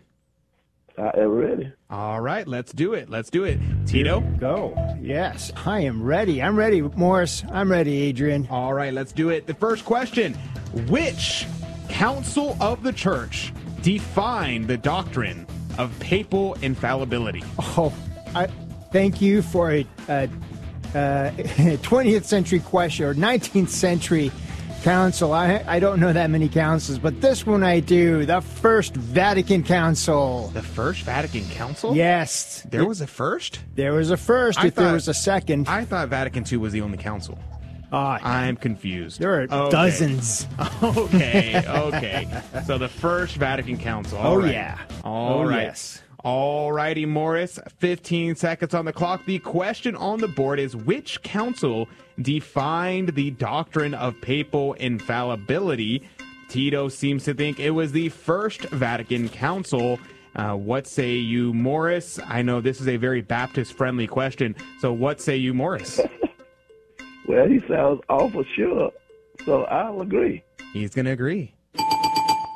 [0.98, 1.72] I am ready.
[1.92, 3.10] All right, let's do it.
[3.10, 3.60] Let's do it.
[3.86, 4.22] Tito?
[4.40, 4.76] Go.
[5.00, 6.42] Yes, I am ready.
[6.42, 7.44] I'm ready, Morris.
[7.52, 8.48] I'm ready, Adrian.
[8.50, 9.46] All right, let's do it.
[9.46, 10.34] The first question
[10.88, 11.46] Which
[11.88, 15.46] council of the church defined the doctrine
[15.78, 17.44] of papal infallibility?
[17.60, 17.94] Oh,
[18.36, 18.48] I
[18.92, 20.24] thank you for a, a,
[20.96, 21.32] a
[21.84, 24.32] 20th century question or 19th century
[24.84, 25.34] council.
[25.34, 28.26] I I don't know that many councils, but this one I do.
[28.26, 30.50] The First Vatican Council.
[30.54, 31.96] The First Vatican Council?
[31.96, 32.66] Yes.
[32.70, 33.60] There was a first?
[33.76, 34.60] There was a first.
[34.60, 37.38] I if there was a second, I thought Vatican II was the only council.
[37.92, 39.20] Ah, I'm confused.
[39.20, 39.72] there are Okay.
[39.72, 40.46] dozens.
[40.84, 42.28] Okay, okay.
[42.66, 44.18] so the First Vatican Council.
[44.18, 44.52] All Oh, right.
[44.54, 44.78] yeah.
[45.06, 45.64] All Oh, right.
[45.64, 46.02] yes.
[46.28, 47.58] All righty, Morris.
[47.78, 49.26] 15 seconds on the clock.
[49.26, 51.88] The question on the board is which council
[52.22, 56.06] defined the doctrine of papal infallibility?
[56.50, 60.02] Tito seems to think it was the First Vatican Council.
[60.36, 62.20] Uh, what say you, Morris?
[62.26, 64.54] I know this is a very Baptist friendly question.
[64.82, 66.02] So, what say you, Morris?
[67.26, 68.90] Well, he sounds awful sure,
[69.46, 70.46] so I'll agree.
[70.72, 71.57] He's going to agree.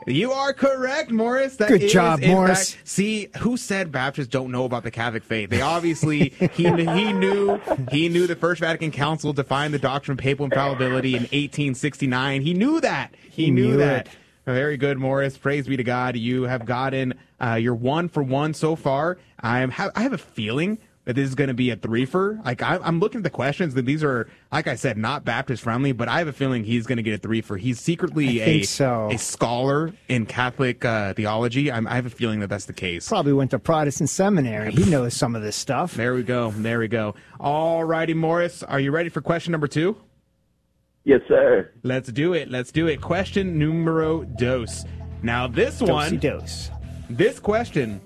[0.07, 1.57] You are correct, Morris.
[1.57, 2.73] That Good is, job, Morris.
[2.73, 5.49] fact- see, who said Baptists don't know about the Catholic faith?
[5.51, 7.59] They obviously he he knew
[7.91, 12.41] he knew the First Vatican Council defined the doctrine of papal infallibility in 1869.
[12.41, 13.13] He knew that.
[13.29, 14.07] He, He knew, knew that.
[14.07, 14.13] it.
[14.45, 15.37] Very good, Morris.
[15.37, 16.15] Praise be to God.
[16.15, 19.19] You have gotten uh, your one for one so far.
[19.39, 19.69] I am.
[19.71, 22.43] Ha- I have a feeling that this is going to be a threefer.
[22.45, 23.73] Like I, I'm looking at the questions.
[23.73, 25.91] That these are, like I said, not Baptist friendly.
[25.91, 27.59] But I have a feeling he's going to get a threefer.
[27.59, 29.09] He's secretly I a think so.
[29.11, 31.71] a scholar in Catholic uh, theology.
[31.71, 33.07] I'm, I have a feeling that that's the case.
[33.07, 34.71] Probably went to Protestant seminary.
[34.71, 35.93] He knows some of this stuff.
[35.95, 36.51] There we go.
[36.51, 37.15] There we go.
[37.39, 38.63] All righty, Morris.
[38.63, 39.97] Are you ready for question number two?
[41.03, 41.71] Yes, sir.
[41.81, 42.51] Let's do it.
[42.51, 43.01] Let's do it.
[43.01, 44.85] Question numero dos.
[45.23, 46.69] Now this one, dose.
[47.09, 48.01] this question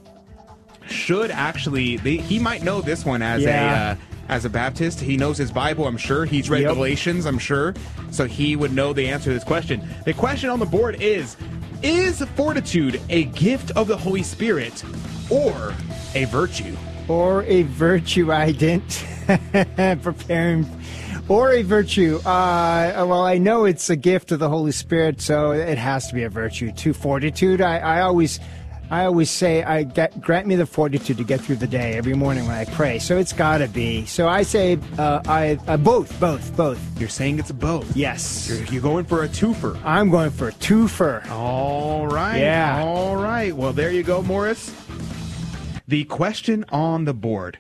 [0.89, 1.97] should actually.
[1.97, 3.89] They, he might know this one as Yeah.
[3.89, 3.95] a uh,
[4.27, 4.99] as a Baptist.
[4.99, 5.85] He knows his Bible.
[5.87, 6.73] I'm sure he's read Yep.
[6.75, 7.25] Galatians.
[7.25, 7.73] I'm sure,
[8.11, 9.87] so he would know the answer to this question.
[10.05, 11.37] The question on the board is:
[11.83, 14.83] Is fortitude a gift of the Holy Spirit
[15.29, 15.73] or
[16.15, 16.75] a virtue?
[17.07, 19.05] or a virtue I didn't
[20.01, 20.65] preparing
[21.27, 25.51] or a virtue uh, well I know it's a gift of the Holy Spirit so
[25.51, 28.39] it has to be a virtue too fortitude I, I always
[28.91, 32.13] I always say I get, grant me the fortitude to get through the day every
[32.13, 35.77] morning when I pray so it's got to be so I say uh, I uh,
[35.77, 37.95] both both both You're saying it's both.
[37.95, 39.79] yes You're, you're going for a twofer.
[39.83, 42.39] I'm going for a twofer All right.
[42.39, 42.83] Yeah.
[42.83, 43.55] All right.
[43.55, 44.73] Well, there you go, Morris.
[45.87, 47.59] The question on the board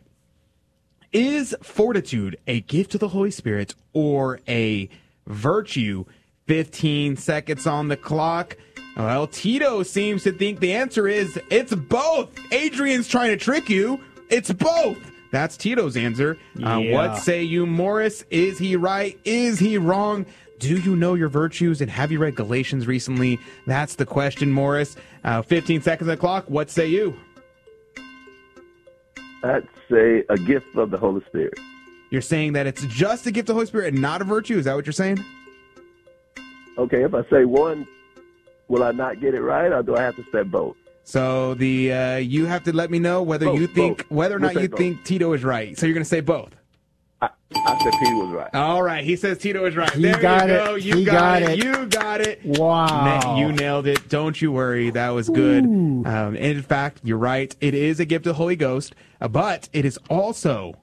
[1.11, 4.89] is fortitude a gift of the Holy Spirit or a
[5.27, 6.05] virtue?
[6.47, 8.57] 15 seconds on the clock.
[8.95, 12.29] Well, Tito seems to think the answer is it's both.
[12.51, 13.99] Adrian's trying to trick you.
[14.29, 14.97] It's both.
[15.31, 16.37] That's Tito's answer.
[16.63, 18.23] Uh, what say you, Morris?
[18.29, 19.19] Is he right?
[19.25, 20.25] Is he wrong?
[20.59, 23.39] Do you know your virtues and have you read Galatians recently?
[23.67, 24.95] That's the question, Morris.
[25.25, 26.49] Uh, 15 seconds on the clock.
[26.49, 27.17] What say you?
[29.43, 31.59] I'd say a gift of the Holy Spirit.
[32.09, 34.57] You're saying that it's just a gift of the Holy Spirit and not a virtue?
[34.57, 35.23] Is that what you're saying?
[36.77, 37.85] Okay, if I say one,
[38.67, 40.75] will I not get it right, or do I have to say both?
[41.03, 44.11] So the uh, you have to let me know whether Both, you think both.
[44.11, 44.79] whether or We'll not you both.
[44.79, 45.77] think Tito is right.
[45.77, 46.49] So you're going to say both.
[47.21, 48.49] I, I said Peter was right.
[48.55, 49.91] All right, he says Tito is right.
[49.93, 50.65] He there got you it.
[50.65, 50.75] go.
[50.75, 51.59] You He got, got it.
[51.59, 51.63] it.
[51.63, 52.43] You got it.
[52.43, 52.85] Wow.
[52.87, 54.09] Na- you nailed it.
[54.09, 54.89] Don't you worry.
[54.89, 55.63] That was good.
[55.63, 57.55] Um, in fact, you're right.
[57.61, 60.73] It is a gift of the Holy Ghost, uh, but it is also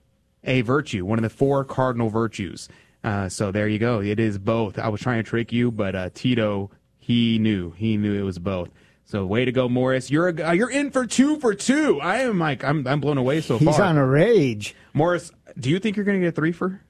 [0.45, 2.69] a virtue, one of the four cardinal virtues.
[3.05, 4.01] Uh, so there you go.
[4.01, 4.79] It is both.
[4.79, 6.71] I was trying to trick you, but uh, Tito,
[7.03, 7.73] he knew.
[7.73, 8.71] He knew it was both.
[9.05, 10.09] So way to go, Morris.
[10.11, 12.01] You're a, uh, you're in for two for two.
[12.01, 13.75] I am like I'm I'm blown away so He's far.
[13.75, 14.77] He's on a rage.
[14.95, 16.81] Morris, do you think you're going to get a three for?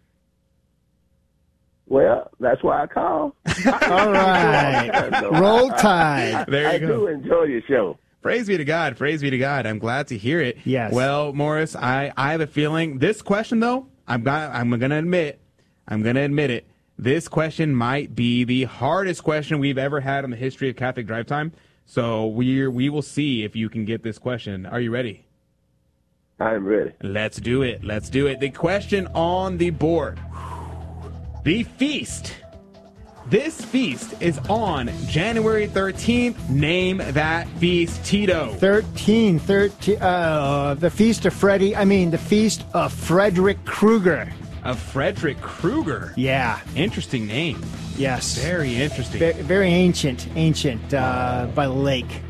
[1.87, 3.35] Well, that's why I call.
[3.67, 5.11] All right.
[5.33, 6.47] Roll Tide.
[6.47, 6.87] There you I go.
[6.87, 7.99] do enjoy your show.
[8.23, 8.97] Praise be to God.
[8.97, 9.67] Praise be to God.
[9.67, 10.59] I'm glad to hear it.
[10.65, 10.93] Yes.
[10.93, 15.41] Well, Morris, I, I have a feeling this question though, I'm got I'm gonna admit,
[15.89, 16.67] I'm gonna admit it.
[17.03, 21.05] This question might be the hardest question we've ever had in the history of Catholic
[21.05, 21.51] Drive Time.
[21.85, 24.67] So we we will see if you can get this question.
[24.67, 25.27] Are you ready?
[26.39, 26.93] I'm ready.
[27.03, 27.83] Let's do it.
[27.83, 28.39] Let's do it.
[28.39, 30.21] The question on the board.
[31.43, 32.37] The feast.
[33.27, 36.49] This feast is on January 13th.
[36.51, 38.55] Name that feast, Tito.
[38.61, 44.33] 13, 13, uh, the Feast of Freddy, I mean, the Feast of Frederick Krueger.
[44.65, 46.13] Of Frederick Krueger.
[46.17, 47.61] Yeah, Interesting name.
[47.97, 48.39] yes.
[48.39, 49.19] Very interesting.
[49.19, 52.21] Ve- very ancient, ancient, uh, by the lake.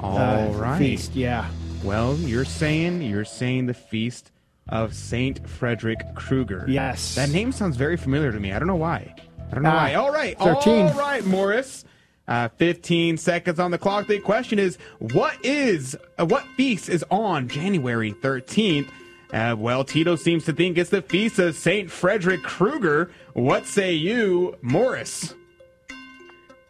[0.00, 0.78] All uh, right.
[0.78, 1.46] Feast, yeah.
[1.82, 4.30] Well, you're saying you're saying the feast
[4.70, 6.64] of Saint Frederick Krueger.
[6.66, 7.14] Yes.
[7.16, 8.52] That name sounds very familiar to me.
[8.52, 9.14] I don't know why.
[9.50, 9.94] I don't know Ah, why.
[9.94, 10.38] All right.
[10.38, 10.86] 13.
[10.86, 11.84] All right, Morris.
[12.26, 14.06] Uh, 15 seconds on the clock.
[14.06, 18.88] The question is, what is uh, what feast is on January 13th?
[19.34, 23.10] Uh, well, Tito seems to think it's the feast of Saint Frederick Krueger.
[23.32, 25.34] What say you, Morris?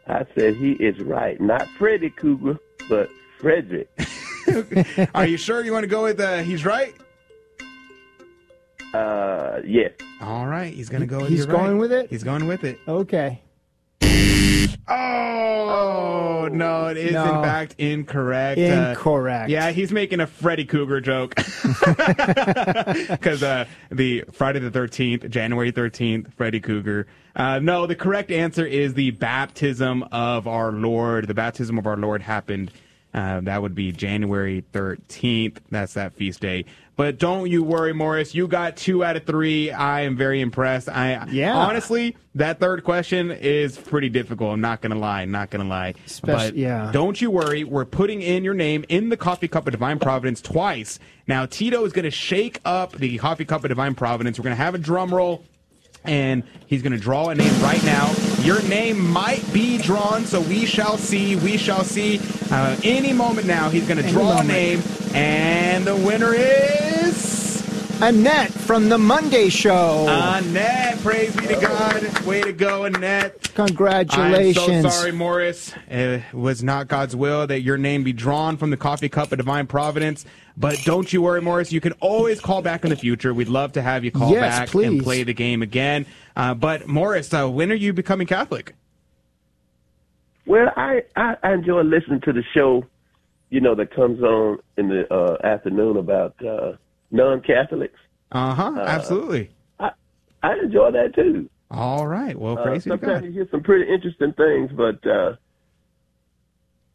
[0.06, 1.38] I said he is right.
[1.38, 2.58] Not Freddy Cougar,
[2.88, 3.90] but Frederick.
[5.14, 6.94] Are you sure you want to go with uh, he's right?
[8.94, 9.92] Uh, yes.
[10.22, 11.20] All right, he's gonna go.
[11.20, 11.64] With He's you're right.
[11.66, 12.08] going with it?
[12.08, 12.78] He's going with it.
[12.88, 13.42] Okay.
[14.88, 17.24] Oh, no, it is No.
[17.36, 18.58] in fact incorrect.
[18.60, 19.50] Uh, Incorrect.
[19.50, 21.34] yeah, he's making a Freddy Cougar joke
[23.08, 27.06] because uh, the Friday the Thirteenth, January Thirteenth, Freddy Cougar.
[27.36, 31.26] Uh, no, the correct answer is the baptism of our Lord.
[31.26, 32.70] The baptism of our Lord happened.
[33.14, 35.58] Uh, that would be January 13th.
[35.70, 36.64] That's that feast day.
[36.96, 38.34] But don't you worry, Morris.
[38.34, 39.70] You got two out of three.
[39.70, 40.88] I am very impressed.
[40.88, 41.56] I Yeah.
[41.56, 44.52] honestly, that third question is pretty difficult.
[44.52, 45.24] I'm not gonna lie.
[45.24, 45.94] Not gonna lie.
[46.22, 46.90] But yeah.
[46.92, 47.64] don't you worry.
[47.64, 50.98] We're putting in your name in the coffee cup of divine providence twice.
[51.26, 54.38] Now Tito is gonna shake up the coffee cup of divine providence.
[54.38, 55.44] We're gonna have a drum roll
[56.04, 58.12] and he's going to draw a name right now.
[58.40, 61.36] Your name might be drawn, so we shall see.
[61.36, 62.20] We shall see.
[62.50, 64.50] Uh, any moment now, he's going to draw moment.
[64.50, 64.82] a name,
[65.14, 67.43] and the winner is
[68.04, 70.06] Annette from the Monday Show.
[70.06, 70.98] Annette.
[70.98, 72.26] Praise be to God.
[72.26, 73.50] Way to go, Annette.
[73.54, 74.68] Congratulations.
[74.68, 75.72] I'm so sorry, Morris.
[75.88, 79.38] It was not God's will that your name be drawn from the coffee cup of
[79.38, 80.26] divine providence.
[80.54, 81.72] But don't you worry, Morris.
[81.72, 83.32] You can always call back in the future.
[83.32, 86.04] We'd love to have you call Yes, back and play the game again.
[86.36, 88.74] Uh, but Morris, uh, when are you becoming Catholic?
[90.44, 92.84] Well, I, I, I enjoy listening to the show,
[93.48, 96.72] you know, that comes on in the uh, afternoon about uh,
[97.14, 97.98] non-Catholics.
[98.32, 99.50] Uh-huh, absolutely.
[99.78, 99.90] I,
[100.42, 101.48] I enjoy that too.
[101.70, 102.38] All right.
[102.38, 103.24] Well, Uh, praise be to sometimes God.
[103.26, 105.36] you hear some pretty interesting things, but uh,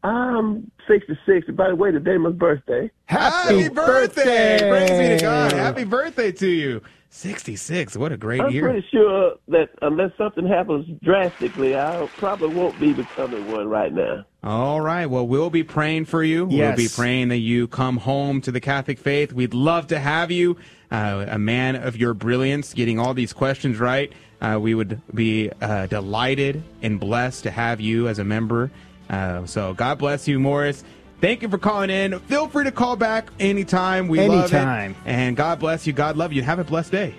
[0.02, 1.48] I'm 66.
[1.50, 2.90] By the way, today my birthday.
[3.06, 4.58] Happy birthday!
[4.70, 5.52] Praise be to God.
[5.52, 6.80] Happy birthday to you.
[7.10, 7.96] 66.
[7.96, 8.66] What a great year.
[8.68, 13.92] I'm pretty sure that unless something happens drastically, I probably won't be becoming one right
[13.92, 14.24] now.
[14.42, 15.06] All right.
[15.06, 16.48] Well, we'll be praying for you.
[16.50, 16.76] Yes.
[16.78, 19.32] We'll be praying that you come home to the Catholic faith.
[19.32, 20.56] We'd love to have you,
[20.90, 24.10] uh, a man of your brilliance, getting all these questions right.
[24.40, 28.70] Uh, we would be uh, delighted and blessed to have you as a member.
[29.10, 30.84] Uh, so God bless you, Morris.
[31.20, 32.18] Thank you for calling in.
[32.20, 34.08] Feel free to call back anytime.
[34.08, 34.92] We love Anytime.
[34.92, 34.96] it.
[35.04, 35.92] And God bless you.
[35.92, 36.42] God love you.
[36.42, 37.14] Have a blessed day.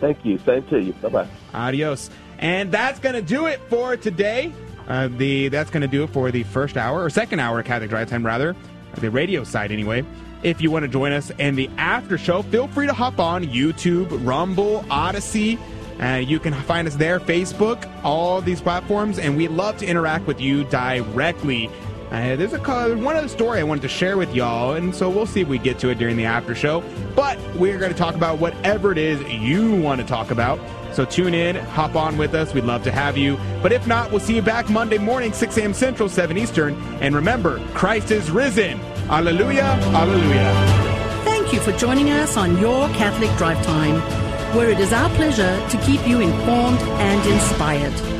[0.00, 0.36] Thank you.
[0.44, 0.92] Same to you.
[0.94, 1.28] Bye bye.
[1.54, 2.10] Adios.
[2.38, 4.52] And that's going to do it for today.
[4.90, 7.64] Uh, the that's going to do it for the first hour or second hour of
[7.64, 8.56] Catholic Drive Time, rather,
[8.96, 10.04] the radio side anyway.
[10.42, 13.44] If you want to join us in the after show, feel free to hop on
[13.44, 15.58] YouTube, Rumble, Odysee.
[16.00, 20.26] Uh, you can find us there, Facebook, all these platforms, and we love to interact
[20.26, 21.70] with you directly.
[22.10, 22.58] Uh, there's a
[22.96, 25.58] one other story I wanted to share with y'all, and so we'll see if we
[25.58, 26.82] get to it during the after show.
[27.14, 30.58] But we're going to talk about whatever it is you want to talk about.
[30.92, 32.52] So tune in, hop on with us.
[32.52, 33.38] We'd love to have you.
[33.62, 35.74] But if not, we'll see you back Monday morning, 6 a.m.
[35.74, 36.74] Central, 7 Eastern.
[37.00, 38.80] And remember, Christ is risen.
[39.08, 39.64] Alleluia,
[39.94, 40.54] alleluia.
[41.24, 44.00] Thank you for joining us on Your Catholic Drive Time,
[44.56, 48.19] where it is our pleasure to keep you informed and inspired.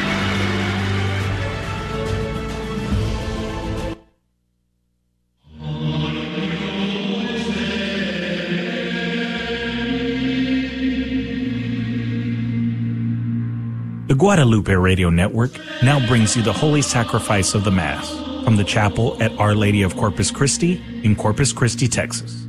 [14.21, 15.49] Guadalupe Radio Network
[15.81, 18.07] now brings you the Holy Sacrifice of the Mass
[18.43, 22.45] from the chapel at Our Lady of Corpus Christi in Corpus Christi, Texas.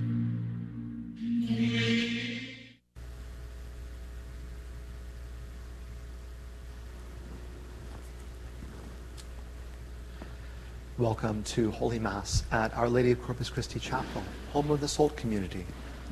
[10.98, 14.22] Welcome to Holy Mass at Our Lady of Corpus Christi Chapel,
[14.52, 15.64] home of the SOLT community.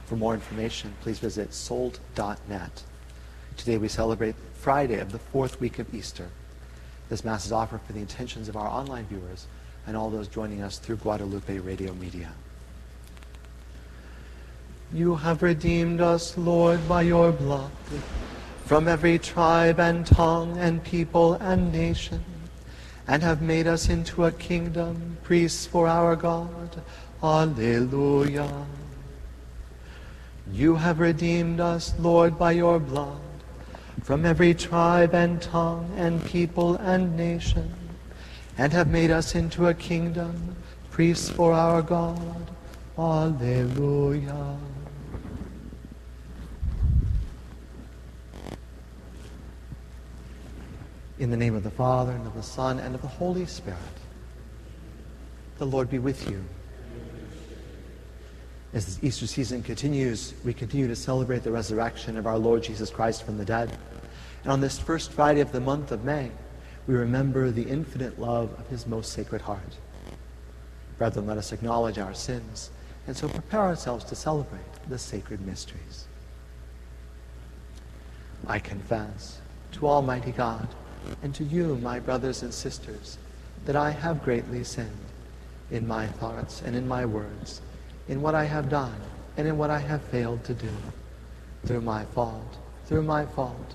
[0.06, 2.82] For more information, please visit solt.net.
[3.58, 6.28] Today we celebrate Friday of the fourth week of Easter.
[7.08, 9.46] This Mass is offered for the intentions of our online viewers
[9.86, 12.30] and all those joining us through Guadalupe Radio Media.
[14.92, 17.70] You have redeemed us, Lord, by your blood,
[18.66, 22.22] from every tribe and tongue and people and nation,
[23.08, 26.82] and have made us into a kingdom, priests for our God.
[27.22, 28.66] Alleluia.
[30.52, 33.20] You have redeemed us, Lord, by your blood,
[34.10, 37.72] from every tribe and tongue and people and nation,
[38.58, 40.56] and have made us into a kingdom,
[40.90, 42.50] priests for our God.
[42.98, 44.56] Alleluia.
[51.20, 53.78] In the name of the Father, and of the Son, and of the Holy Spirit,
[55.58, 56.44] the Lord be with you.
[58.74, 62.90] As this Easter season continues, we continue to celebrate the resurrection of our Lord Jesus
[62.90, 63.70] Christ from the dead.
[64.42, 66.30] And on this first Friday of the month of May,
[66.86, 69.76] we remember the infinite love of his most sacred heart.
[70.98, 72.70] Brethren, let us acknowledge our sins
[73.06, 76.06] and so prepare ourselves to celebrate the sacred mysteries.
[78.46, 79.40] I confess
[79.72, 80.68] to Almighty God
[81.22, 83.18] and to you, my brothers and sisters,
[83.64, 84.90] that I have greatly sinned
[85.70, 87.60] in my thoughts and in my words,
[88.08, 89.00] in what I have done
[89.36, 90.72] and in what I have failed to do,
[91.64, 92.56] through my fault,
[92.86, 93.74] through my fault,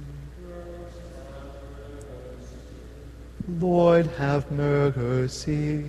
[3.47, 5.85] Lord, have mercy.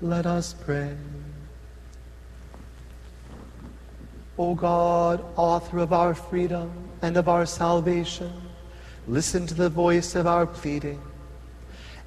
[0.00, 0.94] Let us pray.
[4.36, 6.70] O God, author of our freedom
[7.02, 8.32] and of our salvation,
[9.06, 11.00] listen to the voice of our pleading,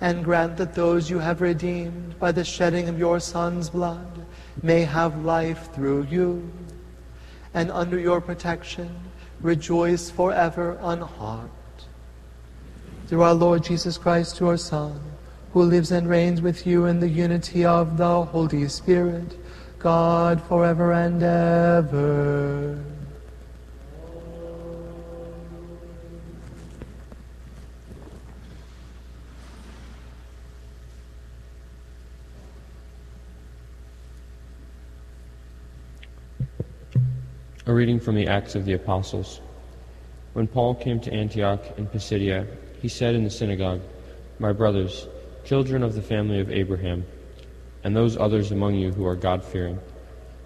[0.01, 4.26] and grant that those you have redeemed by the shedding of your Son's blood
[4.61, 6.51] may have life through you,
[7.53, 9.06] and under your protection
[9.41, 11.49] rejoice forever unharmed.
[13.07, 14.99] Through our Lord Jesus Christ, your Son,
[15.53, 19.38] who lives and reigns with you in the unity of the Holy Spirit,
[19.80, 22.97] God forever and ever.
[37.68, 39.41] A reading from the Acts of the Apostles.
[40.31, 42.48] When Paul came to Antioch in Pisidia,
[42.81, 43.81] he said in the synagogue,
[44.39, 45.06] My brothers,
[45.44, 47.06] children of the family of Abraham,
[47.84, 49.80] and those others among you who are God fearing,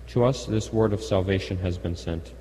[0.08, 2.34] to us this word of salvation has been sent.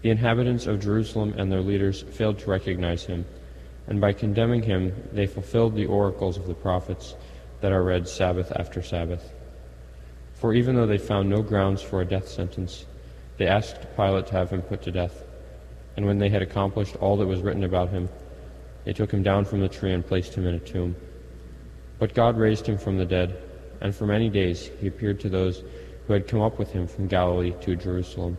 [0.00, 3.26] The inhabitants of Jerusalem and their leaders failed to recognize him,
[3.86, 7.14] and by condemning him, they fulfilled the oracles of the prophets
[7.60, 9.34] that are read Sabbath after Sabbath.
[10.32, 12.86] For even though they found no grounds for a death sentence,
[13.38, 15.22] they asked Pilate to have him put to death.
[15.96, 18.08] And when they had accomplished all that was written about him,
[18.84, 20.96] they took him down from the tree and placed him in a tomb.
[21.98, 23.36] But God raised him from the dead,
[23.80, 25.62] and for many days he appeared to those
[26.06, 28.36] who had come up with him from Galilee to Jerusalem.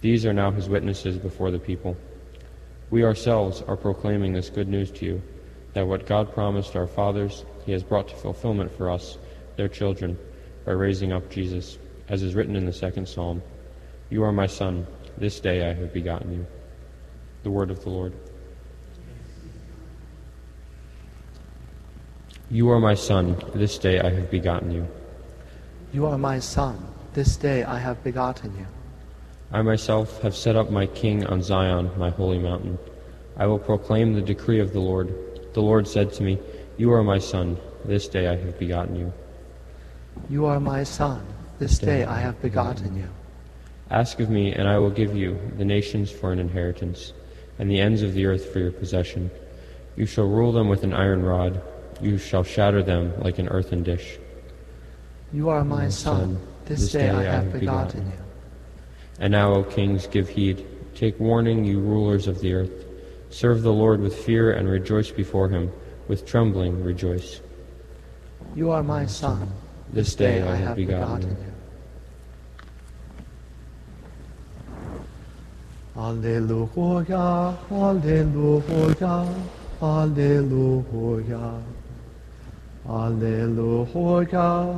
[0.00, 1.96] These are now his witnesses before the people.
[2.90, 5.22] We ourselves are proclaiming this good news to you,
[5.74, 9.18] that what God promised our fathers he has brought to fulfillment for us,
[9.56, 10.18] their children,
[10.64, 11.78] by raising up Jesus,
[12.08, 13.42] as is written in the second psalm
[14.10, 14.88] You are my son,
[15.18, 16.46] this day I have begotten you.
[17.44, 18.12] The word of the Lord.
[22.50, 24.88] You are my son, this day I have begotten you.
[25.92, 26.84] You are my son,
[27.14, 28.66] this day I have begotten you.
[29.52, 32.78] I myself have set up my king on Zion, my holy mountain.
[33.36, 35.14] I will proclaim the decree of the Lord.
[35.54, 36.40] The Lord said to me,
[36.76, 39.12] You are my son, this day I have begotten you.
[40.28, 41.24] You are my son,
[41.60, 43.08] this day I have begotten you.
[43.90, 47.12] Ask of me, and I will give you the nations for an inheritance,
[47.58, 49.30] and the ends of the earth for your possession.
[49.96, 51.60] You shall rule them with an iron rod,
[52.00, 54.18] you shall shatter them like an earthen dish.
[55.32, 58.24] You are my son, this day I have begotten you.
[59.18, 60.66] And now, O kings, give heed.
[60.94, 62.86] Take warning, you rulers of the earth.
[63.30, 65.70] Serve the Lord with fear and rejoice before him.
[66.08, 67.40] With trembling, rejoice.
[68.54, 69.52] You are my son,
[69.92, 71.59] this day I have begotten you.
[75.96, 79.26] Alleluia, Alleluia,
[79.82, 81.62] Alleluia.
[82.88, 84.74] Alleluia,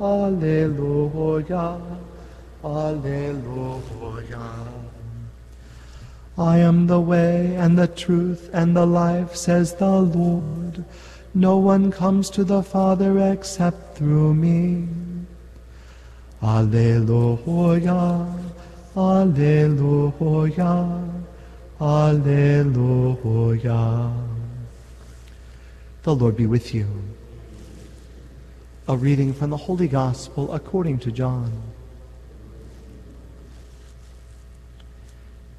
[0.00, 1.80] Alleluia,
[2.64, 4.50] Alleluia.
[6.38, 10.84] I am the way and the truth and the life, says the Lord.
[11.34, 14.88] No one comes to the Father except through me.
[16.42, 18.26] Alleluia,
[18.96, 20.72] Alleluia,
[21.78, 22.52] Alleluia.
[26.02, 26.86] The Lord be with you.
[28.88, 31.52] A reading from the Holy Gospel according to John.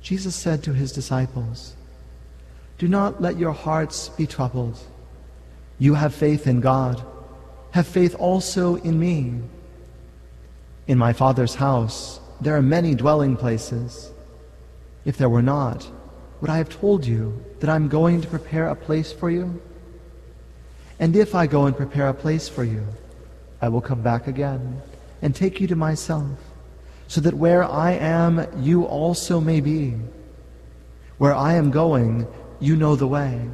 [0.01, 1.76] Jesus said to his disciples,
[2.80, 4.80] Do not let your hearts be troubled.
[5.77, 7.05] You have faith in God.
[7.72, 9.41] Have faith also in me.
[10.88, 14.11] In my Father's house there are many dwelling places.
[15.05, 15.89] If there were not,
[16.41, 19.61] would I have told you that I'm going to prepare a place for you?
[20.99, 22.85] And if I go and prepare a place for you,
[23.61, 24.81] I will come back again
[25.22, 26.38] and take you to myself,
[27.07, 29.95] so that where I am, you also may be.
[31.18, 32.27] Where I am going,
[32.59, 33.49] you know the way.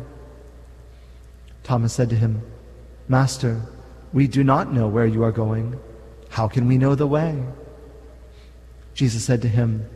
[1.63, 2.41] Thomas said to him,
[3.07, 3.61] Master,
[4.11, 5.79] we do not know where you are going.
[6.29, 7.41] How can we know the way?
[8.93, 9.89] Jesus said to him,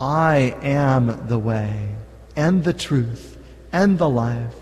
[0.00, 1.94] I am the way
[2.36, 3.36] and the truth
[3.72, 4.54] and the life.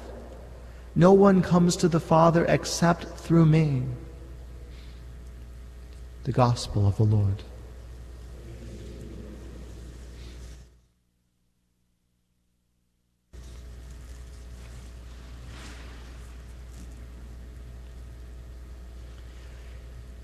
[0.94, 3.82] No one comes to the Father except through me.
[6.24, 7.42] The Gospel of the Lord.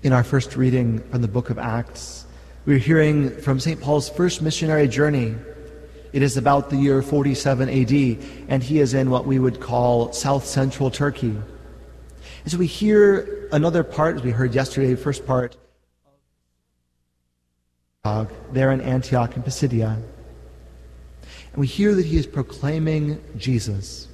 [0.01, 2.22] In our first reading from the book of Acts,
[2.65, 3.81] we're hearing from St.
[3.81, 5.35] Paul's first missionary journey.
[6.13, 10.13] It is about the year 47 AD, and he is in what we would call
[10.13, 11.35] south central Turkey.
[12.43, 15.57] And so we hear another part, as we heard yesterday, the first part,
[18.51, 19.97] there in Antioch and Pisidia.
[21.51, 24.07] And we hear that he is proclaiming Jesus.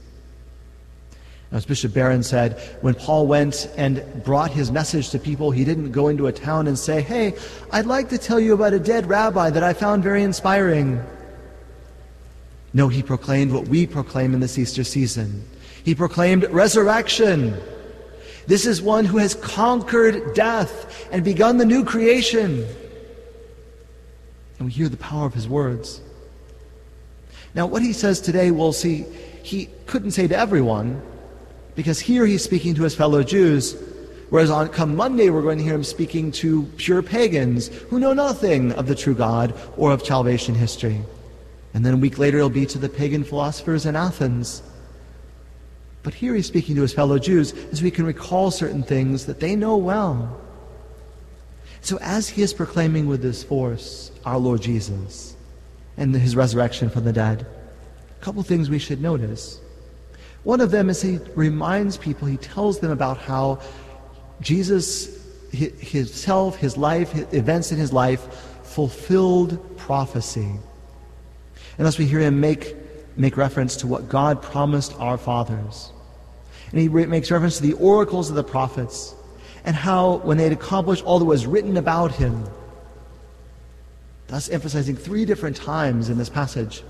[1.52, 5.92] As Bishop Barron said, when Paul went and brought his message to people, he didn't
[5.92, 7.34] go into a town and say, Hey,
[7.72, 11.02] I'd like to tell you about a dead rabbi that I found very inspiring.
[12.72, 15.44] No, he proclaimed what we proclaim in this Easter season.
[15.84, 17.60] He proclaimed resurrection.
[18.46, 22.64] This is one who has conquered death and begun the new creation.
[24.60, 26.02] And we hear the power of his words.
[27.56, 29.06] Now, what he says today, we'll see,
[29.42, 31.02] he couldn't say to everyone,
[31.80, 33.74] because here he's speaking to his fellow Jews,
[34.32, 38.12] whereas on come Monday we're going to hear him speaking to pure pagans who know
[38.12, 41.00] nothing of the true God or of salvation history.
[41.74, 44.62] And then a week later it'll be to the pagan philosophers in Athens.
[46.04, 49.40] But here he's speaking to his fellow Jews as we can recall certain things that
[49.40, 50.38] they know well.
[51.80, 55.34] So as he is proclaiming with this force our Lord Jesus
[55.96, 57.48] and his resurrection from the dead,
[58.20, 59.62] a couple things we should notice.
[60.50, 63.60] One of them is he reminds people, he tells them about how
[64.42, 68.22] Jesus himself, his life, his events in his life
[68.64, 70.50] fulfilled prophecy.
[71.78, 72.76] And thus we hear him make,
[73.16, 75.92] make reference to what God promised our fathers.
[76.72, 79.14] And he re- makes reference to the oracles of the prophets
[79.66, 82.44] and how, when they had accomplished all that was written about him,
[84.26, 86.82] thus emphasizing three different times in this passage,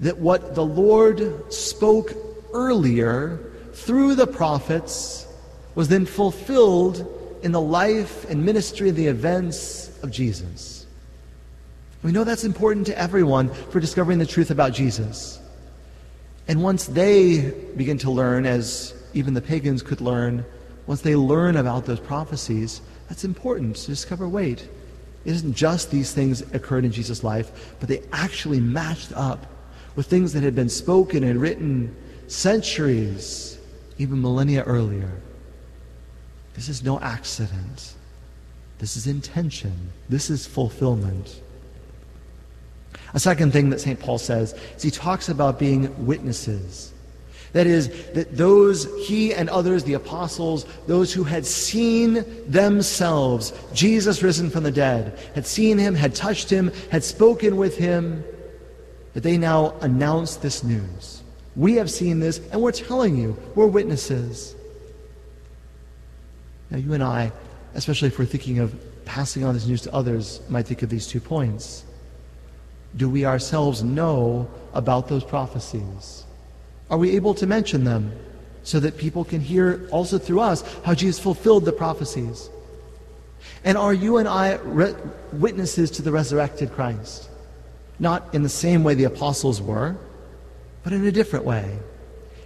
[0.00, 2.12] that what the Lord spoke
[2.52, 3.40] earlier
[3.72, 5.26] through the prophets
[5.74, 7.06] was then fulfilled
[7.42, 10.86] in the life and ministry and the events of Jesus.
[12.02, 15.40] We know that's important to everyone for discovering the truth about Jesus.
[16.46, 20.44] And once they begin to learn, as even the pagans could learn,
[20.86, 24.62] once they learn about those prophecies, that's important to discover wait,
[25.24, 29.46] it isn't just these things occurred in Jesus' life, but they actually matched up
[29.98, 31.92] with things that had been spoken and written
[32.28, 33.58] centuries,
[33.98, 35.10] even millennia earlier.
[36.54, 37.94] This is no accident.
[38.78, 39.90] This is intention.
[40.08, 41.42] This is fulfillment.
[43.12, 43.98] A second thing that St.
[43.98, 46.92] Paul says is he talks about being witnesses.
[47.52, 54.22] That is, that those, he and others, the apostles, those who had seen themselves, Jesus
[54.22, 58.22] risen from the dead, had seen him, had touched him, had spoken with him,
[59.18, 61.24] that they now announce this news.
[61.56, 64.54] We have seen this, and we're telling you, we're witnesses.
[66.70, 67.32] Now, you and I,
[67.74, 68.72] especially if we're thinking of
[69.06, 71.82] passing on this news to others, might think of these two points.
[72.96, 76.24] Do we ourselves know about those prophecies?
[76.88, 78.12] Are we able to mention them
[78.62, 82.50] so that people can hear also through us how Jesus fulfilled the prophecies?
[83.64, 84.94] And are you and I re-
[85.32, 87.28] witnesses to the resurrected Christ?
[87.98, 89.96] Not in the same way the apostles were,
[90.82, 91.78] but in a different way.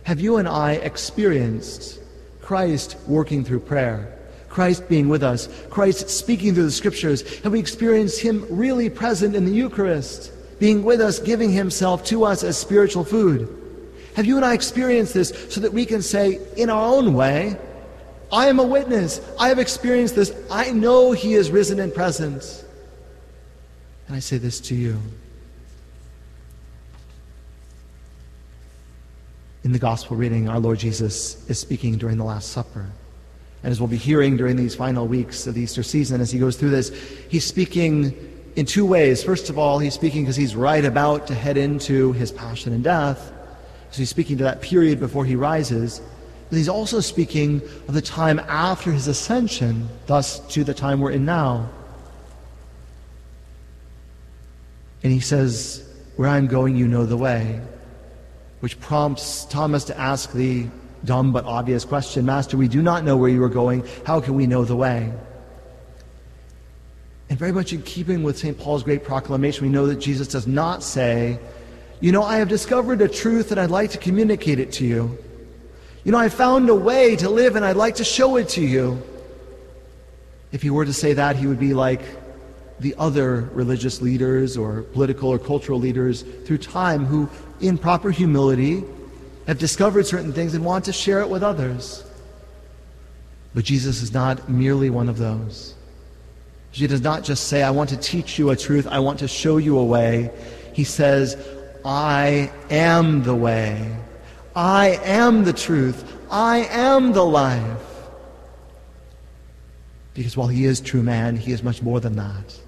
[0.04, 2.00] Have you and I experienced
[2.40, 4.18] Christ working through prayer?
[4.48, 7.38] Christ being with us, Christ speaking through the scriptures.
[7.40, 12.24] Have we experienced Him really present in the Eucharist, being with us, giving Himself to
[12.24, 13.48] us as spiritual food?
[14.14, 17.56] Have you and I experienced this so that we can say, in our own way,
[18.30, 19.20] I am a witness.
[19.38, 20.34] I have experienced this.
[20.50, 22.64] I know He is risen and present.
[24.06, 25.00] And I say this to you.
[29.64, 32.84] In the Gospel reading, our Lord Jesus is speaking during the Last Supper.
[33.62, 36.40] And as we'll be hearing during these final weeks of the Easter season, as he
[36.40, 36.90] goes through this,
[37.28, 38.12] he's speaking
[38.56, 39.22] in two ways.
[39.22, 42.82] First of all, he's speaking because he's right about to head into his passion and
[42.82, 43.32] death.
[43.93, 46.02] So he's speaking to that period before he rises.
[46.48, 51.12] But he's also speaking of the time after his ascension, thus to the time we're
[51.12, 51.70] in now.
[55.05, 57.60] And he says, Where I'm going, you know the way.
[58.62, 60.68] Which prompts Thomas to ask the
[61.05, 63.84] dumb but obvious question Master, we do not know where you are going.
[64.06, 65.12] How can we know the way?
[67.28, 68.56] And very much in keeping with St.
[68.56, 71.40] Paul's great proclamation, we know that Jesus does not say,
[72.01, 75.18] You know, I have discovered a truth and I'd like to communicate it to you.
[76.05, 78.62] You know, I found a way to live and I'd like to show it to
[78.62, 79.02] you.
[80.52, 82.02] If he were to say that, he would be like
[82.78, 87.28] the other religious leaders or political or cultural leaders through time who,
[87.62, 88.84] in proper humility,
[89.47, 92.05] have discovered certain things and want to share it with others.
[93.55, 95.74] But Jesus is not merely one of those.
[96.70, 99.28] He does not just say, I want to teach you a truth, I want to
[99.28, 100.30] show you a way.
[100.72, 101.36] He says,
[101.84, 103.94] I am the way.
[104.56, 106.05] I am the truth.
[106.30, 107.82] I am the life.
[110.14, 112.59] Because while he is true man, he is much more than that.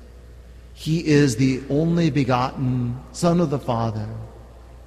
[0.74, 4.08] He is the only begotten Son of the Father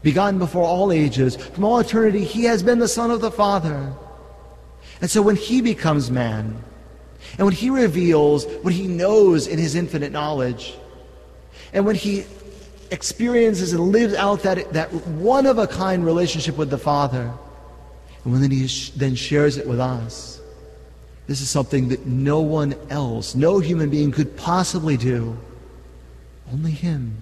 [0.04, 1.36] begotten before all ages.
[1.36, 3.94] From all eternity, he has been the Son of the Father.
[5.02, 6.64] And so when he becomes man,
[7.38, 10.76] and when he reveals what he knows in his infinite knowledge,
[11.74, 12.26] and when he
[12.92, 17.32] experiences and lives out that, that one of a kind relationship with the Father,
[18.24, 20.40] and when then he sh- then shares it with us,
[21.28, 25.38] this is something that no one else, no human being could possibly do.
[26.52, 27.22] Only him.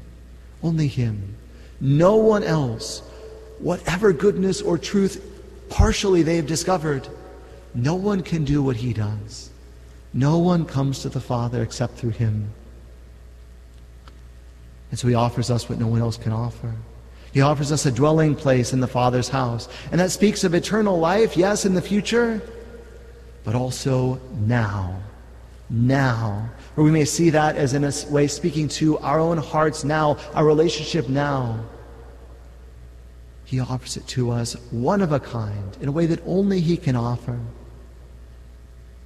[0.62, 1.35] Only him.
[1.80, 3.02] No one else,
[3.60, 5.24] whatever goodness or truth
[5.70, 7.08] partially they have discovered,
[7.74, 9.50] no one can do what he does.
[10.14, 12.50] No one comes to the Father except through him.
[14.90, 16.74] And so he offers us what no one else can offer.
[17.34, 19.68] He offers us a dwelling place in the Father's house.
[19.92, 22.42] And that speaks of eternal life, yes, in the future,
[23.44, 25.02] but also now.
[25.70, 26.50] Now.
[26.78, 30.18] Or we may see that as in a way speaking to our own hearts now,
[30.34, 31.64] our relationship now.
[33.46, 36.78] He offers it to us, one of a kind, in a way that only He
[36.78, 37.40] can offer.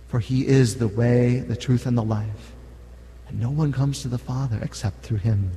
[0.10, 2.54] For he is the way, the truth, and the life.
[3.28, 5.52] And no one comes to the Father except through him.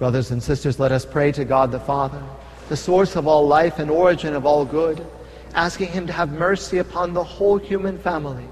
[0.00, 2.22] Brothers and sisters, let us pray to God the Father,
[2.70, 5.06] the source of all life and origin of all good,
[5.54, 8.46] asking him to have mercy upon the whole human family.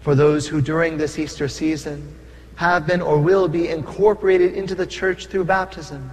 [0.00, 2.18] For those who during this Easter season
[2.56, 6.10] have been or will be incorporated into the church through baptism.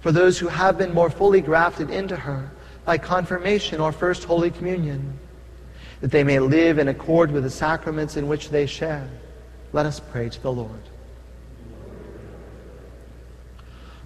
[0.00, 2.50] For those who have been more fully grafted into her
[2.84, 5.16] by confirmation or first Holy Communion,
[6.00, 9.08] that they may live in accord with the sacraments in which they share.
[9.72, 10.89] Let us pray to the Lord.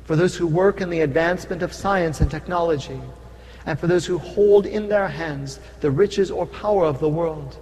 [0.05, 3.01] For those who work in the advancement of science and technology,
[3.66, 7.56] and for those who hold in their hands the riches or power of the world,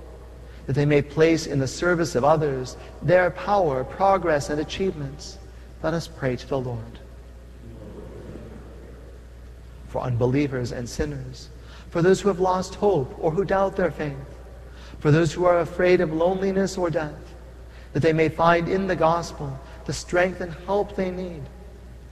[0.66, 5.38] that they may place in the service of others their power, progress, and achievements.
[5.82, 6.98] Let us pray to the Lord.
[9.88, 11.48] For unbelievers and sinners,
[11.90, 14.16] for those who have lost hope or who doubt their faith,
[14.98, 17.34] for those who are afraid of loneliness or death,
[17.92, 21.42] that they may find in the gospel the strength and help they need.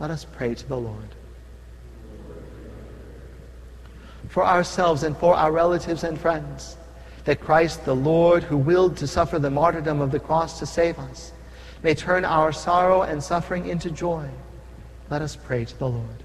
[0.01, 1.15] Let us pray to the Lord.
[4.29, 6.79] For ourselves and for our relatives and friends,
[7.25, 10.99] that Christ the Lord, who willed to suffer the martyrdom of the cross to save
[10.99, 11.33] us,
[11.83, 14.27] may turn our sorrow and suffering into joy.
[15.11, 16.23] Let us pray to the Lord.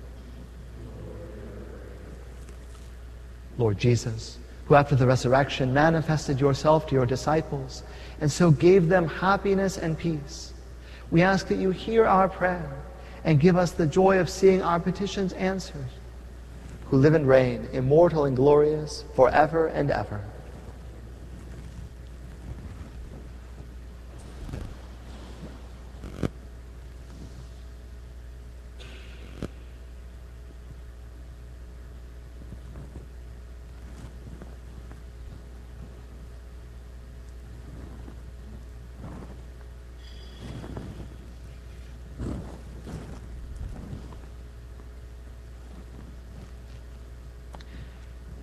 [3.57, 7.84] Lord Jesus, who after the resurrection manifested yourself to your disciples
[8.22, 10.53] and so gave them happiness and peace,
[11.11, 12.72] we ask that you hear our prayer
[13.26, 15.88] and give us the joy of seeing our petitions answered,
[16.85, 20.23] who live and reign, immortal and glorious, forever and ever.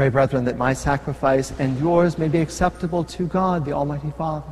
[0.00, 4.50] Pray, brethren, that my sacrifice and yours may be acceptable to God, the Almighty Father.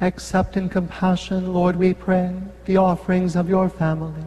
[0.00, 2.32] Accept in compassion, Lord, we pray,
[2.66, 4.22] the offerings of your family,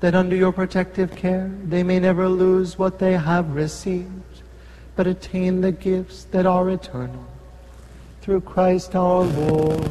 [0.00, 4.42] that under your protective care they may never lose what they have received,
[4.94, 7.24] but attain the gifts that are eternal
[8.24, 9.84] through Christ our Lord.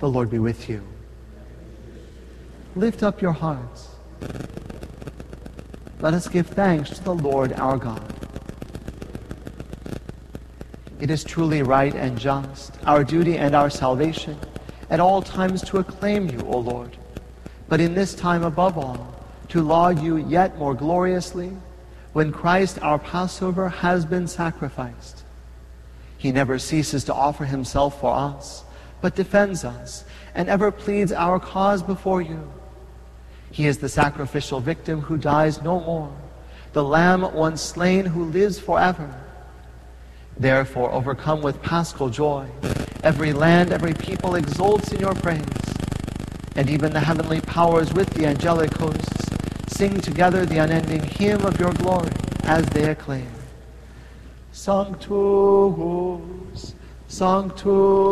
[0.00, 0.82] The Lord be with you.
[2.74, 3.90] Lift up your hearts.
[6.00, 8.02] Let us give thanks to the Lord our God.
[10.98, 14.36] It is truly right and just, our duty and our salvation,
[14.90, 16.96] at all times to acclaim you, O Lord
[17.70, 19.14] but in this time above all,
[19.48, 21.56] to laud you yet more gloriously
[22.12, 25.24] when Christ our Passover has been sacrificed.
[26.18, 28.64] He never ceases to offer himself for us,
[29.00, 32.52] but defends us and ever pleads our cause before you.
[33.50, 36.14] He is the sacrificial victim who dies no more,
[36.74, 39.14] the Lamb once slain who lives forever.
[40.36, 42.46] Therefore, overcome with paschal joy,
[43.02, 45.69] Every land, every people exults in your praise.
[46.60, 49.30] And even the heavenly powers with the angelic hosts
[49.68, 52.12] sing together the unending hymn of your glory
[52.42, 53.32] as they acclaim.
[54.52, 55.14] Sanctus,
[57.08, 58.02] Sanctus,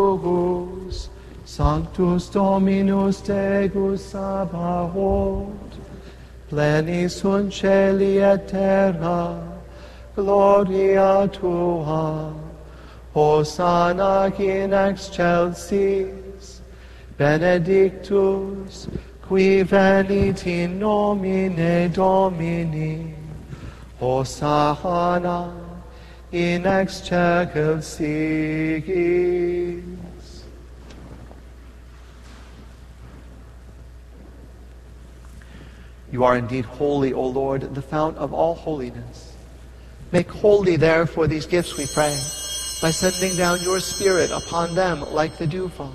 [1.44, 5.52] Sanctus Dominus Deus Sabaoth,
[6.48, 9.46] plenis sunt celi et terra,
[10.16, 12.32] gloria tua,
[13.12, 16.17] Hosanna in excelsis,
[17.18, 18.88] benedictus,
[19.22, 23.14] qui venit in nomine Domini,
[24.00, 25.52] Hosanna
[26.32, 27.98] in excelsis.
[36.10, 39.34] You are indeed holy, O Lord, the fount of all holiness.
[40.10, 42.16] Make holy, therefore, these gifts, we pray,
[42.80, 45.94] by sending down your Spirit upon them like the dewfall,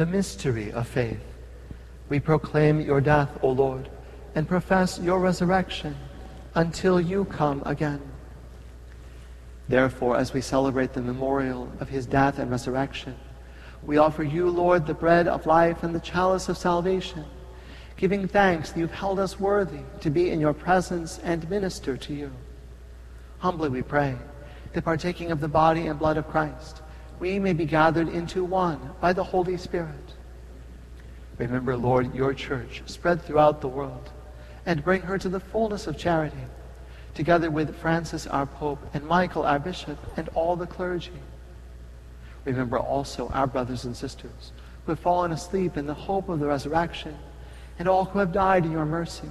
[0.00, 1.20] The mystery of faith.
[2.08, 3.90] We proclaim your death, O Lord,
[4.34, 5.94] and profess your resurrection
[6.54, 8.00] until you come again.
[9.68, 13.14] Therefore, as we celebrate the memorial of his death and resurrection,
[13.82, 17.26] we offer you, Lord, the bread of life and the chalice of salvation,
[17.98, 22.14] giving thanks that you've held us worthy to be in your presence and minister to
[22.14, 22.32] you.
[23.40, 24.16] Humbly we pray
[24.72, 26.80] that partaking of the body and blood of Christ,
[27.20, 30.14] we may be gathered into one by the Holy Spirit.
[31.36, 34.10] Remember, Lord, your church spread throughout the world
[34.64, 36.36] and bring her to the fullness of charity,
[37.14, 41.12] together with Francis our Pope and Michael our Bishop and all the clergy.
[42.46, 44.52] Remember also our brothers and sisters
[44.84, 47.16] who have fallen asleep in the hope of the resurrection
[47.78, 49.28] and all who have died in your mercy.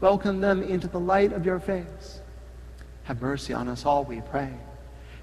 [0.00, 2.20] Welcome them into the light of your face.
[3.04, 4.52] Have mercy on us all, we pray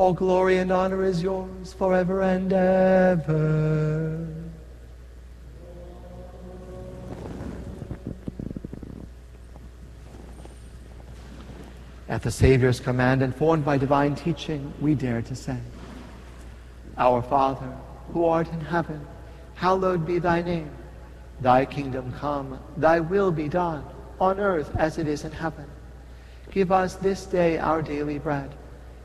[0.00, 4.26] all glory and honor is yours forever and ever.
[12.08, 15.58] At the Savior's command, informed by divine teaching, we dare to say,
[16.96, 17.70] Our Father,
[18.14, 19.06] who art in heaven,
[19.54, 20.70] hallowed be thy name.
[21.42, 23.84] Thy kingdom come, thy will be done,
[24.18, 25.66] on earth as it is in heaven.
[26.50, 28.50] Give us this day our daily bread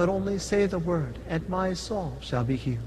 [0.00, 2.78] but only say the word, and my soul shall be healed.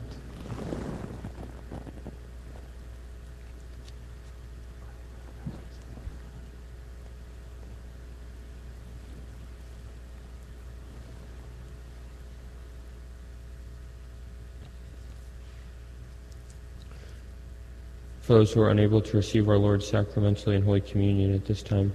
[18.21, 21.61] For those who are unable to receive our Lord sacramentally in Holy Communion at this
[21.61, 21.93] time,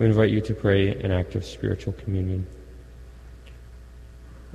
[0.00, 2.44] we invite you to pray an act of spiritual communion.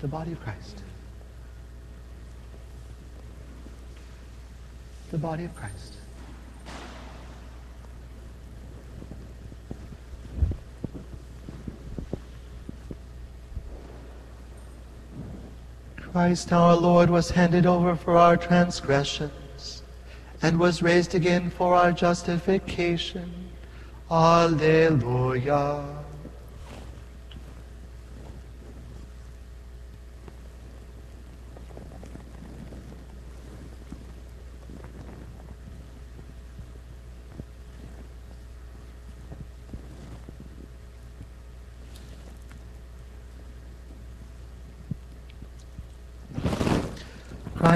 [0.00, 0.82] The body of Christ.
[5.10, 5.94] The body of Christ.
[15.96, 19.82] Christ our Lord was handed over for our transgressions
[20.42, 23.50] and was raised again for our justification.
[24.10, 25.97] Alleluia.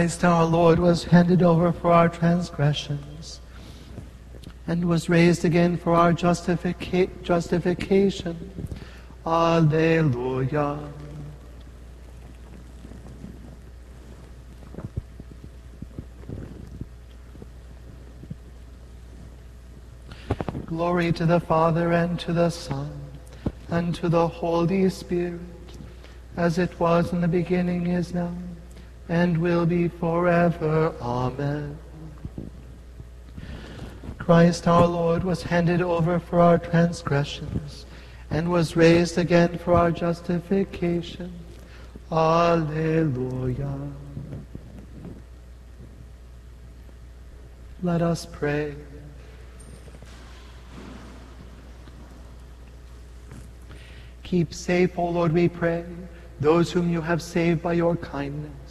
[0.02, 3.38] Christ our Lord was handed over for our transgressions
[4.66, 8.66] and was raised again for our justifica- justification.
[9.24, 10.80] Alleluia.
[20.66, 22.90] Glory to the Father and to the Son
[23.68, 25.38] and to the Holy Spirit,
[26.36, 28.32] as it was in the beginning, is now
[29.08, 30.94] and will be forever.
[31.00, 31.78] Amen.
[34.18, 37.86] Christ our Lord was handed over for our transgressions
[38.30, 41.32] and was raised again for our justification.
[42.10, 43.78] Alleluia.
[47.82, 48.76] Let us pray.
[54.22, 55.84] Keep safe, O Lord, we pray,
[56.38, 58.61] those whom you have saved by your kindness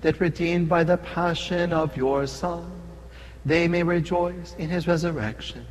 [0.00, 2.70] that redeemed by the passion of your Son,
[3.44, 5.66] they may rejoice in his resurrection,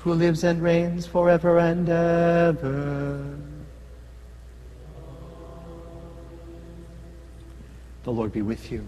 [0.00, 3.38] who lives and reigns forever and ever.
[8.02, 8.84] The Lord be with you.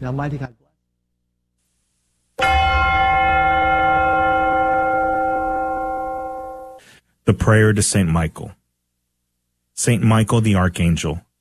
[0.00, 0.54] Now, mighty God.
[7.24, 8.52] The prayer to Saint Michael.
[9.74, 11.25] Saint Michael the Archangel,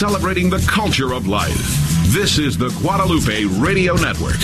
[0.00, 1.52] Celebrating the culture of life.
[2.06, 4.38] This is the Guadalupe Radio Network,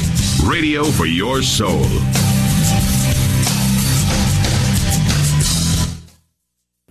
[0.44, 1.82] radio for your soul.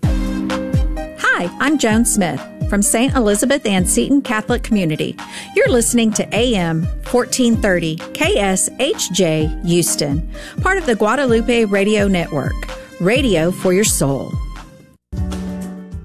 [0.01, 3.15] Hi, I'm Joan Smith from St.
[3.15, 5.15] Elizabeth Ann Seton Catholic Community.
[5.55, 10.27] You're listening to AM 1430 KSHJ Houston,
[10.61, 12.55] part of the Guadalupe Radio Network,
[12.99, 14.33] radio for your soul.